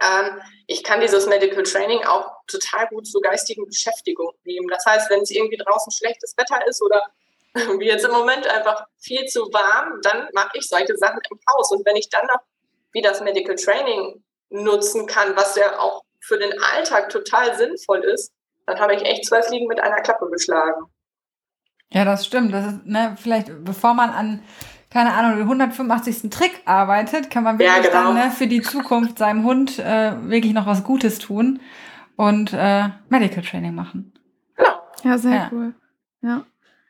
ähm, 0.00 0.40
ich 0.66 0.82
kann 0.82 1.00
dieses 1.00 1.26
Medical 1.26 1.62
Training 1.62 2.04
auch 2.04 2.30
total 2.46 2.88
gut 2.88 3.06
zur 3.06 3.20
geistigen 3.20 3.66
Beschäftigung 3.66 4.32
nehmen. 4.44 4.68
Das 4.68 4.84
heißt, 4.86 5.10
wenn 5.10 5.20
es 5.20 5.30
irgendwie 5.30 5.58
draußen 5.58 5.92
schlechtes 5.92 6.34
Wetter 6.36 6.66
ist 6.66 6.82
oder 6.82 7.02
wie 7.78 7.86
jetzt 7.86 8.04
im 8.04 8.12
Moment 8.12 8.46
einfach 8.46 8.86
viel 8.98 9.26
zu 9.26 9.52
warm, 9.52 10.00
dann 10.02 10.28
mache 10.32 10.56
ich 10.58 10.66
solche 10.66 10.96
Sachen 10.96 11.20
im 11.30 11.38
Haus. 11.50 11.70
Und 11.70 11.84
wenn 11.84 11.96
ich 11.96 12.08
dann 12.08 12.26
noch 12.26 12.40
wie 12.92 13.02
das 13.02 13.20
Medical 13.20 13.56
Training 13.56 14.22
nutzen 14.50 15.06
kann, 15.06 15.36
was 15.36 15.56
ja 15.56 15.78
auch 15.78 16.02
für 16.20 16.38
den 16.38 16.52
Alltag 16.62 17.08
total 17.08 17.56
sinnvoll 17.56 18.04
ist, 18.04 18.32
dann 18.66 18.78
habe 18.78 18.94
ich 18.94 19.02
echt 19.02 19.26
zwei 19.26 19.42
Fliegen 19.42 19.66
mit 19.66 19.80
einer 19.80 20.00
Klappe 20.02 20.30
geschlagen. 20.30 20.84
Ja, 21.92 22.04
das 22.04 22.26
stimmt. 22.26 22.52
Das 22.52 22.66
ist, 22.66 22.86
ne, 22.86 23.16
vielleicht, 23.20 23.64
bevor 23.64 23.94
man 23.94 24.10
an, 24.10 24.42
keine 24.90 25.12
Ahnung, 25.12 25.38
den 25.38 25.42
185. 25.42 26.30
Trick 26.30 26.62
arbeitet, 26.64 27.30
kann 27.30 27.44
man 27.44 27.58
wirklich 27.58 27.76
ja, 27.76 27.82
genau. 27.82 28.12
dann 28.12 28.14
ne, 28.14 28.30
für 28.30 28.46
die 28.46 28.62
Zukunft 28.62 29.18
seinem 29.18 29.44
Hund 29.44 29.78
äh, 29.78 30.12
wirklich 30.28 30.52
noch 30.52 30.66
was 30.66 30.84
Gutes 30.84 31.18
tun 31.18 31.60
und 32.16 32.52
äh, 32.52 32.88
Medical 33.08 33.42
Training 33.42 33.74
machen. 33.74 34.12
Genau. 34.56 34.70
Ja, 35.04 35.18
sehr 35.18 35.34
ja. 35.34 35.48
cool. 35.52 35.74
Ja. 36.22 36.44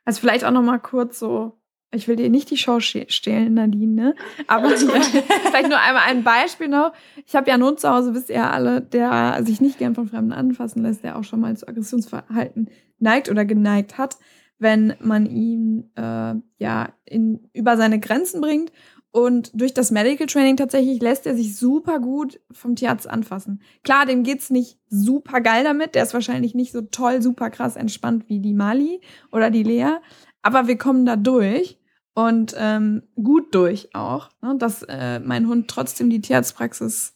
Also 0.04 0.20
vielleicht 0.20 0.44
auch 0.44 0.50
noch 0.50 0.62
mal 0.62 0.78
kurz 0.78 1.18
so 1.18 1.58
ich 1.94 2.08
will 2.08 2.16
dir 2.16 2.30
nicht 2.30 2.50
die 2.50 2.56
Show 2.56 2.80
stehlen, 2.80 3.54
Nadine, 3.54 3.92
ne? 3.92 4.14
Aber 4.46 4.70
vielleicht 4.70 5.68
nur 5.68 5.78
einmal 5.78 6.04
ein 6.06 6.24
Beispiel 6.24 6.68
noch. 6.68 6.92
Ich 7.26 7.36
habe 7.36 7.48
ja 7.48 7.54
einen 7.54 7.64
Hund 7.64 7.80
zu 7.80 7.90
Hause, 7.90 8.14
wisst 8.14 8.30
ihr 8.30 8.50
alle, 8.50 8.80
der 8.80 9.40
sich 9.44 9.60
nicht 9.60 9.78
gern 9.78 9.94
von 9.94 10.08
Fremden 10.08 10.32
anfassen 10.32 10.82
lässt, 10.82 11.04
der 11.04 11.16
auch 11.16 11.24
schon 11.24 11.40
mal 11.40 11.54
zu 11.56 11.68
Aggressionsverhalten 11.68 12.70
neigt 12.98 13.28
oder 13.28 13.44
geneigt 13.44 13.98
hat, 13.98 14.16
wenn 14.62 14.94
man 15.00 15.26
ihn 15.26 15.90
äh, 15.96 16.34
ja 16.58 16.92
in, 17.04 17.50
über 17.52 17.76
seine 17.76 18.00
Grenzen 18.00 18.40
bringt. 18.40 18.72
Und 19.10 19.50
durch 19.52 19.74
das 19.74 19.90
Medical 19.90 20.26
Training 20.26 20.56
tatsächlich 20.56 21.02
lässt 21.02 21.26
er 21.26 21.34
sich 21.34 21.56
super 21.56 22.00
gut 22.00 22.40
vom 22.50 22.76
Tierarzt 22.76 23.06
anfassen. 23.08 23.60
Klar, 23.84 24.06
dem 24.06 24.22
geht's 24.22 24.48
nicht 24.48 24.78
super 24.88 25.42
geil 25.42 25.64
damit. 25.64 25.94
Der 25.94 26.02
ist 26.02 26.14
wahrscheinlich 26.14 26.54
nicht 26.54 26.72
so 26.72 26.80
toll, 26.80 27.20
super 27.20 27.50
krass 27.50 27.76
entspannt 27.76 28.24
wie 28.28 28.40
die 28.40 28.54
Mali 28.54 29.02
oder 29.30 29.50
die 29.50 29.64
Lea. 29.64 29.96
Aber 30.40 30.66
wir 30.66 30.78
kommen 30.78 31.04
da 31.04 31.16
durch 31.16 31.78
und 32.14 32.54
ähm, 32.58 33.02
gut 33.22 33.54
durch 33.54 33.94
auch, 33.94 34.30
ne, 34.40 34.56
dass 34.58 34.82
äh, 34.88 35.20
mein 35.20 35.46
Hund 35.46 35.68
trotzdem 35.68 36.08
die 36.08 36.20
Tierarztpraxis 36.22 37.14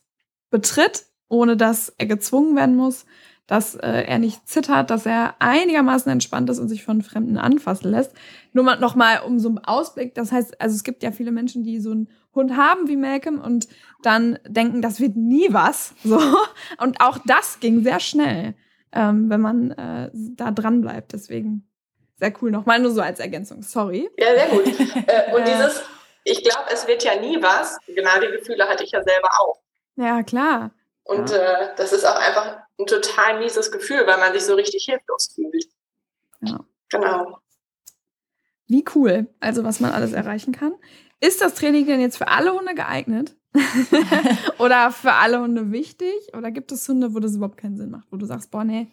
betritt, 0.50 1.06
ohne 1.28 1.56
dass 1.56 1.88
er 1.96 2.06
gezwungen 2.06 2.56
werden 2.56 2.76
muss, 2.76 3.06
dass 3.46 3.76
äh, 3.76 4.04
er 4.06 4.18
nicht 4.18 4.48
zittert, 4.48 4.90
dass 4.90 5.06
er 5.06 5.34
einigermaßen 5.38 6.10
entspannt 6.10 6.50
ist 6.50 6.58
und 6.58 6.68
sich 6.68 6.84
von 6.84 7.02
Fremden 7.02 7.38
anfassen 7.38 7.90
lässt. 7.90 8.12
Nur 8.52 8.64
mal, 8.64 8.78
noch 8.78 8.96
mal 8.96 9.20
um 9.20 9.38
so 9.38 9.48
einen 9.48 9.58
Ausblick, 9.58 10.14
das 10.14 10.32
heißt, 10.32 10.60
also 10.60 10.74
es 10.74 10.82
gibt 10.82 11.02
ja 11.02 11.12
viele 11.12 11.30
Menschen, 11.30 11.62
die 11.62 11.78
so 11.78 11.92
einen 11.92 12.08
Hund 12.34 12.56
haben 12.56 12.88
wie 12.88 12.96
Malcolm 12.96 13.40
und 13.40 13.68
dann 14.02 14.38
denken, 14.46 14.82
das 14.82 15.00
wird 15.00 15.16
nie 15.16 15.48
was. 15.50 15.94
So. 16.04 16.20
Und 16.78 17.00
auch 17.00 17.18
das 17.26 17.58
ging 17.60 17.82
sehr 17.82 18.00
schnell, 18.00 18.54
ähm, 18.92 19.28
wenn 19.28 19.40
man 19.40 19.70
äh, 19.72 20.10
da 20.12 20.50
dran 20.50 20.80
bleibt. 20.80 21.12
Deswegen 21.12 21.68
sehr 22.16 22.32
cool. 22.40 22.50
Nochmal 22.50 22.80
nur 22.80 22.90
so 22.92 23.00
als 23.00 23.20
Ergänzung. 23.20 23.62
Sorry. 23.62 24.08
Ja, 24.18 24.34
sehr 24.34 24.48
gut. 24.48 24.66
Äh, 25.08 25.34
und 25.34 25.46
dieses, 25.46 25.82
ich 26.24 26.42
glaube, 26.42 26.68
es 26.72 26.86
wird 26.88 27.04
ja 27.04 27.20
nie 27.20 27.40
was. 27.40 27.78
Genau 27.86 28.10
die 28.20 28.36
Gefühle 28.38 28.66
hatte 28.68 28.82
ich 28.82 28.90
ja 28.90 29.02
selber 29.02 29.28
auch. 29.40 29.60
Ja, 29.96 30.22
klar. 30.22 30.72
Und 31.06 31.30
ja. 31.30 31.36
Äh, 31.36 31.74
das 31.76 31.92
ist 31.92 32.04
auch 32.04 32.16
einfach 32.16 32.58
ein 32.78 32.86
total 32.86 33.38
mieses 33.38 33.70
Gefühl, 33.70 34.06
weil 34.06 34.18
man 34.18 34.32
sich 34.32 34.44
so 34.44 34.54
richtig 34.54 34.84
hilflos 34.84 35.32
fühlt. 35.34 35.64
Ja. 36.40 36.60
Genau. 36.90 37.38
Wie 38.68 38.84
cool, 38.94 39.28
also 39.40 39.62
was 39.64 39.80
man 39.80 39.92
alles 39.92 40.12
erreichen 40.12 40.52
kann. 40.52 40.74
Ist 41.20 41.40
das 41.40 41.54
Training 41.54 41.86
denn 41.86 42.00
jetzt 42.00 42.18
für 42.18 42.28
alle 42.28 42.52
Hunde 42.52 42.74
geeignet? 42.74 43.36
oder 44.58 44.90
für 44.90 45.12
alle 45.12 45.40
Hunde 45.40 45.72
wichtig? 45.72 46.14
Oder 46.36 46.50
gibt 46.50 46.72
es 46.72 46.86
Hunde, 46.88 47.14
wo 47.14 47.20
das 47.20 47.36
überhaupt 47.36 47.56
keinen 47.56 47.76
Sinn 47.76 47.90
macht, 47.90 48.06
wo 48.10 48.16
du 48.16 48.26
sagst, 48.26 48.50
boah, 48.50 48.64
nee, 48.64 48.88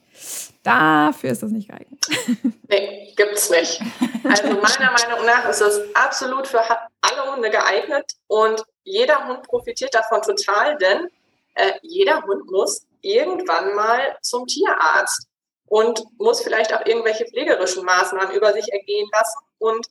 dafür 0.63 1.32
ist 1.32 1.43
das 1.43 1.52
nicht 1.52 1.67
geeignet? 1.67 2.06
nee, 2.69 3.13
gibt 3.17 3.34
es 3.34 3.49
nicht. 3.49 3.82
Also 4.23 4.43
meiner 4.47 4.91
Meinung 4.91 5.26
nach 5.26 5.49
ist 5.49 5.62
es 5.62 5.82
absolut 5.95 6.47
für 6.47 6.62
alle 6.62 7.36
Hunde 7.36 7.49
geeignet 7.49 8.06
und 8.28 8.63
jeder 8.84 9.28
Hund 9.28 9.43
profitiert 9.43 9.93
davon 9.93 10.21
total, 10.21 10.78
denn 10.78 11.10
äh, 11.55 11.73
jeder 11.81 12.23
Hund 12.23 12.49
muss 12.49 12.85
irgendwann 13.01 13.75
mal 13.75 14.17
zum 14.21 14.47
Tierarzt 14.47 15.27
und 15.67 16.03
muss 16.17 16.41
vielleicht 16.41 16.73
auch 16.73 16.85
irgendwelche 16.85 17.25
pflegerischen 17.25 17.83
Maßnahmen 17.83 18.35
über 18.35 18.53
sich 18.53 18.71
ergehen 18.71 19.09
lassen. 19.11 19.39
Und 19.59 19.87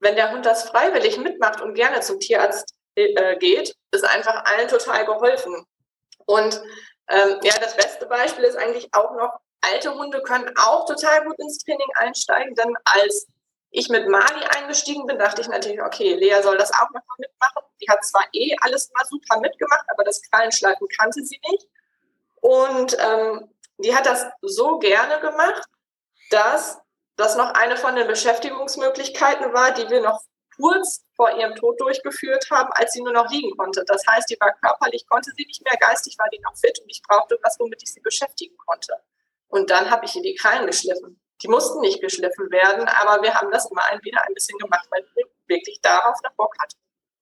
wenn 0.00 0.16
der 0.16 0.32
Hund 0.32 0.46
das 0.46 0.68
freiwillig 0.68 1.18
mitmacht 1.18 1.60
und 1.60 1.74
gerne 1.74 2.00
zum 2.00 2.20
Tierarzt 2.20 2.74
äh, 2.94 3.36
geht, 3.38 3.74
ist 3.90 4.04
einfach 4.04 4.44
allen 4.44 4.68
total 4.68 5.04
geholfen. 5.04 5.66
Und 6.26 6.60
ähm, 7.08 7.38
ja, 7.42 7.54
das 7.60 7.76
beste 7.76 8.06
Beispiel 8.06 8.44
ist 8.44 8.56
eigentlich 8.56 8.88
auch 8.92 9.12
noch, 9.12 9.38
alte 9.60 9.94
Hunde 9.94 10.22
können 10.22 10.50
auch 10.56 10.86
total 10.86 11.24
gut 11.24 11.38
ins 11.38 11.58
Training 11.58 11.88
einsteigen, 11.96 12.54
denn 12.54 12.74
als 12.84 13.26
ich 13.70 13.88
mit 13.88 14.08
Mali 14.08 14.44
eingestiegen 14.56 15.06
bin, 15.06 15.18
dachte 15.18 15.42
ich 15.42 15.48
natürlich, 15.48 15.82
okay, 15.82 16.14
Lea 16.14 16.40
soll 16.42 16.56
das 16.56 16.72
auch 16.72 16.86
nochmal 16.86 17.16
mitmachen. 17.18 17.62
Die 17.80 17.88
hat 17.88 18.04
zwar 18.04 18.24
eh 18.32 18.54
alles 18.60 18.90
mal 18.94 19.04
super 19.06 19.40
mitgemacht, 19.40 19.84
aber 19.88 20.04
das 20.04 20.22
Krallenschleifen 20.22 20.86
kannte 20.98 21.22
sie 21.22 21.38
nicht. 21.50 21.68
Und 22.36 22.96
ähm, 22.98 23.50
die 23.78 23.94
hat 23.94 24.06
das 24.06 24.26
so 24.40 24.78
gerne 24.78 25.20
gemacht, 25.20 25.62
dass 26.30 26.78
das 27.16 27.36
noch 27.36 27.50
eine 27.54 27.76
von 27.76 27.96
den 27.96 28.06
Beschäftigungsmöglichkeiten 28.06 29.52
war, 29.52 29.72
die 29.72 29.88
wir 29.88 30.00
noch 30.00 30.20
kurz 30.56 31.04
vor 31.14 31.36
ihrem 31.36 31.54
Tod 31.54 31.80
durchgeführt 31.80 32.46
haben, 32.50 32.70
als 32.72 32.92
sie 32.92 33.02
nur 33.02 33.12
noch 33.12 33.30
liegen 33.30 33.56
konnte. 33.56 33.84
Das 33.86 34.02
heißt, 34.06 34.30
die 34.30 34.38
war 34.40 34.52
körperlich, 34.54 35.06
konnte 35.06 35.30
sie 35.36 35.44
nicht 35.44 35.62
mehr, 35.64 35.78
geistig 35.78 36.16
war 36.18 36.28
die 36.30 36.40
noch 36.40 36.56
fit 36.56 36.78
und 36.80 36.90
ich 36.90 37.02
brauchte 37.02 37.38
was, 37.42 37.58
womit 37.58 37.82
ich 37.82 37.92
sie 37.92 38.00
beschäftigen 38.00 38.56
konnte. 38.56 38.94
Und 39.48 39.70
dann 39.70 39.90
habe 39.90 40.06
ich 40.06 40.16
ihr 40.16 40.22
die 40.22 40.34
Krallen 40.34 40.66
geschliffen. 40.66 41.20
Die 41.42 41.48
mussten 41.48 41.80
nicht 41.80 42.00
geschliffen 42.00 42.50
werden, 42.50 42.88
aber 42.88 43.22
wir 43.22 43.34
haben 43.34 43.50
das 43.50 43.70
immer 43.70 43.84
ein, 43.90 43.98
wieder 44.02 44.22
ein 44.26 44.34
bisschen 44.34 44.58
gemacht, 44.58 44.86
weil 44.90 45.04
sie 45.14 45.22
wirklich 45.46 45.80
darauf 45.82 46.16
noch 46.22 46.32
Bock 46.36 46.54
hatte. 46.60 46.76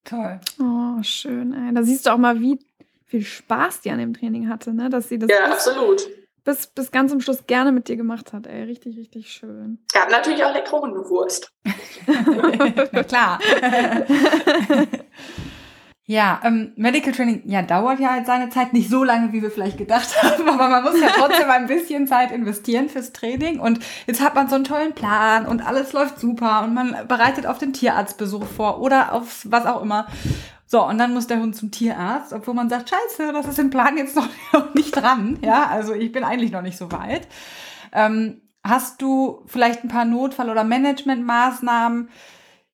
Toll. 0.04 0.40
Oh, 0.60 1.02
schön. 1.02 1.52
Ey. 1.52 1.74
Da 1.74 1.82
siehst 1.82 2.06
du 2.06 2.10
auch 2.10 2.18
mal, 2.18 2.40
wie 2.40 2.58
viel 3.04 3.22
Spaß 3.22 3.80
die 3.80 3.90
an 3.90 3.98
dem 3.98 4.14
Training 4.14 4.48
hatte, 4.48 4.72
ne? 4.72 4.88
Dass 4.90 5.08
sie 5.08 5.18
das 5.18 5.30
ja, 5.30 5.46
absolut 5.46 6.08
bis, 6.44 6.66
bis 6.68 6.90
ganz 6.90 7.10
zum 7.10 7.20
Schluss 7.20 7.46
gerne 7.46 7.72
mit 7.72 7.88
dir 7.88 7.96
gemacht 7.96 8.32
hat. 8.32 8.46
Ey, 8.46 8.64
richtig, 8.64 8.96
richtig 8.96 9.32
schön. 9.32 9.78
Gab 9.92 10.10
natürlich 10.10 10.44
auch 10.44 10.52
leckere 10.52 10.80
Hundewurst. 10.80 11.50
Klar. 13.08 13.40
ja, 16.06 16.38
ähm, 16.44 16.72
Medical 16.76 17.12
Training, 17.12 17.42
ja, 17.46 17.62
dauert 17.62 17.98
ja 17.98 18.10
halt 18.10 18.26
seine 18.26 18.50
Zeit 18.50 18.74
nicht 18.74 18.90
so 18.90 19.04
lange, 19.04 19.32
wie 19.32 19.40
wir 19.40 19.50
vielleicht 19.50 19.78
gedacht 19.78 20.10
haben, 20.22 20.48
aber 20.48 20.68
man 20.68 20.84
muss 20.84 21.00
ja 21.00 21.08
trotzdem 21.08 21.48
ein 21.48 21.66
bisschen 21.66 22.06
Zeit 22.06 22.30
investieren 22.30 22.90
fürs 22.90 23.12
Training 23.12 23.58
und 23.58 23.80
jetzt 24.06 24.20
hat 24.20 24.34
man 24.34 24.48
so 24.48 24.56
einen 24.56 24.64
tollen 24.64 24.92
Plan 24.92 25.46
und 25.46 25.66
alles 25.66 25.94
läuft 25.94 26.20
super 26.20 26.62
und 26.62 26.74
man 26.74 27.08
bereitet 27.08 27.46
auf 27.46 27.56
den 27.56 27.72
Tierarztbesuch 27.72 28.44
vor 28.44 28.82
oder 28.82 29.12
auf 29.14 29.46
was 29.48 29.64
auch 29.64 29.82
immer. 29.82 30.06
So, 30.66 30.86
und 30.86 30.98
dann 30.98 31.14
muss 31.14 31.26
der 31.26 31.40
Hund 31.40 31.56
zum 31.56 31.70
Tierarzt, 31.70 32.32
obwohl 32.32 32.54
man 32.54 32.68
sagt, 32.68 32.90
scheiße, 32.90 33.32
das 33.32 33.46
ist 33.46 33.58
im 33.58 33.70
Plan 33.70 33.96
jetzt 33.96 34.16
noch 34.16 34.28
nicht 34.74 34.90
dran. 34.90 35.38
Ja, 35.40 35.68
also 35.68 35.94
ich 35.94 36.12
bin 36.12 36.24
eigentlich 36.24 36.52
noch 36.52 36.62
nicht 36.62 36.76
so 36.76 36.92
weit. 36.92 37.28
Ähm, 37.92 38.42
hast 38.62 39.00
du 39.00 39.42
vielleicht 39.46 39.84
ein 39.84 39.88
paar 39.88 40.04
Notfall- 40.04 40.50
oder 40.50 40.64
Managementmaßnahmen, 40.64 42.08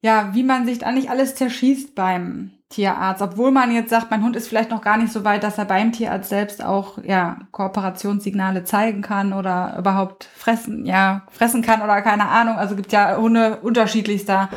ja, 0.03 0.31
wie 0.33 0.43
man 0.45 0.67
sich 0.67 0.79
da 0.79 0.93
nicht 0.93 1.11
alles 1.11 1.35
zerschießt 1.35 1.95
beim 1.95 2.53
Tierarzt, 2.71 3.21
obwohl 3.21 3.51
man 3.51 3.75
jetzt 3.75 3.91
sagt, 3.91 4.13
mein 4.13 4.23
Hund 4.23 4.37
ist 4.37 4.47
vielleicht 4.47 4.71
noch 4.71 4.81
gar 4.81 4.97
nicht 4.97 5.13
so 5.13 5.25
weit, 5.25 5.43
dass 5.43 5.59
er 5.59 5.65
beim 5.65 5.91
Tierarzt 5.91 6.31
selbst 6.31 6.65
auch 6.65 6.99
ja 7.03 7.41
Kooperationssignale 7.51 8.63
zeigen 8.63 9.03
kann 9.03 9.33
oder 9.33 9.75
überhaupt 9.77 10.25
fressen, 10.37 10.87
ja 10.87 11.27
fressen 11.33 11.63
kann 11.63 11.83
oder 11.83 12.01
keine 12.01 12.29
Ahnung. 12.29 12.57
Also 12.57 12.77
gibt 12.77 12.93
ja 12.93 13.17
Hunde 13.17 13.59
unterschiedlichster 13.61 14.51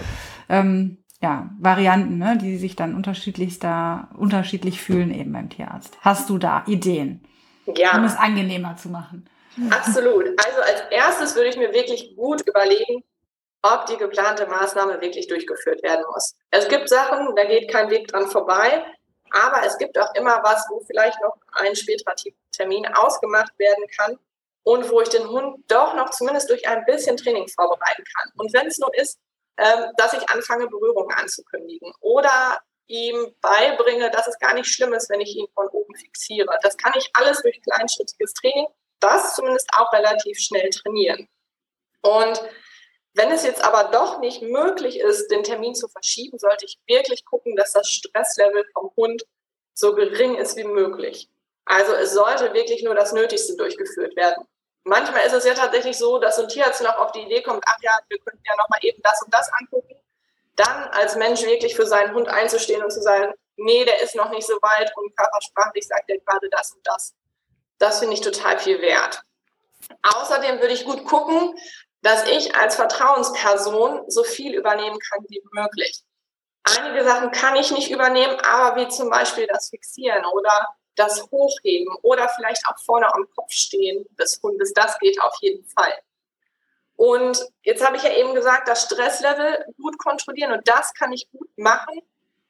ähm, 0.48 1.00
ja, 1.24 1.50
Varianten, 1.58 2.20
ne, 2.20 2.38
die 2.40 2.58
sich 2.58 2.76
dann 2.76 2.94
unterschiedlichster, 2.94 4.10
unterschiedlich 4.16 4.80
fühlen 4.80 5.12
eben 5.12 5.32
beim 5.32 5.50
Tierarzt. 5.50 5.98
Hast 6.02 6.30
du 6.30 6.38
da 6.38 6.64
Ideen, 6.68 7.24
ja. 7.66 7.98
um 7.98 8.04
es 8.04 8.16
angenehmer 8.16 8.76
zu 8.76 8.90
machen? 8.90 9.28
Absolut. 9.72 10.26
Also 10.28 10.62
als 10.62 10.84
erstes 10.92 11.36
würde 11.36 11.50
ich 11.50 11.58
mir 11.58 11.74
wirklich 11.74 12.16
gut 12.16 12.48
überlegen, 12.48 13.04
ob 13.64 13.86
die 13.88 13.98
geplante 13.98 14.46
Maßnahme 14.46 15.02
wirklich 15.02 15.28
durchgeführt 15.28 15.82
werden 15.84 16.06
muss. 16.14 16.36
Es 16.52 16.68
gibt 16.68 16.90
Sachen, 16.90 17.36
da 17.36 17.46
geht 17.46 17.72
kein 17.72 17.90
Weg 17.90 18.08
dran 18.10 18.30
vorbei, 18.30 18.86
Aber 19.34 19.66
es 19.66 19.78
gibt 19.80 19.98
auch 19.98 20.14
immer 20.14 20.44
was, 20.44 20.68
wo 20.70 20.80
vielleicht 20.82 21.20
noch 21.22 21.36
ein 21.54 21.76
späterer 21.76 22.14
Termin 22.52 22.86
ausgemacht 22.94 23.58
werden 23.58 23.86
kann 23.98 24.20
und 24.62 24.90
wo 24.92 25.02
ich 25.02 25.10
den 25.10 25.28
Hund 25.28 25.64
doch 25.68 25.96
noch 25.96 26.12
zumindest 26.12 26.52
durch 26.52 26.68
ein 26.68 26.86
bisschen 26.86 27.18
Training 27.18 27.48
vorbereiten 27.48 28.04
kann. 28.16 28.32
Und 28.38 28.54
wenn 28.54 28.68
es 28.68 28.78
nur 28.78 28.94
ist, 28.94 29.18
ähm, 29.58 29.92
dass 29.98 30.14
ich 30.14 30.30
anfange, 30.30 30.68
Berührungen 30.68 31.16
anzukündigen 31.16 31.92
oder 32.00 32.60
ihm 32.88 33.34
beibringe, 33.42 34.12
dass 34.12 34.28
es 34.28 34.38
gar 34.38 34.54
nicht 34.54 34.68
schlimm 34.68 34.94
ist, 34.94 35.10
wenn 35.10 35.22
ich 35.22 35.36
ihn 35.36 35.48
von 35.56 35.68
oben 35.70 35.96
fixiere. 35.96 36.56
Das 36.62 36.78
kann 36.78 36.94
ich 36.96 37.10
alles 37.14 37.42
durch 37.42 37.60
kleinschrittiges 37.62 38.34
Training, 38.34 38.68
das 39.00 39.36
zumindest 39.36 39.70
auch 39.76 39.92
relativ 39.94 40.38
schnell 40.38 40.70
trainieren. 40.70 41.28
Und 42.02 42.42
wenn 43.14 43.32
es 43.32 43.44
jetzt 43.44 43.64
aber 43.64 43.92
doch 43.92 44.20
nicht 44.20 44.42
möglich 44.42 45.00
ist, 45.00 45.30
den 45.30 45.44
Termin 45.44 45.76
zu 45.76 45.88
verschieben, 45.88 46.40
sollte 46.40 46.66
ich 46.66 46.80
wirklich 46.88 47.26
gucken, 47.26 47.56
dass 47.56 47.74
das 47.74 47.90
Stresslevel 47.90 48.66
vom 48.74 48.92
Hund 48.96 49.24
so 49.74 49.94
gering 49.94 50.36
ist 50.36 50.58
wie 50.58 50.64
möglich. 50.64 51.30
Also 51.66 51.94
es 51.94 52.14
sollte 52.14 52.54
wirklich 52.54 52.84
nur 52.84 52.96
das 52.96 53.14
Nötigste 53.14 53.56
durchgeführt 53.56 54.16
werden. 54.16 54.46
Manchmal 54.84 55.26
ist 55.26 55.34
es 55.34 55.46
ja 55.46 55.54
tatsächlich 55.54 55.98
so, 55.98 56.20
dass 56.20 56.40
ein 56.40 56.50
Tierarzt 56.50 56.84
noch 56.84 56.98
auf 56.98 57.12
die 57.14 57.22
Idee 57.22 57.42
kommt, 57.42 57.64
ach 57.68 57.78
ja, 57.82 57.98
wir 58.10 58.20
könnten 58.20 58.44
ja 58.46 58.56
noch 58.58 58.68
mal 58.70 58.80
eben 58.82 59.02
das 59.02 59.22
und 59.24 59.34
das 59.34 59.50
angucken. 59.54 59.96
Dann 60.56 60.90
als 60.90 61.16
Mensch 61.16 61.44
wirklich 61.44 61.76
für 61.76 61.86
seinen 61.86 62.14
Hund 62.14 62.28
einzustehen 62.28 62.84
und 62.84 62.92
zu 62.92 63.02
sagen, 63.02 63.34
nee, 63.56 63.86
der 63.86 64.02
ist 64.02 64.16
noch 64.16 64.30
nicht 64.32 64.46
so 64.46 64.56
weit 64.56 64.92
und 64.98 65.16
körpersprachlich 65.16 65.88
sagt 65.88 66.10
er 66.10 66.20
gerade 66.20 66.50
das 66.50 66.74
und 66.74 66.86
das. 66.86 67.14
Das 67.78 68.00
finde 68.00 68.16
ich 68.16 68.22
total 68.22 68.60
viel 68.60 68.82
wert. 68.82 69.22
Außerdem 70.02 70.60
würde 70.60 70.74
ich 70.74 70.86
gut 70.86 71.06
gucken, 71.06 71.56
dass 72.04 72.28
ich 72.28 72.54
als 72.56 72.76
Vertrauensperson 72.76 74.04
so 74.10 74.24
viel 74.24 74.54
übernehmen 74.54 75.00
kann 75.00 75.26
wie 75.30 75.42
möglich. 75.52 76.04
Einige 76.64 77.04
Sachen 77.04 77.32
kann 77.32 77.56
ich 77.56 77.72
nicht 77.72 77.90
übernehmen, 77.90 78.38
aber 78.42 78.76
wie 78.80 78.88
zum 78.90 79.10
Beispiel 79.10 79.48
das 79.48 79.70
Fixieren 79.70 80.26
oder 80.26 80.68
das 80.96 81.24
Hochheben 81.32 81.96
oder 82.04 82.30
vielleicht 82.30 82.64
auch 82.68 82.78
vorne 82.86 83.12
am 83.14 83.26
Kopf 83.36 83.52
stehen 83.52 84.06
des 84.20 84.40
Hundes, 84.44 84.74
das 84.74 85.00
geht 85.00 85.20
auf 85.22 85.36
jeden 85.42 85.66
Fall. 85.66 85.94
Und 86.96 87.44
jetzt 87.64 87.84
habe 87.84 87.98
ich 87.98 88.04
ja 88.04 88.14
eben 88.14 88.36
gesagt, 88.36 88.68
das 88.68 88.84
Stresslevel 88.84 89.66
gut 89.78 89.98
kontrollieren 89.98 90.52
und 90.52 90.68
das 90.68 90.94
kann 90.94 91.12
ich 91.12 91.30
gut 91.32 91.50
machen, 91.58 92.02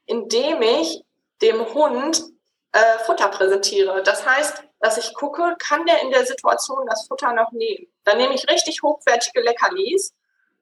indem 0.05 0.61
ich 0.61 1.03
dem 1.41 1.73
Hund 1.73 2.23
äh, 2.73 2.99
Futter 3.05 3.29
präsentiere. 3.29 4.03
Das 4.03 4.25
heißt, 4.25 4.63
dass 4.79 4.97
ich 4.97 5.13
gucke, 5.13 5.55
kann 5.59 5.85
der 5.85 6.01
in 6.01 6.11
der 6.11 6.25
Situation 6.25 6.85
das 6.87 7.07
Futter 7.07 7.31
noch 7.33 7.51
nehmen? 7.51 7.87
Dann 8.03 8.17
nehme 8.17 8.33
ich 8.33 8.49
richtig 8.49 8.81
hochwertige 8.83 9.41
Leckerlis 9.41 10.13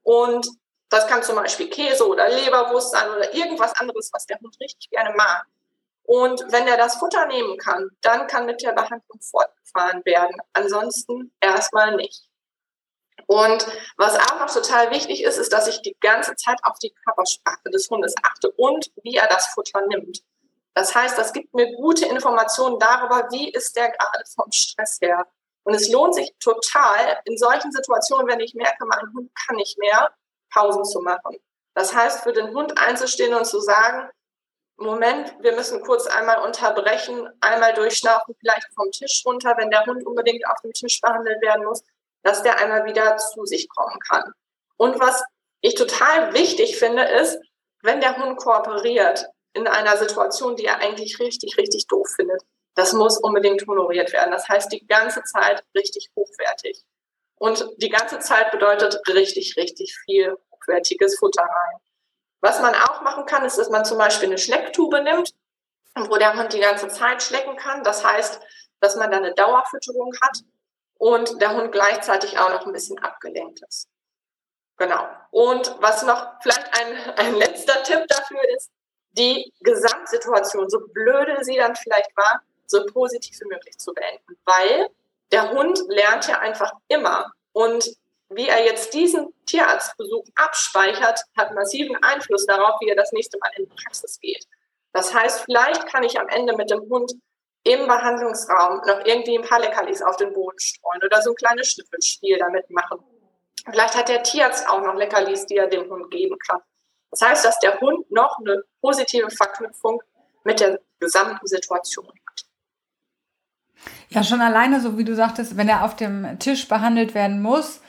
und 0.04 0.48
das 0.90 1.08
kann 1.08 1.24
zum 1.24 1.38
Beispiel 1.38 1.70
Käse 1.70 2.06
oder 2.08 2.30
Leberwurst 2.30 2.92
sein 2.92 3.10
oder 3.10 3.34
irgendwas 3.34 3.74
anderes, 3.80 4.12
was 4.14 4.26
der 4.26 4.40
Hund 4.40 4.60
richtig 4.60 4.90
gerne 4.90 5.16
mag. 5.16 5.46
Und 6.04 6.44
wenn 6.52 6.68
er 6.68 6.76
das 6.76 6.98
Futter 6.98 7.26
nehmen 7.28 7.58
kann, 7.58 7.90
dann 8.02 8.28
kann 8.28 8.46
mit 8.46 8.62
der 8.62 8.74
Behandlung 8.74 9.22
fortgefahren 9.22 10.04
werden. 10.04 10.36
Ansonsten 10.52 11.32
erstmal 11.40 11.96
nicht. 11.96 12.28
Und 13.28 13.66
was 13.96 14.18
auch 14.18 14.40
noch 14.40 14.54
total 14.54 14.92
wichtig 14.92 15.24
ist, 15.24 15.38
ist, 15.38 15.54
dass 15.54 15.70
ich 15.70 15.82
die 15.82 15.96
ganze 16.02 16.36
Zeit 16.36 16.60
auf 16.64 16.78
die 16.80 16.94
Körpersprache 17.06 17.70
des 17.70 17.90
Hundes 17.90 18.14
achte 18.24 18.52
und 18.52 18.92
wie 19.04 19.16
er 19.16 19.28
das 19.28 19.48
Futter 19.48 19.80
nimmt. 19.88 20.22
Das 20.74 20.96
heißt, 20.96 21.18
das 21.18 21.34
gibt 21.34 21.54
mir 21.54 21.76
gute 21.76 22.06
Informationen 22.06 22.80
darüber, 22.80 23.28
wie 23.32 23.50
ist 23.52 23.76
der 23.76 23.90
gerade 23.90 24.24
vom 24.34 24.52
Stress 24.52 25.00
her. 25.02 25.26
Und 25.64 25.76
es 25.76 25.90
lohnt 25.90 26.16
sich 26.16 26.34
total 26.40 27.20
in 27.26 27.38
solchen 27.38 27.72
Situationen, 27.72 28.28
wenn 28.28 28.40
ich 28.40 28.54
merke, 28.56 28.86
mein 28.86 29.14
Hund 29.14 29.32
kann 29.46 29.58
nicht 29.58 29.78
mehr, 29.78 30.10
Pausen 30.52 30.86
zu 30.86 31.02
machen. 31.02 31.38
Das 31.74 31.94
heißt, 31.94 32.24
für 32.24 32.34
den 32.34 32.54
Hund 32.54 32.78
einzustehen 32.78 33.34
und 33.34 33.46
zu 33.46 33.60
sagen, 33.60 34.10
Moment, 34.78 35.36
wir 35.42 35.54
müssen 35.54 35.84
kurz 35.84 36.08
einmal 36.08 36.42
unterbrechen, 36.42 37.30
einmal 37.40 37.74
durchschnaufen, 37.74 38.36
vielleicht 38.40 38.68
vom 38.74 38.92
Tisch 38.92 39.22
runter, 39.26 39.56
wenn 39.58 39.70
der 39.70 39.86
Hund 39.86 40.06
unbedingt 40.06 40.46
auf 40.48 40.60
dem 40.64 40.74
Tisch 40.74 41.00
behandelt 41.00 41.42
werden 41.42 41.66
muss, 41.66 41.84
dass 42.24 42.42
der 42.42 42.60
einmal 42.60 42.86
wieder 42.86 43.18
zu 43.18 43.46
sich 43.46 43.70
kommen 43.70 44.00
kann. 44.00 44.34
Und 44.78 45.00
was 45.00 45.24
ich 45.62 45.76
total 45.76 46.34
wichtig 46.34 46.80
finde, 46.80 47.04
ist, 47.04 47.40
wenn 47.84 48.02
der 48.02 48.18
Hund 48.18 48.38
kooperiert 48.38 49.28
in 49.54 49.68
einer 49.68 49.98
Situation, 49.98 50.56
die 50.56 50.66
er 50.66 50.80
eigentlich 50.80 51.20
richtig, 51.20 51.58
richtig 51.58 51.88
doof 51.88 52.08
findet, 52.16 52.42
das 52.76 52.94
muss 52.94 53.18
unbedingt 53.18 53.66
honoriert 53.68 54.14
werden. 54.14 54.32
Das 54.32 54.48
heißt, 54.48 54.72
die 54.72 54.86
ganze 54.88 55.24
Zeit 55.24 55.64
richtig 55.76 56.10
hochwertig. 56.16 56.84
Und 57.36 57.68
die 57.78 57.90
ganze 57.90 58.20
Zeit 58.20 58.52
bedeutet 58.52 59.02
richtig, 59.08 59.56
richtig 59.58 59.98
viel 60.06 60.38
hochwertiges 60.52 61.18
Futter 61.20 61.44
rein. 61.44 61.80
Was 62.40 62.62
man 62.62 62.74
auch 62.76 63.02
machen 63.02 63.26
kann, 63.26 63.46
ist, 63.46 63.58
dass 63.58 63.70
man 63.70 63.84
zum 63.84 63.98
Beispiel 63.98 64.30
eine 64.30 64.38
Schlecktube 64.38 65.02
nimmt, 65.04 65.34
wo 65.96 66.18
der 66.18 66.36
Hund 66.38 66.54
die 66.54 66.60
ganze 66.60 66.88
Zeit 66.88 67.22
schlecken 67.22 67.56
kann. 67.58 67.84
Das 67.84 68.06
heißt, 68.06 68.42
dass 68.80 68.96
man 68.96 69.12
da 69.12 69.18
eine 69.18 69.34
Dauerfütterung 69.34 70.14
hat 70.22 70.40
und 70.98 71.42
der 71.42 71.56
Hund 71.56 71.72
gleichzeitig 71.72 72.38
auch 72.40 72.50
noch 72.50 72.66
ein 72.66 72.74
bisschen 72.74 73.00
abgelenkt 73.00 73.62
ist. 73.68 73.88
Genau. 74.78 75.08
Und 75.30 75.76
was 75.80 76.04
noch 76.04 76.34
vielleicht 76.42 76.66
ein, 76.80 77.14
ein 77.18 77.36
letzter 77.36 77.84
Tipp 77.84 78.06
dafür 78.08 78.42
ist, 78.56 78.72
die 79.14 79.52
Gesamtsituation, 79.62 80.70
so 80.70 80.80
blöde 80.94 81.38
sie 81.42 81.56
dann 81.56 81.76
vielleicht 81.76 82.16
war, 82.16 82.42
so 82.68 82.86
positiv 82.86 83.40
wie 83.42 83.48
möglich 83.48 83.78
zu 83.78 83.94
beenden. 83.94 84.38
Weil 84.46 84.88
der 85.32 85.52
Hund 85.52 85.80
lernt 85.88 86.28
ja 86.28 86.40
einfach 86.40 86.72
immer. 86.88 87.32
Und 87.54 87.86
wie 88.30 88.48
er 88.48 88.64
jetzt 88.66 88.94
diesen 88.94 89.34
Tierarztbesuch 89.46 90.26
abspeichert, 90.36 91.22
hat 91.38 91.54
massiven 91.54 91.98
Einfluss 92.02 92.46
darauf, 92.46 92.80
wie 92.80 92.90
er 92.90 92.96
das 92.96 93.12
nächste 93.12 93.38
Mal 93.40 93.52
in 93.58 93.66
die 93.66 93.76
Praxis 93.84 94.20
geht. 94.20 94.48
Das 94.94 95.14
heißt, 95.14 95.46
vielleicht 95.46 95.86
kann 95.88 96.04
ich 96.04 96.20
am 96.20 96.28
Ende 96.30 96.56
mit 96.56 96.70
dem 96.70 96.82
Hund 96.90 97.14
im 97.64 97.88
Behandlungsraum 97.88 98.82
noch 98.88 99.06
irgendwie 99.06 99.38
ein 99.38 99.48
paar 99.48 99.60
Leckerlis 99.60 100.02
auf 100.02 100.16
den 100.18 100.34
Boden 100.34 100.60
streuen 100.60 101.02
oder 101.04 101.22
so 101.22 101.32
ein 101.32 101.36
kleines 101.36 101.72
Schnüffelspiel 101.72 102.38
damit 102.40 102.70
machen. 102.70 103.00
Vielleicht 103.70 103.96
hat 103.96 104.10
der 104.10 104.24
Tierarzt 104.24 104.68
auch 104.68 104.82
noch 104.82 104.96
Leckerlis, 104.96 105.46
die 105.46 105.58
er 105.58 105.68
dem 105.68 105.90
Hund 105.90 106.10
geben 106.10 106.38
kann. 106.40 106.62
Das 107.12 107.22
heißt, 107.22 107.46
dass 107.46 107.60
der 107.60 107.80
Hund 107.80 108.10
noch 108.12 108.40
eine 108.40 108.64
positive 108.82 109.30
Verknüpfung 109.30 110.02
mit 110.44 110.60
der 110.60 110.80
gesamten 111.00 111.46
Situation 111.46 112.08
hat. 112.08 112.46
Ja, 114.10 114.24
schon 114.24 114.42
alleine, 114.42 114.82
so 114.82 114.98
wie 114.98 115.04
du 115.04 115.16
sagtest, 115.16 115.58
wenn 115.58 115.70
er 115.70 115.84
auf 115.84 115.96
dem 115.96 116.40
Tisch 116.40 116.68
behandelt 116.68 117.14
werden 117.14 117.42
muss, 117.42 117.82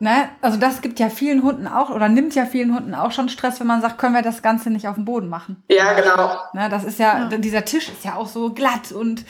Ne? 0.00 0.28
Also 0.42 0.58
das 0.58 0.82
gibt 0.82 0.98
ja 0.98 1.08
vielen 1.08 1.42
Hunden 1.42 1.68
auch 1.68 1.88
oder 1.88 2.08
nimmt 2.08 2.34
ja 2.34 2.46
vielen 2.46 2.74
Hunden 2.74 2.94
auch 2.94 3.12
schon 3.12 3.28
Stress, 3.28 3.60
wenn 3.60 3.68
man 3.68 3.80
sagt, 3.80 3.96
können 3.96 4.14
wir 4.14 4.22
das 4.22 4.42
Ganze 4.42 4.68
nicht 4.70 4.88
auf 4.88 4.96
dem 4.96 5.04
Boden 5.04 5.28
machen. 5.28 5.62
Ja, 5.70 5.92
genau. 5.92 6.36
Ne? 6.52 6.68
Das 6.68 6.84
ist 6.84 6.98
ja, 6.98 7.28
ja, 7.30 7.38
dieser 7.38 7.64
Tisch 7.64 7.88
ist 7.88 8.04
ja 8.04 8.16
auch 8.16 8.26
so 8.26 8.52
glatt 8.52 8.90
und 8.90 9.24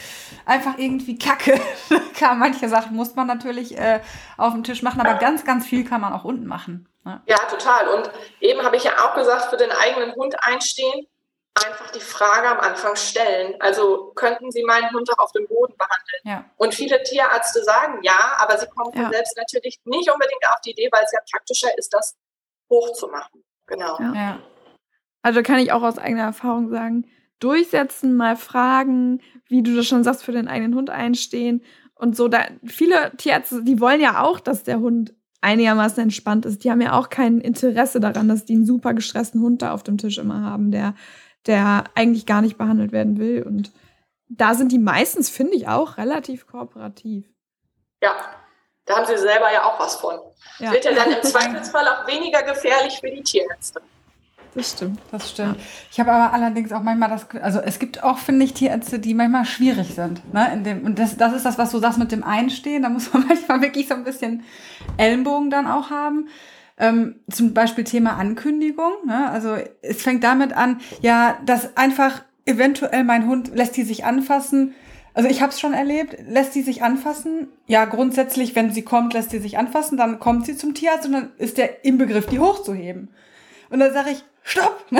einfach 0.47 0.79
irgendwie 0.79 1.19
kacke. 1.19 1.61
Klar, 2.15 2.35
manche 2.35 2.69
Sachen 2.69 2.97
muss 2.97 3.15
man 3.15 3.27
natürlich 3.27 3.79
äh, 3.79 4.01
auf 4.39 4.55
dem 4.55 4.65
Tisch 4.65 4.83
machen, 4.83 5.01
aber 5.01 5.15
ganz, 5.19 5.45
ganz 5.45 5.67
viel 5.67 5.85
kann 5.85 6.01
man 6.01 6.15
auch 6.15 6.25
unten 6.25 6.47
machen. 6.47 6.89
Ja, 7.05 7.37
total. 7.51 7.89
Und 7.89 8.11
eben 8.41 8.63
habe 8.63 8.77
ich 8.77 8.85
ja 8.85 8.93
auch 9.05 9.15
gesagt, 9.15 9.51
für 9.51 9.57
den 9.57 9.73
eigenen 9.73 10.15
Hund 10.15 10.37
einstehen 10.43 11.07
einfach 11.55 11.91
die 11.93 12.01
Frage 12.01 12.49
am 12.49 12.59
Anfang 12.59 12.97
stellen. 12.97 13.55
Also 13.61 14.13
könnten 14.15 14.51
Sie 14.51 14.65
meinen 14.65 14.91
Hund 14.93 15.09
auch 15.13 15.25
auf 15.25 15.33
dem 15.33 15.47
Boden 15.47 15.75
behandeln? 15.77 16.23
Ja. 16.25 16.51
Und 16.57 16.75
viele 16.75 17.03
Tierärzte 17.03 17.63
sagen 17.63 18.01
ja, 18.03 18.37
aber 18.39 18.59
sie 18.59 18.67
kommen 18.67 18.93
ja. 18.95 19.11
selbst 19.11 19.37
natürlich 19.37 19.81
nicht 19.85 20.11
unbedingt 20.11 20.45
auf 20.49 20.61
die 20.65 20.73
Idee, 20.73 20.89
weil 20.91 21.05
es 21.05 21.13
ja 21.13 21.21
praktischer 21.31 21.77
ist, 21.79 21.95
das 21.95 22.17
hochzumachen. 22.71 23.45
Genau. 23.67 23.99
Ja. 24.01 24.15
ja. 24.15 24.39
Also 25.23 25.43
kann 25.43 25.59
ich 25.59 25.73
auch 25.73 25.83
aus 25.83 25.99
eigener 25.99 26.25
Erfahrung 26.25 26.71
sagen, 26.71 27.09
durchsetzen, 27.39 28.17
mal 28.17 28.37
fragen, 28.37 29.23
wie 29.47 29.63
du 29.63 29.77
das 29.77 29.87
schon 29.87 30.05
sagst, 30.05 30.25
für 30.25 30.33
den 30.33 30.49
eigenen 30.49 30.75
Hund 30.75 30.91
einstehen 30.91 31.65
und 31.95 32.17
so. 32.17 32.29
Da 32.29 32.47
viele 32.65 33.17
Tierärzte, 33.17 33.63
die 33.63 33.81
wollen 33.81 34.01
ja 34.01 34.23
auch, 34.23 34.41
dass 34.41 34.65
der 34.65 34.81
Hund 34.81 35.15
einigermaßen 35.45 36.03
entspannt 36.03 36.47
ist. 36.47 36.65
Die 36.65 36.71
haben 36.71 36.81
ja 36.81 36.99
auch 36.99 37.09
kein 37.09 37.41
Interesse 37.41 38.01
daran, 38.01 38.29
dass 38.29 38.45
die 38.45 38.55
einen 38.55 38.67
super 38.67 38.95
gestressten 38.95 39.41
Hund 39.41 39.63
da 39.63 39.73
auf 39.73 39.83
dem 39.83 39.99
Tisch 39.99 40.19
immer 40.19 40.43
haben, 40.43 40.71
der 40.71 40.95
der 41.47 41.85
eigentlich 41.95 42.27
gar 42.27 42.41
nicht 42.41 42.57
behandelt 42.57 42.93
werden 42.93 43.19
will. 43.19 43.43
Und 43.43 43.73
da 44.29 44.55
sind 44.55 44.73
die 44.73 44.79
meistens, 44.79 45.29
finde 45.29 45.55
ich, 45.55 45.69
auch 45.69 45.99
relativ 45.99 46.47
kooperativ. 46.47 47.27
Ja, 48.03 48.17
da 48.87 48.97
haben 48.97 49.07
sie 49.07 49.19
selber 49.19 49.53
ja 49.53 49.65
auch 49.65 49.79
was 49.79 49.97
von. 49.97 50.19
Ja. 50.59 50.73
Wird 50.73 50.85
ja 50.85 50.93
dann 50.93 51.13
im 51.13 51.23
Zweifelsfall 51.23 51.87
auch 51.89 52.07
weniger 52.07 52.43
gefährlich 52.43 52.99
für 53.01 53.11
die 53.11 53.23
Tierärzte. 53.23 53.81
Das 54.55 54.71
stimmt. 54.71 55.01
Das 55.11 55.31
stimmt. 55.31 55.57
Ich 55.91 55.99
habe 55.99 56.13
aber 56.13 56.33
allerdings 56.33 56.73
auch 56.73 56.83
manchmal 56.83 57.09
das, 57.11 57.27
also 57.43 57.59
es 57.61 57.79
gibt 57.79 58.05
auch, 58.05 58.19
finde 58.19 58.45
ich, 58.45 58.55
Tierärzte, 58.55 59.01
die 59.01 59.15
manchmal 59.15 59.45
schwierig 59.45 59.95
sind. 59.95 60.33
Ne? 60.33 60.53
In 60.53 60.65
dem, 60.65 60.85
und 60.85 60.99
das, 60.99 61.17
das 61.17 61.33
ist 61.33 61.45
das, 61.45 61.59
was 61.59 61.73
du 61.73 61.79
sagst 61.79 61.99
mit 61.99 62.13
dem 62.13 62.23
Einstehen. 62.23 62.83
Da 62.83 62.89
muss 62.89 63.13
man 63.13 63.27
manchmal 63.29 63.63
wirklich 63.63 63.89
so 63.89 63.95
ein 63.95 64.05
bisschen 64.05 64.45
Ellenbogen 64.97 65.51
dann 65.51 65.67
auch 65.67 65.91
haben. 65.91 66.29
Ähm, 66.79 67.17
zum 67.31 67.55
Beispiel 67.55 67.85
Thema 67.85 68.17
Ankündigung. 68.17 68.93
Ne? 69.07 69.29
Also 69.31 69.57
es 69.83 70.03
fängt 70.03 70.23
damit 70.23 70.53
an, 70.53 70.81
ja, 71.01 71.39
dass 71.45 71.77
einfach 71.77 72.23
eventuell 72.47 73.05
mein 73.05 73.27
Hund 73.27 73.55
lässt 73.55 73.77
die 73.77 73.85
sich 73.85 74.05
anfassen. 74.05 74.75
Also 75.15 75.29
ich 75.29 75.43
habe 75.43 75.53
es 75.53 75.61
schon 75.61 75.75
erlebt, 75.75 76.17
lässt 76.29 76.55
die 76.55 76.63
sich 76.63 76.83
anfassen. 76.83 77.49
Ja, 77.67 77.85
grundsätzlich, 77.85 78.55
wenn 78.57 78.73
sie 78.73 78.83
kommt, 78.83 79.15
lässt 79.15 79.31
sie 79.31 79.39
sich 79.39 79.59
anfassen, 79.59 79.97
dann 79.97 80.19
kommt 80.19 80.47
sie 80.47 80.57
zum 80.57 80.75
Tierarzt 80.75 81.07
und 81.07 81.13
dann 81.13 81.31
ist 81.39 81.57
der 81.57 81.85
im 81.85 81.99
Begriff, 81.99 82.27
die 82.27 82.41
hochzuheben. 82.41 83.09
Und 83.71 83.79
dann 83.79 83.93
sage 83.93 84.11
ich, 84.11 84.25
stopp. 84.45 84.85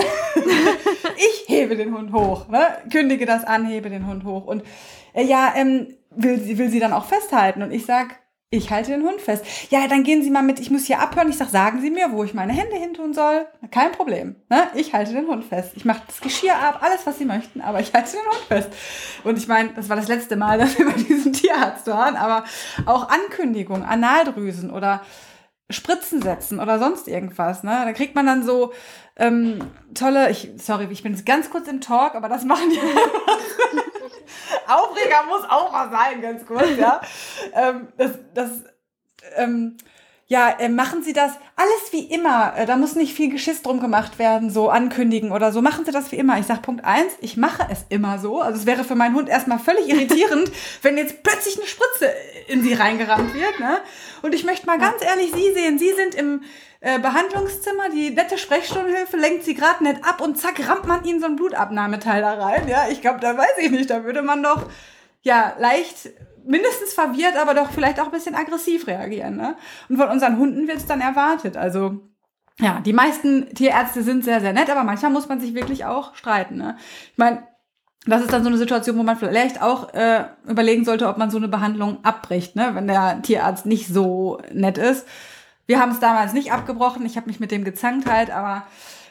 ich 1.17 1.45
hebe 1.47 1.77
den 1.77 1.95
Hund 1.95 2.11
hoch, 2.11 2.49
ne? 2.49 2.67
kündige 2.91 3.25
das 3.25 3.45
an, 3.45 3.65
hebe 3.65 3.89
den 3.89 4.05
Hund 4.07 4.25
hoch. 4.25 4.45
Und 4.45 4.63
äh, 5.13 5.23
ja, 5.23 5.53
ähm, 5.55 5.95
will, 6.09 6.39
sie, 6.39 6.57
will 6.57 6.69
sie 6.69 6.79
dann 6.79 6.91
auch 6.91 7.05
festhalten. 7.05 7.61
Und 7.61 7.71
ich 7.71 7.85
sag, 7.85 8.19
ich 8.49 8.69
halte 8.71 8.91
den 8.91 9.03
Hund 9.03 9.21
fest. 9.21 9.45
Ja, 9.69 9.87
dann 9.87 10.03
gehen 10.03 10.23
Sie 10.23 10.29
mal 10.29 10.43
mit, 10.43 10.59
ich 10.59 10.71
muss 10.71 10.85
hier 10.85 10.99
abhören. 10.99 11.29
Ich 11.29 11.37
sag, 11.37 11.49
sagen 11.49 11.81
Sie 11.81 11.89
mir, 11.89 12.11
wo 12.11 12.23
ich 12.23 12.33
meine 12.33 12.53
Hände 12.53 12.75
hin 12.75 12.93
tun 12.93 13.13
soll. 13.13 13.45
Kein 13.71 13.91
Problem. 13.91 14.35
Ne? 14.49 14.67
Ich 14.75 14.93
halte 14.93 15.13
den 15.13 15.27
Hund 15.27 15.43
fest. 15.43 15.71
Ich 15.75 15.85
mache 15.85 16.03
das 16.07 16.21
Geschirr 16.21 16.55
ab, 16.55 16.79
alles, 16.81 17.05
was 17.05 17.17
Sie 17.17 17.25
möchten, 17.25 17.61
aber 17.61 17.79
ich 17.79 17.93
halte 17.93 18.11
den 18.11 18.25
Hund 18.25 18.45
fest. 18.47 18.69
Und 19.23 19.37
ich 19.37 19.47
meine, 19.47 19.69
das 19.69 19.89
war 19.89 19.95
das 19.95 20.07
letzte 20.07 20.35
Mal, 20.35 20.57
dass 20.59 20.77
wir 20.77 20.85
bei 20.85 20.93
diesem 20.93 21.33
Tierarzt 21.33 21.87
waren, 21.87 22.15
aber 22.15 22.45
auch 22.85 23.09
Ankündigung, 23.09 23.83
Analdrüsen 23.83 24.71
oder 24.71 25.01
Spritzen 25.69 26.21
setzen 26.21 26.59
oder 26.59 26.77
sonst 26.77 27.07
irgendwas. 27.07 27.63
Ne? 27.63 27.71
Da 27.71 27.93
kriegt 27.93 28.13
man 28.15 28.25
dann 28.25 28.43
so 28.43 28.73
ähm, 29.15 29.59
tolle, 29.93 30.29
ich, 30.29 30.51
sorry, 30.57 30.87
ich 30.91 31.01
bin 31.01 31.13
jetzt 31.13 31.25
ganz 31.25 31.49
kurz 31.49 31.67
im 31.67 31.81
Talk, 31.81 32.15
aber 32.15 32.29
das 32.29 32.43
machen 32.45 32.69
die. 32.69 32.79
Aufreger 34.67 35.23
muss 35.27 35.43
auch 35.49 35.71
mal 35.71 35.89
sein, 35.91 36.21
ganz 36.21 36.45
kurz, 36.45 36.69
ja. 36.77 37.01
ähm, 37.53 37.87
das, 37.97 38.11
das, 38.33 38.63
ähm, 39.35 39.77
ja, 40.27 40.49
äh, 40.49 40.69
machen 40.69 41.03
Sie 41.03 41.13
das 41.13 41.33
alles 41.55 41.91
wie 41.91 42.03
immer. 42.05 42.53
Äh, 42.57 42.65
da 42.65 42.77
muss 42.77 42.95
nicht 42.95 43.13
viel 43.13 43.29
Geschiss 43.29 43.61
drum 43.61 43.79
gemacht 43.79 44.17
werden, 44.17 44.49
so 44.49 44.69
ankündigen 44.69 45.31
oder 45.31 45.51
so. 45.51 45.61
Machen 45.61 45.85
Sie 45.85 45.91
das 45.91 46.11
wie 46.11 46.15
immer. 46.15 46.39
Ich 46.39 46.47
sage 46.47 46.61
Punkt 46.61 46.83
eins, 46.83 47.13
ich 47.21 47.37
mache 47.37 47.67
es 47.71 47.85
immer 47.89 48.17
so. 48.17 48.41
Also 48.41 48.59
es 48.59 48.65
wäre 48.65 48.83
für 48.83 48.95
meinen 48.95 49.15
Hund 49.15 49.29
erstmal 49.29 49.59
völlig 49.59 49.87
irritierend, 49.87 50.51
wenn 50.81 50.97
jetzt 50.97 51.21
plötzlich 51.21 51.57
eine 51.57 51.67
Spritze 51.67 52.11
in 52.47 52.63
sie 52.63 52.73
reingerammt 52.73 53.35
wird. 53.35 53.59
Ne? 53.59 53.77
Und 54.23 54.33
ich 54.33 54.45
möchte 54.45 54.65
mal 54.65 54.79
ganz 54.79 55.03
ehrlich 55.03 55.31
Sie 55.31 55.53
sehen. 55.53 55.77
Sie 55.77 55.93
sind 55.93 56.15
im 56.15 56.41
äh, 56.79 56.97
Behandlungszimmer, 56.99 57.89
die 57.89 58.09
nette 58.09 58.39
Sprechstundenhilfe 58.39 59.17
lenkt 59.17 59.43
sie 59.43 59.53
gerade 59.53 59.83
nett 59.83 60.03
ab 60.03 60.21
und 60.21 60.39
zack, 60.39 60.67
rammt 60.67 60.85
man 60.85 61.03
ihnen 61.03 61.19
so 61.19 61.27
ein 61.27 61.35
Blutabnahmeteil 61.35 62.21
da 62.21 62.33
rein. 62.33 62.67
Ja, 62.67 62.87
ich 62.89 63.01
glaube, 63.01 63.19
da 63.19 63.37
weiß 63.37 63.57
ich 63.59 63.69
nicht, 63.69 63.91
da 63.91 64.03
würde 64.03 64.23
man 64.23 64.41
doch 64.41 64.65
ja 65.21 65.53
leicht 65.59 66.09
mindestens 66.45 66.93
verwirrt, 66.93 67.37
aber 67.37 67.53
doch 67.53 67.71
vielleicht 67.71 67.99
auch 67.99 68.05
ein 68.05 68.11
bisschen 68.11 68.35
aggressiv 68.35 68.87
reagieren. 68.87 69.37
Ne? 69.37 69.55
Und 69.89 69.97
von 69.97 70.09
unseren 70.09 70.37
Hunden 70.37 70.67
wird 70.67 70.77
es 70.77 70.85
dann 70.85 71.01
erwartet. 71.01 71.57
Also 71.57 72.01
ja, 72.59 72.79
die 72.79 72.93
meisten 72.93 73.53
Tierärzte 73.53 74.03
sind 74.03 74.23
sehr, 74.23 74.39
sehr 74.39 74.53
nett, 74.53 74.69
aber 74.69 74.83
manchmal 74.83 75.11
muss 75.11 75.27
man 75.27 75.39
sich 75.39 75.53
wirklich 75.53 75.85
auch 75.85 76.15
streiten. 76.15 76.55
Ne? 76.57 76.77
Ich 77.11 77.17
meine, 77.17 77.43
das 78.05 78.21
ist 78.21 78.31
dann 78.31 78.43
so 78.43 78.49
eine 78.49 78.57
Situation, 78.57 78.97
wo 78.97 79.03
man 79.03 79.17
vielleicht 79.17 79.61
auch 79.61 79.93
äh, 79.93 80.25
überlegen 80.47 80.85
sollte, 80.85 81.07
ob 81.07 81.17
man 81.17 81.31
so 81.31 81.37
eine 81.37 81.47
Behandlung 81.47 82.03
abbricht, 82.03 82.55
ne? 82.55 82.71
wenn 82.73 82.87
der 82.87 83.21
Tierarzt 83.23 83.65
nicht 83.65 83.87
so 83.87 84.39
nett 84.53 84.77
ist. 84.77 85.05
Wir 85.65 85.79
haben 85.79 85.91
es 85.91 85.99
damals 85.99 86.33
nicht 86.33 86.51
abgebrochen, 86.51 87.05
ich 87.05 87.17
habe 87.17 87.27
mich 87.27 87.39
mit 87.39 87.51
dem 87.51 87.63
gezankt 87.63 88.09
halt, 88.09 88.29
aber 88.29 88.67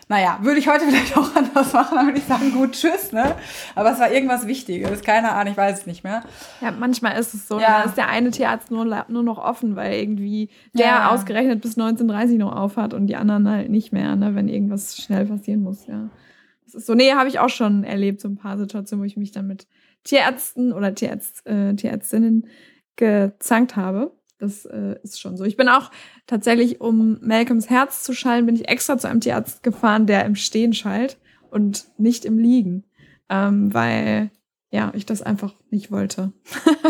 naja, 0.08 0.38
würde 0.42 0.58
ich 0.58 0.68
heute 0.68 0.84
vielleicht 0.88 1.16
auch 1.16 1.34
anders 1.34 1.72
machen, 1.72 1.96
dann 1.96 2.06
würde 2.06 2.18
ich 2.18 2.24
sagen, 2.24 2.52
gut, 2.52 2.72
tschüss, 2.72 3.12
ne? 3.12 3.34
Aber 3.74 3.92
es 3.92 3.98
war 3.98 4.10
irgendwas 4.10 4.46
Wichtiges, 4.46 5.02
keine 5.02 5.32
Ahnung, 5.32 5.52
ich 5.52 5.56
weiß 5.56 5.80
es 5.80 5.86
nicht 5.86 6.04
mehr. 6.04 6.22
Ja, 6.60 6.70
manchmal 6.70 7.18
ist 7.18 7.34
es 7.34 7.48
so, 7.48 7.58
ja. 7.58 7.78
da 7.78 7.82
ist 7.84 7.96
der 7.96 8.08
eine 8.08 8.30
Tierarzt 8.30 8.70
nur, 8.70 8.84
nur 8.84 9.22
noch 9.22 9.38
offen, 9.38 9.76
weil 9.76 9.94
irgendwie 9.94 10.50
der 10.72 10.86
ja. 10.86 11.10
ausgerechnet 11.10 11.60
bis 11.60 11.78
1930 11.78 12.38
noch 12.38 12.54
aufhat 12.54 12.94
und 12.94 13.06
die 13.06 13.16
anderen 13.16 13.48
halt 13.48 13.70
nicht 13.70 13.92
mehr, 13.92 14.16
ne, 14.16 14.34
wenn 14.34 14.48
irgendwas 14.48 14.96
schnell 14.96 15.26
passieren 15.26 15.62
muss, 15.62 15.86
ja. 15.86 16.08
Das 16.64 16.74
ist 16.74 16.86
so, 16.86 16.94
nee, 16.94 17.12
habe 17.12 17.28
ich 17.28 17.38
auch 17.38 17.50
schon 17.50 17.84
erlebt, 17.84 18.20
so 18.20 18.28
ein 18.28 18.36
paar 18.36 18.58
Situationen, 18.58 19.02
wo 19.02 19.06
ich 19.06 19.16
mich 19.16 19.32
dann 19.32 19.46
mit 19.46 19.66
Tierärzten 20.02 20.72
oder 20.72 20.94
Tierärzt, 20.94 21.46
äh, 21.46 21.74
Tierärztinnen 21.74 22.46
gezankt 22.96 23.76
habe. 23.76 24.12
Das 24.44 24.66
äh, 24.66 24.96
ist 25.02 25.18
schon 25.18 25.38
so. 25.38 25.44
Ich 25.44 25.56
bin 25.56 25.70
auch 25.70 25.90
tatsächlich, 26.26 26.78
um 26.80 27.18
Malcolms 27.22 27.70
Herz 27.70 28.02
zu 28.02 28.12
schallen, 28.12 28.44
bin 28.44 28.54
ich 28.54 28.68
extra 28.68 28.98
zu 28.98 29.08
einem 29.08 29.20
Tierarzt 29.20 29.62
gefahren, 29.62 30.06
der 30.06 30.26
im 30.26 30.34
Stehen 30.34 30.74
schallt 30.74 31.18
und 31.50 31.86
nicht 31.96 32.26
im 32.26 32.38
Liegen. 32.38 32.84
Ähm, 33.30 33.72
weil, 33.72 34.30
ja, 34.70 34.92
ich 34.94 35.06
das 35.06 35.22
einfach 35.22 35.54
nicht 35.70 35.90
wollte. 35.90 36.32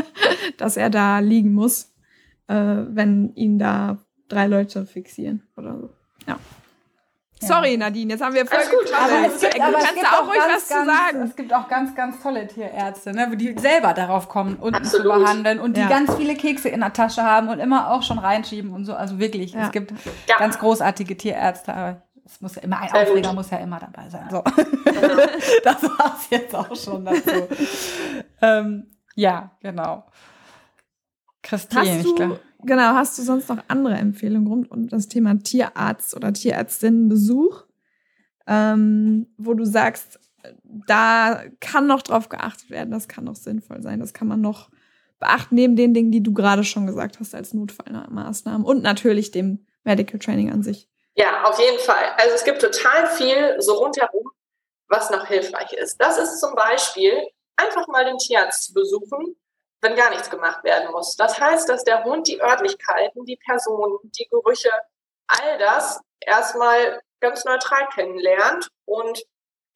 Dass 0.57 0.77
er 0.77 0.91
da 0.91 1.21
liegen 1.21 1.53
muss, 1.53 1.95
äh, 2.49 2.55
wenn 2.57 3.33
ihn 3.37 3.61
da 3.61 3.99
drei 4.29 4.49
Leute 4.49 4.85
fixieren 4.85 5.45
oder 5.57 5.79
so. 5.79 5.91
Ja. 6.27 6.41
Sorry, 7.47 7.77
Nadine, 7.77 8.13
jetzt 8.13 8.23
haben 8.23 8.35
wir 8.35 8.47
voll 8.47 8.59
gut. 8.59 8.93
Aber 8.93 9.27
es 9.27 9.41
gibt, 9.41 9.61
aber 9.61 9.79
es 9.79 9.95
gibt 9.95 10.07
auch, 10.07 10.27
ruhig 10.27 10.39
ganz, 10.39 10.53
was 10.55 10.69
ganz, 10.69 10.87
zu 10.87 10.87
sagen. 10.87 11.23
Es 11.23 11.37
gibt 11.37 11.55
auch 11.55 11.69
ganz, 11.69 11.95
ganz 11.95 12.23
tolle 12.23 12.47
Tierärzte, 12.47 13.13
ne, 13.13 13.37
die 13.37 13.55
selber 13.59 13.95
darauf 13.95 14.29
kommen, 14.29 14.57
unten 14.57 14.77
Absolut. 14.77 15.13
zu 15.13 15.21
behandeln 15.21 15.61
und 15.61 15.77
die 15.77 15.81
ja. 15.81 15.89
ganz 15.89 16.15
viele 16.15 16.35
Kekse 16.35 16.69
in 16.69 16.81
der 16.81 16.93
Tasche 16.93 17.23
haben 17.23 17.49
und 17.49 17.59
immer 17.59 17.91
auch 17.91 18.03
schon 18.03 18.19
reinschieben 18.19 18.73
und 18.73 18.85
so. 18.85 18.95
Also 18.95 19.19
wirklich, 19.19 19.53
ja. 19.53 19.67
es 19.67 19.73
gibt 19.73 19.93
ja. 20.27 20.39
ganz 20.39 20.59
großartige 20.59 21.17
Tierärzte. 21.17 21.75
Aber 21.75 22.03
es 22.25 22.41
muss 22.41 22.55
ja 22.57 22.63
immer 22.63 22.81
ein 22.81 22.93
Aufreger 22.93 23.33
muss 23.33 23.51
ja 23.51 23.59
immer 23.59 23.79
dabei 23.79 24.09
sein. 24.09 24.29
So. 24.31 24.43
das 25.65 25.83
war 25.83 26.17
es 26.19 26.31
jetzt 26.31 26.55
auch 26.55 26.75
schon 26.75 27.05
dazu. 27.05 27.49
ähm, 28.43 28.91
ja, 29.15 29.51
genau. 29.61 30.07
Christine, 31.43 32.01
ich 32.01 32.17
glaube. 32.17 32.41
Genau, 32.67 32.95
hast 32.95 33.19
du 33.19 33.23
sonst 33.23 33.49
noch 33.49 33.59
andere 33.69 33.95
Empfehlungen 33.95 34.47
rund 34.47 34.71
um 34.71 34.89
das 34.89 35.09
Thema 35.09 35.39
Tierarzt 35.39 36.17
oder 36.17 36.33
Tierärztinnenbesuch, 36.33 37.65
ähm, 38.47 39.27
wo 39.37 39.55
du 39.55 39.65
sagst, 39.65 40.19
da 40.87 41.43
kann 41.61 41.87
noch 41.87 42.03
drauf 42.03 42.29
geachtet 42.29 42.71
werden, 42.71 42.91
das 42.91 43.09
kann 43.09 43.25
noch 43.25 43.37
sinnvoll 43.37 43.83
sein, 43.83 44.01
das 44.01 44.15
kann 44.15 44.29
man 44.29 44.41
noch 44.41 44.71
beachten, 45.19 45.55
neben 45.55 45.77
den 45.77 45.95
Dingen, 45.95 46.11
die 46.11 46.23
du 46.23 46.33
gerade 46.33 46.65
schon 46.65 46.87
gesagt 46.87 47.21
hast 47.21 47.35
als 47.35 47.55
Notfallmaßnahmen 47.55 48.67
und 48.67 48.83
natürlich 48.83 49.31
dem 49.31 49.67
Medical 49.85 50.19
Training 50.19 50.51
an 50.51 50.63
sich. 50.63 50.89
Ja, 51.17 51.45
auf 51.45 51.59
jeden 51.61 51.79
Fall. 51.79 52.05
Also 52.17 52.35
es 52.35 52.45
gibt 52.45 52.61
total 52.61 53.07
viel 53.09 53.61
so 53.61 53.75
rundherum, 53.75 54.31
was 54.89 55.11
noch 55.11 55.27
hilfreich 55.27 55.73
ist. 55.75 55.99
Das 55.99 56.19
ist 56.19 56.41
zum 56.41 56.55
Beispiel 56.55 57.13
einfach 57.57 57.87
mal 57.89 58.05
den 58.05 58.19
Tierarzt 58.19 58.65
zu 58.65 58.75
besuchen 58.75 59.37
wenn 59.85 59.95
gar 59.95 60.11
nichts 60.11 60.31
gemacht 60.31 60.65
werden 60.65 60.91
muss. 60.91 61.15
Das 61.17 61.39
heißt, 61.39 61.69
dass 61.69 61.85
der 61.85 62.03
Hund 62.05 62.27
die 62.27 62.41
Örtlichkeiten, 62.41 63.25
die 63.25 63.37
Personen, 63.37 63.99
die 64.03 64.27
Gerüche, 64.29 64.71
all 65.29 65.59
das 65.59 66.01
erstmal 66.21 67.01
ganz 67.21 67.45
neutral 67.45 67.87
kennenlernt. 67.95 68.69
Und 68.87 69.23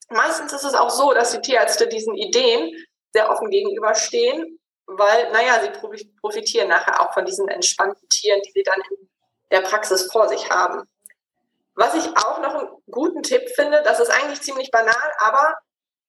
meistens 0.08 0.52
ist 0.52 0.64
es 0.64 0.74
auch 0.74 0.90
so, 0.90 1.12
dass 1.12 1.32
die 1.32 1.40
Tierärzte 1.40 1.86
diesen 1.86 2.14
Ideen 2.14 2.74
sehr 3.12 3.30
offen 3.30 3.50
gegenüberstehen, 3.50 4.58
weil, 4.86 5.30
naja, 5.32 5.60
sie 5.62 6.08
profitieren 6.20 6.68
nachher 6.68 7.00
auch 7.00 7.12
von 7.12 7.24
diesen 7.24 7.48
entspannten 7.48 8.08
Tieren, 8.08 8.40
die 8.42 8.52
sie 8.52 8.62
dann 8.62 8.80
in 8.90 9.08
der 9.50 9.60
Praxis 9.60 10.10
vor 10.10 10.28
sich 10.28 10.50
haben. 10.50 10.82
Was 11.74 11.94
ich 11.94 12.06
auch 12.16 12.40
noch 12.40 12.54
einen 12.54 12.68
guten 12.90 13.22
Tipp 13.22 13.48
finde, 13.54 13.82
das 13.84 14.00
ist 14.00 14.10
eigentlich 14.10 14.42
ziemlich 14.42 14.70
banal, 14.70 15.12
aber 15.18 15.58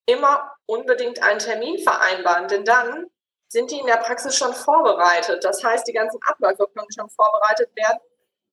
immer 0.05 0.51
unbedingt 0.65 1.21
einen 1.21 1.39
Termin 1.39 1.77
vereinbaren, 1.79 2.47
denn 2.47 2.65
dann 2.65 3.05
sind 3.49 3.71
die 3.71 3.79
in 3.79 3.87
der 3.87 3.97
Praxis 3.97 4.35
schon 4.35 4.53
vorbereitet. 4.53 5.43
Das 5.43 5.63
heißt, 5.63 5.87
die 5.87 5.93
ganzen 5.93 6.19
Abläufe 6.25 6.67
können 6.73 6.91
schon 6.95 7.09
vorbereitet 7.09 7.75
werden 7.75 7.99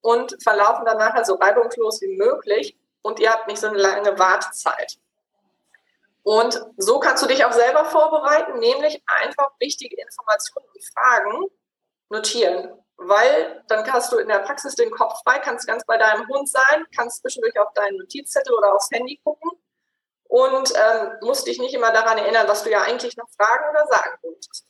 und 0.01 0.43
verlaufen 0.43 0.85
dann 0.85 0.99
nachher 0.99 1.25
so 1.25 1.35
reibungslos 1.35 2.01
wie 2.01 2.17
möglich 2.17 2.77
und 3.03 3.21
ihr 3.21 3.31
habt 3.31 3.47
nicht 3.47 3.61
so 3.61 3.69
eine 3.69 3.79
lange 3.79 4.19
Wartezeit. 4.19 4.99
Und 6.23 6.61
so 6.77 6.99
kannst 6.99 7.23
du 7.23 7.29
dich 7.29 7.45
auch 7.45 7.53
selber 7.53 7.85
vorbereiten, 7.85 8.59
nämlich 8.59 9.01
einfach 9.07 9.53
wichtige 9.61 10.01
Informationen 10.01 10.67
und 10.75 10.85
Fragen 10.93 11.47
notieren. 12.09 12.83
Weil 12.97 13.63
dann 13.69 13.91
hast 13.93 14.11
du 14.13 14.17
in 14.17 14.29
der 14.29 14.41
Praxis 14.41 14.75
den 14.75 14.91
Kopf 14.91 15.23
frei, 15.23 15.39
kannst 15.39 15.67
ganz 15.67 15.85
bei 15.85 15.99
deinem 15.99 16.27
Hund 16.29 16.49
sein, 16.49 16.87
kannst 16.97 17.21
zwischendurch 17.21 17.57
auf 17.61 17.73
deinen 17.75 17.99
Notizzettel 17.99 18.55
oder 18.55 18.75
aufs 18.75 18.91
Handy 18.91 19.21
gucken 19.23 19.51
und 20.25 20.73
ähm, 20.75 21.13
musst 21.21 21.47
dich 21.47 21.61
nicht 21.61 21.75
immer 21.75 21.93
daran 21.93 22.19
erinnern, 22.19 22.49
was 22.49 22.65
du 22.65 22.71
ja 22.71 22.83
eigentlich 22.83 23.17
noch 23.17 23.29
fragen 23.37 23.71
oder 23.71 23.87
sagen 23.87 24.19
wolltest. 24.23 24.66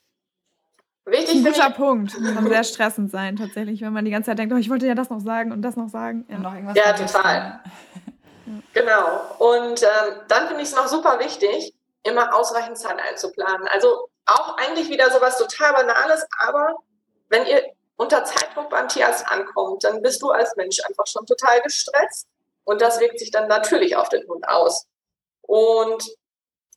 Wichtig. 1.06 1.36
Ein 1.36 1.44
guter 1.44 1.70
Punkt. 1.70 2.12
Kann 2.34 2.48
sehr 2.48 2.64
stressend 2.64 3.10
sein, 3.10 3.36
tatsächlich, 3.36 3.80
wenn 3.80 3.92
man 3.92 4.04
die 4.04 4.10
ganze 4.10 4.30
Zeit 4.30 4.38
denkt, 4.38 4.52
oh, 4.52 4.58
ich 4.58 4.68
wollte 4.68 4.86
ja 4.86 4.94
das 4.94 5.08
noch 5.08 5.20
sagen 5.20 5.52
und 5.52 5.62
das 5.62 5.76
noch 5.76 5.88
sagen. 5.88 6.26
Ja, 6.28 6.38
noch 6.38 6.52
irgendwas 6.52 6.76
ja 6.76 6.92
total. 6.92 7.60
Genau. 8.74 9.22
Und 9.38 9.82
ähm, 9.82 10.20
dann 10.28 10.46
finde 10.46 10.62
ich 10.62 10.68
es 10.68 10.76
noch 10.76 10.86
super 10.86 11.18
wichtig, 11.18 11.74
immer 12.04 12.32
ausreichend 12.32 12.78
Zeit 12.78 12.96
einzuplanen. 13.00 13.66
Also 13.72 14.08
auch 14.26 14.56
eigentlich 14.58 14.88
wieder 14.88 15.10
sowas 15.10 15.38
total 15.38 15.72
Banales, 15.72 16.24
aber 16.38 16.76
wenn 17.28 17.46
ihr 17.46 17.62
unter 17.96 18.24
Zeitdruck 18.24 18.70
beim 18.70 18.86
Tierarzt 18.86 19.26
ankommt, 19.28 19.82
dann 19.82 20.02
bist 20.02 20.22
du 20.22 20.30
als 20.30 20.54
Mensch 20.56 20.78
einfach 20.86 21.06
schon 21.06 21.26
total 21.26 21.60
gestresst 21.62 22.28
und 22.64 22.80
das 22.80 23.00
wirkt 23.00 23.18
sich 23.18 23.30
dann 23.30 23.48
natürlich 23.48 23.96
auf 23.96 24.10
den 24.10 24.28
Hund 24.28 24.48
aus. 24.48 24.86
Und 25.42 26.04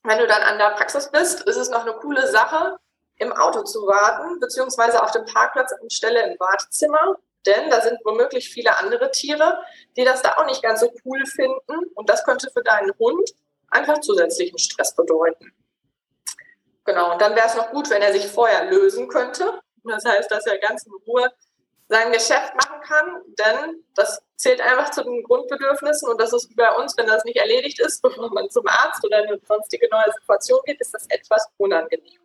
wenn 0.04 0.18
du 0.18 0.26
dann 0.26 0.42
an 0.42 0.58
der 0.58 0.72
Praxis 0.72 1.12
bist, 1.12 1.42
ist 1.42 1.58
es 1.58 1.70
noch 1.70 1.82
eine 1.82 1.94
coole 1.94 2.26
Sache, 2.28 2.78
im 3.20 3.32
Auto 3.34 3.64
zu 3.64 3.86
warten, 3.86 4.40
beziehungsweise 4.40 5.04
auf 5.04 5.12
dem 5.12 5.26
Parkplatz 5.26 5.74
anstelle 5.74 6.32
im 6.32 6.40
Wartezimmer. 6.40 7.18
Denn 7.46 7.70
da 7.70 7.82
sind 7.82 8.00
womöglich 8.04 8.50
viele 8.50 8.78
andere 8.78 9.12
Tiere, 9.12 9.60
die 9.96 10.04
das 10.04 10.22
da 10.22 10.38
auch 10.38 10.46
nicht 10.46 10.62
ganz 10.62 10.82
so 10.82 10.92
cool 11.06 11.26
finden. 11.26 11.86
Und 11.96 12.10
das 12.10 12.24
könnte 12.24 12.50
für 12.52 12.64
deinen 12.64 12.92
Hund 13.00 13.30
einfach 13.70 14.00
zusätzlichen 14.00 14.58
Stress 14.58 14.96
bedeuten. 14.96 15.54
Genau, 16.86 17.14
und 17.14 17.22
dann 17.22 17.36
wäre 17.36 17.48
es 17.48 17.56
noch 17.56 17.72
gut, 17.72 17.90
wenn 17.90 18.02
er 18.02 18.12
sich 18.12 18.28
vorher 18.28 18.66
lösen 18.66 19.08
könnte. 19.08 19.60
Das 19.84 20.04
heißt, 20.06 20.30
dass 20.32 20.46
er 20.46 20.58
ganz 20.58 20.84
in 20.86 20.94
Ruhe 21.08 21.32
sein 21.88 22.12
Geschäft 22.12 22.54
machen 22.56 22.82
kann, 22.82 23.22
denn 23.40 23.84
das 23.96 24.22
zählt 24.36 24.62
einfach 24.62 24.92
zu 24.92 25.04
den 25.04 25.24
Grundbedürfnissen 25.24 26.08
und 26.08 26.22
das 26.22 26.34
ist 26.34 26.56
bei 26.56 26.70
uns, 26.76 26.96
wenn 26.98 27.08
das 27.08 27.26
nicht 27.26 27.38
erledigt 27.38 27.80
ist, 27.80 28.02
bevor 28.04 28.32
man 28.32 28.50
zum 28.50 28.66
Arzt 28.68 29.04
oder 29.04 29.18
eine 29.18 29.40
sonstige 29.48 29.90
neue 29.92 30.12
Situation 30.20 30.60
geht, 30.66 30.80
ist 30.80 30.94
das 30.94 31.06
etwas 31.10 31.48
unangenehm. 31.58 32.22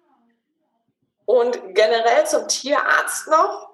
Und 1.27 1.75
generell 1.75 2.27
zum 2.27 2.49
Tierarzt 2.49 3.29
noch, 3.29 3.70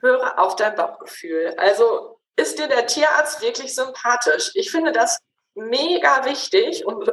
höre 0.00 0.38
auf 0.38 0.56
dein 0.56 0.74
Bauchgefühl. 0.74 1.54
Also 1.56 2.18
ist 2.36 2.58
dir 2.58 2.68
der 2.68 2.86
Tierarzt 2.86 3.40
wirklich 3.40 3.74
sympathisch? 3.74 4.50
Ich 4.54 4.70
finde 4.70 4.92
das 4.92 5.18
mega 5.54 6.24
wichtig 6.24 6.86
und 6.86 7.10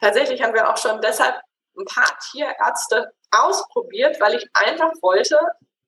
tatsächlich 0.00 0.42
haben 0.42 0.54
wir 0.54 0.70
auch 0.70 0.76
schon 0.76 1.00
deshalb 1.00 1.40
ein 1.76 1.84
paar 1.84 2.18
Tierärzte 2.30 3.12
ausprobiert, 3.30 4.20
weil 4.20 4.34
ich 4.34 4.48
einfach 4.54 4.92
wollte, 5.02 5.38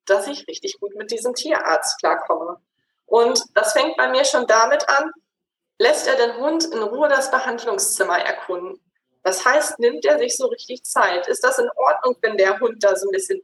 dass 0.07 0.27
ich 0.27 0.47
richtig 0.49 0.79
gut 0.81 0.95
mit 0.95 1.11
diesem 1.11 1.35
Tierarzt 1.35 1.99
klarkomme. 1.99 2.61
Und 3.07 3.43
das 3.55 3.73
fängt 3.73 3.97
bei 3.97 4.09
mir 4.09 4.25
schon 4.25 4.47
damit 4.47 4.89
an, 4.89 5.13
lässt 5.79 6.07
er 6.07 6.17
den 6.17 6.37
Hund 6.39 6.65
in 6.65 6.83
Ruhe 6.83 7.09
das 7.09 7.31
Behandlungszimmer 7.31 8.19
erkunden. 8.19 8.81
Das 9.23 9.45
heißt, 9.45 9.79
nimmt 9.79 10.05
er 10.05 10.19
sich 10.19 10.37
so 10.37 10.47
richtig 10.47 10.83
Zeit? 10.85 11.29
Ist 11.29 11.45
das 11.45 11.59
in 11.59 11.69
Ordnung, 11.77 12.17
wenn 12.23 12.37
der 12.37 12.59
Hund 12.59 12.83
da 12.83 12.97
so 12.97 13.09
ein 13.09 13.13
bisschen 13.13 13.43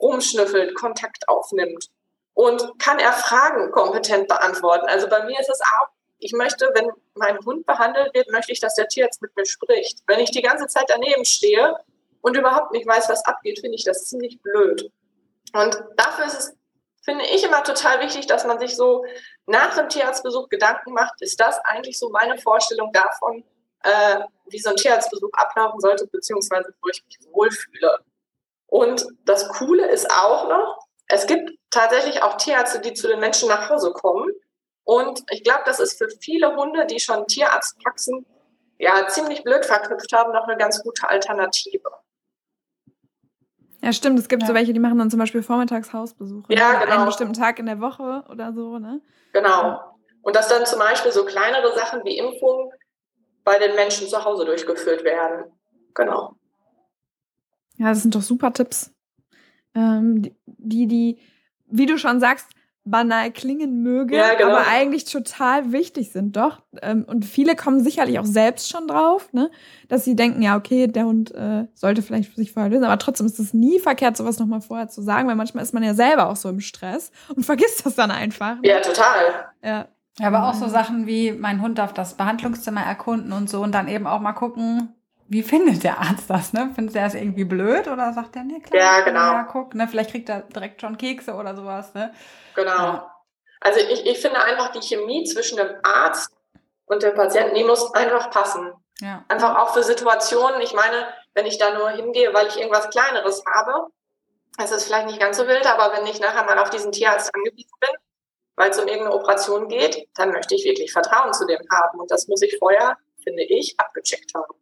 rumschnüffelt, 0.00 0.74
Kontakt 0.74 1.28
aufnimmt? 1.28 1.90
Und 2.34 2.78
kann 2.78 2.98
er 2.98 3.12
Fragen 3.12 3.70
kompetent 3.70 4.26
beantworten? 4.28 4.86
Also 4.86 5.08
bei 5.08 5.24
mir 5.24 5.38
ist 5.38 5.50
es 5.50 5.60
auch, 5.60 5.88
ich 6.18 6.32
möchte, 6.32 6.70
wenn 6.74 6.90
mein 7.14 7.38
Hund 7.44 7.66
behandelt 7.66 8.14
wird, 8.14 8.30
möchte 8.30 8.52
ich, 8.52 8.60
dass 8.60 8.74
der 8.74 8.88
Tierarzt 8.88 9.20
mit 9.22 9.36
mir 9.36 9.44
spricht. 9.44 9.98
Wenn 10.06 10.20
ich 10.20 10.30
die 10.30 10.42
ganze 10.42 10.66
Zeit 10.66 10.84
daneben 10.88 11.24
stehe 11.24 11.76
und 12.20 12.36
überhaupt 12.36 12.72
nicht 12.72 12.86
weiß, 12.86 13.08
was 13.08 13.24
abgeht, 13.24 13.58
finde 13.60 13.76
ich 13.76 13.84
das 13.84 14.06
ziemlich 14.06 14.40
blöd. 14.40 14.90
Und 15.52 15.82
dafür 15.96 16.26
ist 16.26 16.38
es, 16.38 16.54
finde 17.04 17.24
ich, 17.26 17.44
immer 17.44 17.62
total 17.64 18.00
wichtig, 18.00 18.26
dass 18.26 18.46
man 18.46 18.60
sich 18.60 18.76
so 18.76 19.04
nach 19.46 19.74
dem 19.76 19.88
Tierarztbesuch 19.88 20.48
Gedanken 20.48 20.92
macht, 20.92 21.20
ist 21.20 21.40
das 21.40 21.58
eigentlich 21.64 21.98
so 21.98 22.08
meine 22.10 22.38
Vorstellung 22.38 22.92
davon, 22.92 23.44
äh, 23.82 24.20
wie 24.46 24.58
so 24.58 24.70
ein 24.70 24.76
Tierarztbesuch 24.76 25.30
ablaufen 25.32 25.80
sollte, 25.80 26.06
beziehungsweise 26.06 26.74
wo 26.82 26.88
ich 26.88 27.02
mich 27.04 27.18
wohlfühle. 27.32 27.98
Und 28.66 29.06
das 29.24 29.48
Coole 29.48 29.86
ist 29.88 30.10
auch 30.10 30.48
noch, 30.48 30.86
es 31.08 31.26
gibt 31.26 31.50
tatsächlich 31.70 32.22
auch 32.22 32.36
Tierärzte, 32.36 32.80
die 32.80 32.94
zu 32.94 33.06
den 33.06 33.20
Menschen 33.20 33.48
nach 33.48 33.68
Hause 33.68 33.92
kommen. 33.92 34.32
Und 34.84 35.22
ich 35.30 35.44
glaube, 35.44 35.62
das 35.66 35.78
ist 35.78 35.98
für 35.98 36.08
viele 36.20 36.56
Hunde, 36.56 36.86
die 36.86 36.98
schon 36.98 37.26
Tierarztpraxen 37.26 38.24
ja 38.78 39.06
ziemlich 39.08 39.44
blöd 39.44 39.64
verknüpft 39.64 40.12
haben, 40.12 40.32
noch 40.32 40.48
eine 40.48 40.56
ganz 40.56 40.82
gute 40.82 41.08
Alternative. 41.08 41.90
Ja, 43.82 43.92
stimmt. 43.92 44.18
Es 44.18 44.28
gibt 44.28 44.42
ja. 44.42 44.48
so 44.48 44.54
welche, 44.54 44.72
die 44.72 44.80
machen 44.80 44.98
dann 44.98 45.10
zum 45.10 45.18
Beispiel 45.18 45.42
vormittags 45.42 45.92
Hausbesuche. 45.92 46.52
Ja, 46.54 46.80
genau. 46.80 46.94
Einen 46.94 47.06
bestimmten 47.06 47.34
Tag 47.34 47.58
in 47.58 47.66
der 47.66 47.80
Woche 47.80 48.24
oder 48.30 48.52
so, 48.52 48.78
ne? 48.78 49.00
Genau. 49.32 49.80
Und 50.22 50.36
dass 50.36 50.48
dann 50.48 50.64
zum 50.66 50.78
Beispiel 50.78 51.10
so 51.10 51.24
kleinere 51.24 51.74
Sachen 51.74 52.04
wie 52.04 52.16
Impfungen 52.16 52.70
bei 53.44 53.58
den 53.58 53.74
Menschen 53.74 54.08
zu 54.08 54.24
Hause 54.24 54.44
durchgeführt 54.44 55.04
werden. 55.04 55.44
Genau. 55.94 56.34
Ja, 57.78 57.88
das 57.88 58.02
sind 58.02 58.14
doch 58.14 58.22
super 58.22 58.52
Tipps. 58.52 58.92
Ähm, 59.74 60.22
die, 60.46 60.86
die, 60.86 61.18
wie 61.66 61.86
du 61.86 61.98
schon 61.98 62.20
sagst, 62.20 62.46
banal 62.84 63.30
klingen 63.30 63.82
mögen, 63.82 64.14
ja, 64.14 64.34
genau. 64.34 64.50
aber 64.50 64.66
eigentlich 64.66 65.04
total 65.04 65.72
wichtig 65.72 66.10
sind, 66.10 66.36
doch. 66.36 66.62
Ähm, 66.82 67.04
und 67.06 67.24
viele 67.24 67.54
kommen 67.54 67.82
sicherlich 67.82 68.18
auch 68.18 68.24
selbst 68.24 68.70
schon 68.70 68.88
drauf, 68.88 69.32
ne? 69.32 69.50
dass 69.88 70.04
sie 70.04 70.16
denken, 70.16 70.42
ja, 70.42 70.56
okay, 70.56 70.88
der 70.88 71.04
Hund 71.04 71.32
äh, 71.32 71.66
sollte 71.74 72.02
vielleicht 72.02 72.34
sich 72.34 72.52
vorher 72.52 72.70
lösen, 72.70 72.84
aber 72.84 72.98
trotzdem 72.98 73.26
ist 73.26 73.38
es 73.38 73.54
nie 73.54 73.78
verkehrt, 73.78 74.16
sowas 74.16 74.38
nochmal 74.40 74.62
vorher 74.62 74.88
zu 74.88 75.00
sagen, 75.00 75.28
weil 75.28 75.36
manchmal 75.36 75.62
ist 75.62 75.74
man 75.74 75.84
ja 75.84 75.94
selber 75.94 76.28
auch 76.28 76.36
so 76.36 76.48
im 76.48 76.60
Stress 76.60 77.12
und 77.34 77.44
vergisst 77.46 77.86
das 77.86 77.94
dann 77.94 78.10
einfach. 78.10 78.56
Ne? 78.56 78.68
Ja, 78.68 78.80
total. 78.80 79.52
Ja. 79.62 79.88
Ja, 80.18 80.26
aber 80.26 80.48
auch 80.48 80.54
so 80.54 80.68
Sachen 80.68 81.06
wie, 81.06 81.32
mein 81.32 81.62
Hund 81.62 81.78
darf 81.78 81.92
das 81.92 82.16
Behandlungszimmer 82.16 82.82
erkunden 82.82 83.32
und 83.32 83.48
so 83.48 83.62
und 83.62 83.72
dann 83.72 83.88
eben 83.88 84.06
auch 84.06 84.20
mal 84.20 84.32
gucken, 84.32 84.94
wie 85.28 85.42
findet 85.42 85.82
der 85.82 85.98
Arzt 85.98 86.28
das, 86.28 86.52
ne? 86.52 86.70
Findet 86.74 86.94
er 86.94 87.06
es 87.06 87.14
irgendwie 87.14 87.44
blöd 87.44 87.88
oder 87.88 88.12
sagt 88.12 88.36
er, 88.36 88.44
ne, 88.44 88.60
klar, 88.60 88.98
ja, 88.98 89.00
genau. 89.00 89.32
ja, 89.32 89.42
guck, 89.44 89.74
ne? 89.74 89.88
Vielleicht 89.88 90.10
kriegt 90.10 90.28
er 90.28 90.42
direkt 90.42 90.82
schon 90.82 90.98
Kekse 90.98 91.34
oder 91.34 91.56
sowas, 91.56 91.94
ne? 91.94 92.12
Genau. 92.54 92.70
Ja. 92.70 93.16
Also 93.60 93.80
ich, 93.80 94.04
ich 94.04 94.18
finde 94.18 94.42
einfach 94.42 94.72
die 94.72 94.82
Chemie 94.82 95.24
zwischen 95.24 95.56
dem 95.56 95.70
Arzt 95.82 96.30
und 96.84 97.02
dem 97.02 97.14
Patienten, 97.14 97.54
die 97.54 97.64
muss 97.64 97.94
einfach 97.94 98.30
passen. 98.30 98.72
Ja. 99.00 99.24
Einfach 99.28 99.56
auch 99.56 99.72
für 99.72 99.82
Situationen. 99.82 100.60
Ich 100.60 100.74
meine, 100.74 101.06
wenn 101.32 101.46
ich 101.46 101.56
da 101.56 101.72
nur 101.72 101.88
hingehe, 101.90 102.34
weil 102.34 102.48
ich 102.48 102.58
irgendwas 102.58 102.90
Kleineres 102.90 103.42
habe, 103.46 103.86
das 104.58 104.70
ist 104.70 104.84
vielleicht 104.84 105.06
nicht 105.06 105.20
ganz 105.20 105.38
so 105.38 105.46
wild, 105.48 105.66
aber 105.66 105.96
wenn 105.96 106.06
ich 106.06 106.20
nachher 106.20 106.44
mal 106.44 106.58
auf 106.58 106.68
diesen 106.68 106.92
Tierarzt 106.92 107.34
angewiesen 107.34 107.72
bin, 107.80 107.90
weil 108.56 108.70
es 108.70 108.78
um 108.78 108.86
irgendeine 108.86 109.14
Operation 109.14 109.68
geht, 109.68 110.08
dann 110.14 110.30
möchte 110.30 110.54
ich 110.54 110.64
wirklich 110.64 110.92
Vertrauen 110.92 111.32
zu 111.32 111.46
dem 111.46 111.60
haben. 111.70 112.00
Und 112.00 112.10
das 112.10 112.28
muss 112.28 112.42
ich 112.42 112.56
vorher, 112.58 112.96
finde 113.22 113.42
ich, 113.42 113.78
abgecheckt 113.78 114.32
haben. 114.34 114.54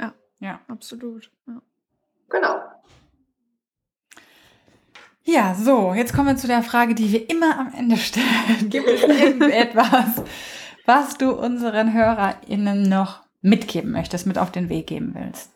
Ja, 0.00 0.14
ja, 0.40 0.60
absolut. 0.68 1.30
Ja. 1.46 1.62
Genau. 2.28 2.60
Ja, 5.28 5.54
so, 5.54 5.92
jetzt 5.92 6.14
kommen 6.14 6.28
wir 6.28 6.36
zu 6.36 6.46
der 6.46 6.62
Frage, 6.62 6.94
die 6.94 7.10
wir 7.10 7.28
immer 7.28 7.58
am 7.58 7.74
Ende 7.76 7.96
stellen. 7.96 8.26
Gibt 8.70 8.88
es 8.88 9.02
irgendetwas, 9.02 10.22
was 10.84 11.18
du 11.18 11.32
unseren 11.32 11.92
HörerInnen 11.92 12.88
noch 12.88 13.22
mitgeben 13.40 13.90
möchtest, 13.90 14.26
mit 14.26 14.38
auf 14.38 14.52
den 14.52 14.68
Weg 14.68 14.86
geben 14.86 15.14
willst? 15.18 15.50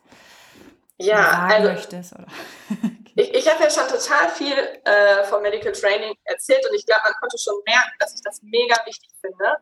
Ja, 0.97 1.47
also, 1.49 1.69
möchtest, 1.69 2.13
oder? 2.13 2.27
ich, 3.15 3.33
ich 3.33 3.49
habe 3.49 3.63
ja 3.63 3.69
schon 3.69 3.87
total 3.87 4.29
viel 4.29 4.53
äh, 4.85 5.23
vom 5.25 5.41
Medical 5.41 5.71
Training 5.71 6.15
erzählt 6.23 6.65
und 6.69 6.75
ich 6.75 6.85
glaube, 6.85 7.01
man 7.03 7.13
konnte 7.19 7.37
schon 7.37 7.55
merken, 7.65 7.91
dass 7.99 8.13
ich 8.13 8.21
das 8.21 8.41
mega 8.41 8.75
wichtig 8.85 9.09
finde. 9.19 9.57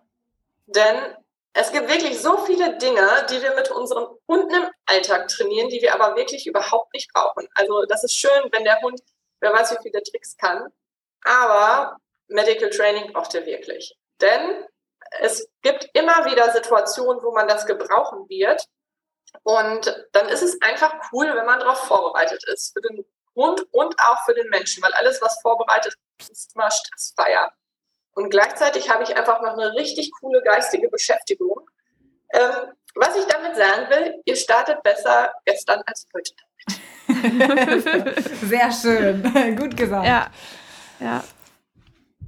Denn 0.67 1.15
es 1.53 1.71
gibt 1.71 1.89
wirklich 1.89 2.21
so 2.21 2.37
viele 2.45 2.77
Dinge, 2.77 3.25
die 3.29 3.41
wir 3.41 3.55
mit 3.55 3.71
unseren 3.71 4.07
Hunden 4.27 4.53
im 4.53 4.69
Alltag 4.85 5.27
trainieren, 5.29 5.69
die 5.69 5.81
wir 5.81 5.93
aber 5.93 6.15
wirklich 6.15 6.45
überhaupt 6.45 6.93
nicht 6.93 7.11
brauchen. 7.13 7.47
Also 7.55 7.85
das 7.85 8.03
ist 8.03 8.15
schön, 8.15 8.49
wenn 8.51 8.63
der 8.63 8.79
Hund, 8.81 9.01
wer 9.39 9.53
weiß, 9.53 9.71
wie 9.71 9.81
viele 9.81 10.03
Tricks 10.03 10.37
kann, 10.37 10.71
aber 11.23 11.97
Medical 12.27 12.69
Training 12.69 13.11
braucht 13.11 13.33
er 13.33 13.45
wirklich. 13.45 13.97
Denn 14.21 14.65
es 15.19 15.49
gibt 15.61 15.89
immer 15.93 16.25
wieder 16.25 16.51
Situationen, 16.51 17.23
wo 17.23 17.31
man 17.31 17.47
das 17.47 17.65
gebrauchen 17.65 18.29
wird. 18.29 18.63
Und 19.43 20.07
dann 20.11 20.29
ist 20.29 20.41
es 20.41 20.61
einfach 20.61 20.93
cool, 21.11 21.27
wenn 21.35 21.45
man 21.45 21.59
darauf 21.59 21.79
vorbereitet 21.79 22.43
ist. 22.47 22.73
Für 22.73 22.81
den 22.81 23.05
Hund 23.39 23.65
und 23.71 23.95
auch 23.99 24.25
für 24.25 24.33
den 24.33 24.49
Menschen, 24.49 24.83
weil 24.83 24.93
alles, 24.93 25.21
was 25.21 25.39
vorbereitet 25.41 25.95
ist, 26.19 26.29
ist 26.29 26.55
immer 26.55 26.69
stressfreier. 26.69 27.51
Und 28.13 28.29
gleichzeitig 28.29 28.89
habe 28.89 29.03
ich 29.03 29.15
einfach 29.15 29.41
noch 29.41 29.53
eine 29.53 29.73
richtig 29.75 30.11
coole 30.19 30.41
geistige 30.43 30.89
Beschäftigung. 30.89 31.69
Ähm, 32.33 32.73
was 32.95 33.15
ich 33.15 33.25
damit 33.25 33.55
sagen 33.55 33.89
will, 33.89 34.21
ihr 34.25 34.35
startet 34.35 34.83
besser 34.83 35.31
gestern 35.45 35.81
als 35.85 36.05
heute 36.13 36.31
damit. 36.35 36.49
Sehr 38.49 38.71
schön, 38.71 39.55
gut 39.57 39.77
gesagt. 39.77 40.05
Ja, 40.05 40.29
ja. 40.99 41.23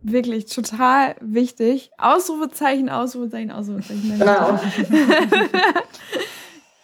Wirklich 0.03 0.45
total 0.47 1.15
wichtig. 1.19 1.91
Ausrufezeichen, 1.97 2.89
Ausrufezeichen, 2.89 3.51
Ausrufezeichen. 3.51 4.17
Genau. 4.17 4.59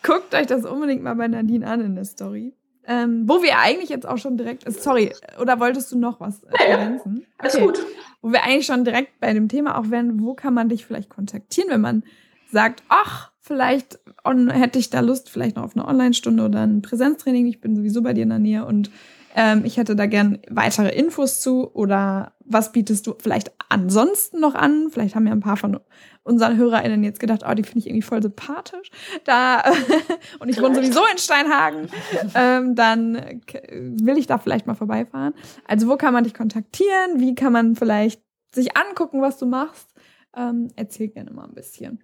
Guckt 0.04 0.36
euch 0.36 0.46
das 0.46 0.66
unbedingt 0.66 1.02
mal 1.02 1.16
bei 1.16 1.28
Nadine 1.28 1.66
an 1.66 1.82
in 1.82 1.96
der 1.96 2.06
Story. 2.06 2.54
Ähm, 2.90 3.28
wo 3.28 3.44
wir 3.44 3.60
eigentlich 3.60 3.90
jetzt 3.90 4.08
auch 4.08 4.18
schon 4.18 4.38
direkt, 4.38 4.64
sorry, 4.72 5.14
oder 5.42 5.60
wolltest 5.60 5.92
du 5.92 5.98
noch 5.98 6.22
was 6.22 6.42
äh, 6.44 6.72
ergänzen? 6.72 7.18
Ja, 7.18 7.28
okay. 7.38 7.48
Ist 7.48 7.60
gut. 7.60 7.86
Wo 8.22 8.32
wir 8.32 8.44
eigentlich 8.44 8.66
schon 8.66 8.86
direkt 8.86 9.20
bei 9.20 9.34
dem 9.34 9.50
Thema 9.50 9.78
auch 9.78 9.90
werden, 9.92 10.22
wo 10.22 10.34
kann 10.34 10.54
man 10.54 10.70
dich 10.70 10.86
vielleicht 10.86 11.10
kontaktieren, 11.10 11.70
wenn 11.70 11.82
man 11.82 12.04
sagt, 12.50 12.84
ach, 12.88 13.32
vielleicht 13.42 14.00
on, 14.24 14.50
hätte 14.50 14.80
ich 14.80 14.90
da 14.90 15.02
Lust, 15.02 15.30
vielleicht 15.30 15.58
noch 15.58 15.64
auf 15.64 15.76
eine 15.76 15.86
Online-Stunde 15.86 16.46
oder 16.46 16.62
ein 16.62 16.82
Präsenztraining. 16.82 17.46
Ich 17.48 17.60
bin 17.60 17.76
sowieso 17.76 18.02
bei 18.02 18.14
dir 18.14 18.24
in 18.24 18.30
der 18.30 18.40
Nähe 18.40 18.66
und 18.66 18.90
ähm, 19.36 19.66
ich 19.66 19.78
hätte 19.78 19.96
da 19.96 20.06
gern 20.06 20.40
weitere 20.50 20.90
Infos 20.90 21.42
zu 21.42 21.70
oder 21.74 22.34
was 22.46 22.72
bietest 22.72 23.06
du 23.06 23.16
vielleicht 23.20 23.52
ansonsten 23.70 24.40
noch 24.40 24.56
an? 24.56 24.88
Vielleicht 24.92 25.16
haben 25.16 25.28
ja 25.28 25.34
ein 25.34 25.42
paar 25.42 25.58
von 25.58 25.80
unseren 26.28 26.58
HörerInnen 26.58 27.04
jetzt 27.04 27.20
gedacht, 27.20 27.42
oh, 27.48 27.54
die 27.54 27.64
finde 27.64 27.80
ich 27.80 27.88
irgendwie 27.88 28.04
voll 28.04 28.22
sympathisch. 28.22 28.90
Da, 29.24 29.64
und 30.40 30.50
ich 30.50 30.62
wohne 30.62 30.76
sowieso 30.76 31.02
in 31.12 31.18
Steinhagen. 31.18 31.90
ähm, 32.36 32.76
dann 32.76 33.42
will 33.50 34.18
ich 34.18 34.28
da 34.28 34.38
vielleicht 34.38 34.68
mal 34.68 34.76
vorbeifahren. 34.76 35.34
Also, 35.66 35.88
wo 35.88 35.98
kann 35.98 36.14
man 36.14 36.24
dich 36.24 36.34
kontaktieren? 36.34 37.20
Wie 37.20 37.36
kann 37.36 37.54
man 37.54 37.76
vielleicht 37.76 38.22
sich 38.54 38.78
angucken, 38.78 39.22
was 39.22 39.38
du 39.38 39.46
machst? 39.46 39.90
Ähm, 40.36 40.70
erzähl 40.76 41.08
gerne 41.08 41.32
mal 41.32 41.46
ein 41.46 41.56
bisschen. 41.56 42.04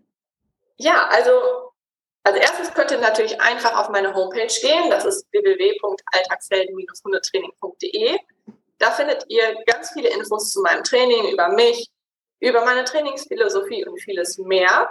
Ja, 0.78 1.08
also 1.12 1.32
als 2.24 2.38
erstes 2.38 2.74
könnt 2.74 2.92
ihr 2.92 3.00
natürlich 3.00 3.42
einfach 3.42 3.78
auf 3.78 3.90
meine 3.90 4.14
Homepage 4.14 4.48
gehen. 4.48 4.90
Das 4.90 5.04
ist 5.06 5.28
www.alltagshelden-hundetraining.de. 5.32 8.18
Da 8.80 8.92
findet 8.92 9.26
ihr 9.28 9.56
ganz 9.66 9.92
viele 9.92 10.10
Infos 10.10 10.52
zu 10.52 10.62
meinem 10.62 10.84
Training, 10.84 11.32
über 11.32 11.50
mich, 11.50 11.90
über 12.44 12.66
meine 12.66 12.84
Trainingsphilosophie 12.84 13.86
und 13.86 14.00
vieles 14.02 14.38
mehr. 14.38 14.90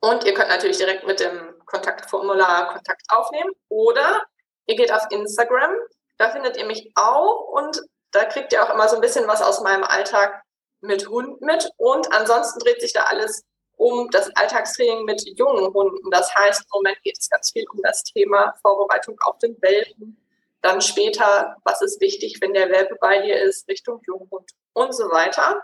Und 0.00 0.24
ihr 0.24 0.34
könnt 0.34 0.48
natürlich 0.48 0.78
direkt 0.78 1.06
mit 1.06 1.20
dem 1.20 1.54
Kontaktformular 1.66 2.72
Kontakt 2.72 3.02
aufnehmen 3.08 3.50
oder 3.68 4.22
ihr 4.66 4.76
geht 4.76 4.92
auf 4.92 5.02
Instagram, 5.10 5.72
da 6.16 6.30
findet 6.30 6.56
ihr 6.56 6.64
mich 6.64 6.90
auch 6.94 7.48
und 7.52 7.80
Da 8.12 8.24
kriegt 8.24 8.52
ihr 8.54 8.64
auch 8.64 8.72
immer 8.72 8.88
so 8.88 8.96
ein 8.96 9.02
bisschen 9.02 9.28
was 9.28 9.42
aus 9.42 9.60
meinem 9.60 9.84
Alltag 9.84 10.42
mit 10.80 11.06
Hund 11.08 11.42
mit. 11.42 11.68
Und 11.76 12.10
ansonsten 12.14 12.60
dreht 12.60 12.80
sich 12.80 12.94
da 12.94 13.02
alles 13.02 13.44
um 13.76 14.08
das 14.10 14.34
Alltagstraining 14.36 15.04
mit 15.04 15.22
jungen 15.36 15.66
Hunden. 15.74 16.10
Das 16.10 16.34
heißt, 16.34 16.62
im 16.62 16.68
Moment 16.72 17.02
geht 17.02 17.18
es 17.18 17.28
ganz 17.28 17.52
viel 17.52 17.66
um 17.74 17.82
das 17.82 18.04
Thema 18.04 18.54
Vorbereitung 18.62 19.18
auf 19.20 19.36
den 19.38 19.60
Welpen. 19.60 20.16
Dann 20.62 20.80
später, 20.80 21.56
was 21.64 21.82
ist 21.82 22.00
wichtig, 22.00 22.38
wenn 22.40 22.54
der 22.54 22.70
Welpe 22.70 22.96
bei 22.98 23.20
dir 23.20 23.38
ist, 23.38 23.68
Richtung 23.68 24.00
Junghund 24.06 24.50
und 24.72 24.94
so 24.94 25.10
weiter. 25.10 25.62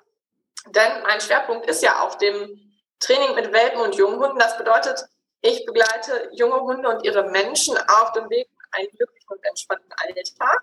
Denn 0.68 1.02
mein 1.02 1.20
Schwerpunkt 1.20 1.66
ist 1.66 1.82
ja 1.82 2.00
auf 2.00 2.18
dem 2.18 2.58
Training 3.00 3.34
mit 3.34 3.52
Welpen 3.52 3.80
und 3.80 3.94
Junghunden. 3.96 4.38
Das 4.38 4.56
bedeutet, 4.56 5.04
ich 5.40 5.66
begleite 5.66 6.30
junge 6.32 6.60
Hunde 6.60 6.88
und 6.88 7.04
ihre 7.04 7.28
Menschen 7.30 7.76
auf 7.76 8.12
dem 8.12 8.30
Weg 8.30 8.48
in 8.48 8.72
einen 8.72 8.88
glücklichen 8.90 9.28
und 9.28 9.44
entspannten 9.44 9.92
Alltag, 9.96 10.62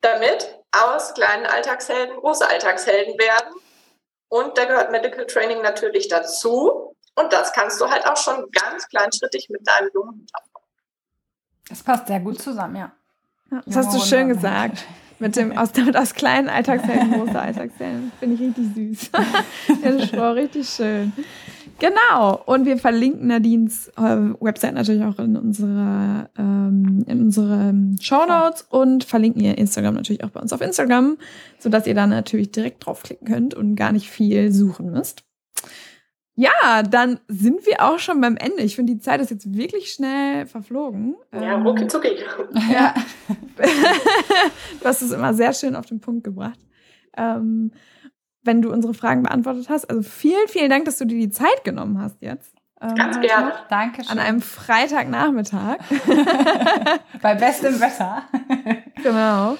damit 0.00 0.58
aus 0.72 1.14
kleinen 1.14 1.46
Alltagshelden 1.46 2.16
große 2.16 2.46
Alltagshelden 2.46 3.16
werden. 3.18 3.54
Und 4.28 4.58
da 4.58 4.64
gehört 4.64 4.90
Medical 4.90 5.26
Training 5.26 5.62
natürlich 5.62 6.08
dazu. 6.08 6.96
Und 7.14 7.32
das 7.32 7.52
kannst 7.52 7.80
du 7.80 7.88
halt 7.88 8.04
auch 8.06 8.16
schon 8.16 8.50
ganz 8.50 8.88
kleinschrittig 8.88 9.48
mit 9.48 9.66
deinem 9.66 9.90
jungen 9.94 10.18
Hund 10.18 10.30
aufbauen. 10.34 10.64
Das 11.68 11.82
passt 11.82 12.08
sehr 12.08 12.18
gut 12.18 12.42
zusammen, 12.42 12.76
ja. 12.76 12.92
ja 13.52 13.62
das 13.64 13.76
hast 13.76 13.94
du 13.94 14.00
schön 14.00 14.28
gesagt. 14.28 14.84
Mit 15.18 15.36
dem 15.36 15.56
aus, 15.56 15.72
damit 15.72 15.96
aus 15.96 16.14
kleinen 16.14 16.48
Alltagshelden 16.48 17.12
große 17.20 17.38
Alltagshelden. 17.38 18.12
Finde 18.18 18.34
ich 18.34 18.40
richtig 18.40 18.66
süß. 18.74 19.10
das 19.82 20.12
war 20.14 20.34
richtig 20.34 20.68
schön. 20.68 21.12
Genau. 21.78 22.40
Und 22.46 22.66
wir 22.66 22.78
verlinken 22.78 23.28
Nadines 23.28 23.88
äh, 23.96 24.16
Website 24.40 24.74
natürlich 24.74 25.02
auch 25.02 25.18
in 25.18 25.36
unserer 25.36 26.30
ähm, 26.38 27.04
in 27.06 27.22
unseren 27.22 27.96
Show 28.00 28.26
Notes 28.26 28.66
und 28.68 29.04
verlinken 29.04 29.42
ihr 29.42 29.58
Instagram 29.58 29.94
natürlich 29.94 30.24
auch 30.24 30.30
bei 30.30 30.40
uns 30.40 30.52
auf 30.52 30.60
Instagram, 30.60 31.16
sodass 31.58 31.86
ihr 31.86 31.94
da 31.94 32.06
natürlich 32.06 32.52
direkt 32.52 32.84
draufklicken 32.86 33.26
könnt 33.26 33.54
und 33.54 33.76
gar 33.76 33.92
nicht 33.92 34.08
viel 34.08 34.52
suchen 34.52 34.90
müsst. 34.90 35.24
Ja, 36.36 36.82
dann 36.82 37.20
sind 37.28 37.64
wir 37.64 37.80
auch 37.80 38.00
schon 38.00 38.20
beim 38.20 38.36
Ende. 38.36 38.62
Ich 38.62 38.74
finde, 38.74 38.94
die 38.94 39.00
Zeit 39.00 39.20
ist 39.20 39.30
jetzt 39.30 39.54
wirklich 39.54 39.92
schnell 39.92 40.46
verflogen. 40.46 41.14
Ja, 41.32 41.54
ähm, 41.54 41.62
rucki 41.66 41.86
zucki. 41.86 42.16
Ja. 42.72 42.92
du 44.80 44.84
hast 44.84 45.02
es 45.02 45.12
immer 45.12 45.32
sehr 45.32 45.52
schön 45.52 45.76
auf 45.76 45.86
den 45.86 46.00
Punkt 46.00 46.24
gebracht. 46.24 46.58
Ähm, 47.16 47.70
wenn 48.42 48.62
du 48.62 48.72
unsere 48.72 48.94
Fragen 48.94 49.22
beantwortet 49.22 49.68
hast. 49.68 49.88
Also 49.88 50.02
vielen, 50.02 50.48
vielen 50.48 50.70
Dank, 50.70 50.84
dass 50.84 50.98
du 50.98 51.04
dir 51.04 51.18
die 51.18 51.30
Zeit 51.30 51.64
genommen 51.64 52.00
hast 52.00 52.20
jetzt. 52.20 52.52
Ähm, 52.80 52.94
Ganz 52.94 53.20
gerne. 53.20 53.52
Danke 53.70 54.04
schön. 54.04 54.12
An 54.12 54.18
einem 54.18 54.42
Freitagnachmittag. 54.42 55.78
Bei 57.22 57.34
bestem 57.34 57.80
Wetter. 57.80 58.24
genau. 59.02 59.56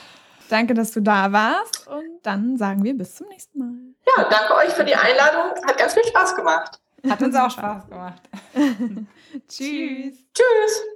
Danke, 0.49 0.75
dass 0.75 0.93
du 0.93 1.01
da 1.01 1.33
warst. 1.33 1.87
Und 1.89 2.21
dann 2.23 2.57
sagen 2.57 2.85
wir 2.85 2.97
bis 2.97 3.15
zum 3.15 3.29
nächsten 3.29 3.59
Mal. 3.59 3.75
Ja, 4.17 4.25
danke 4.29 4.55
euch 4.57 4.71
für 4.73 4.85
die 4.85 4.95
Einladung. 4.95 5.53
Hat 5.67 5.79
ganz 5.79 5.95
viel 5.95 6.05
Spaß 6.05 6.37
gemacht. 6.37 6.79
Hat 7.09 7.23
uns 7.23 7.35
auch 7.35 7.51
Spaß 7.51 7.89
gemacht. 7.89 8.23
Tschüss. 9.49 10.15
Tschüss. 10.35 10.94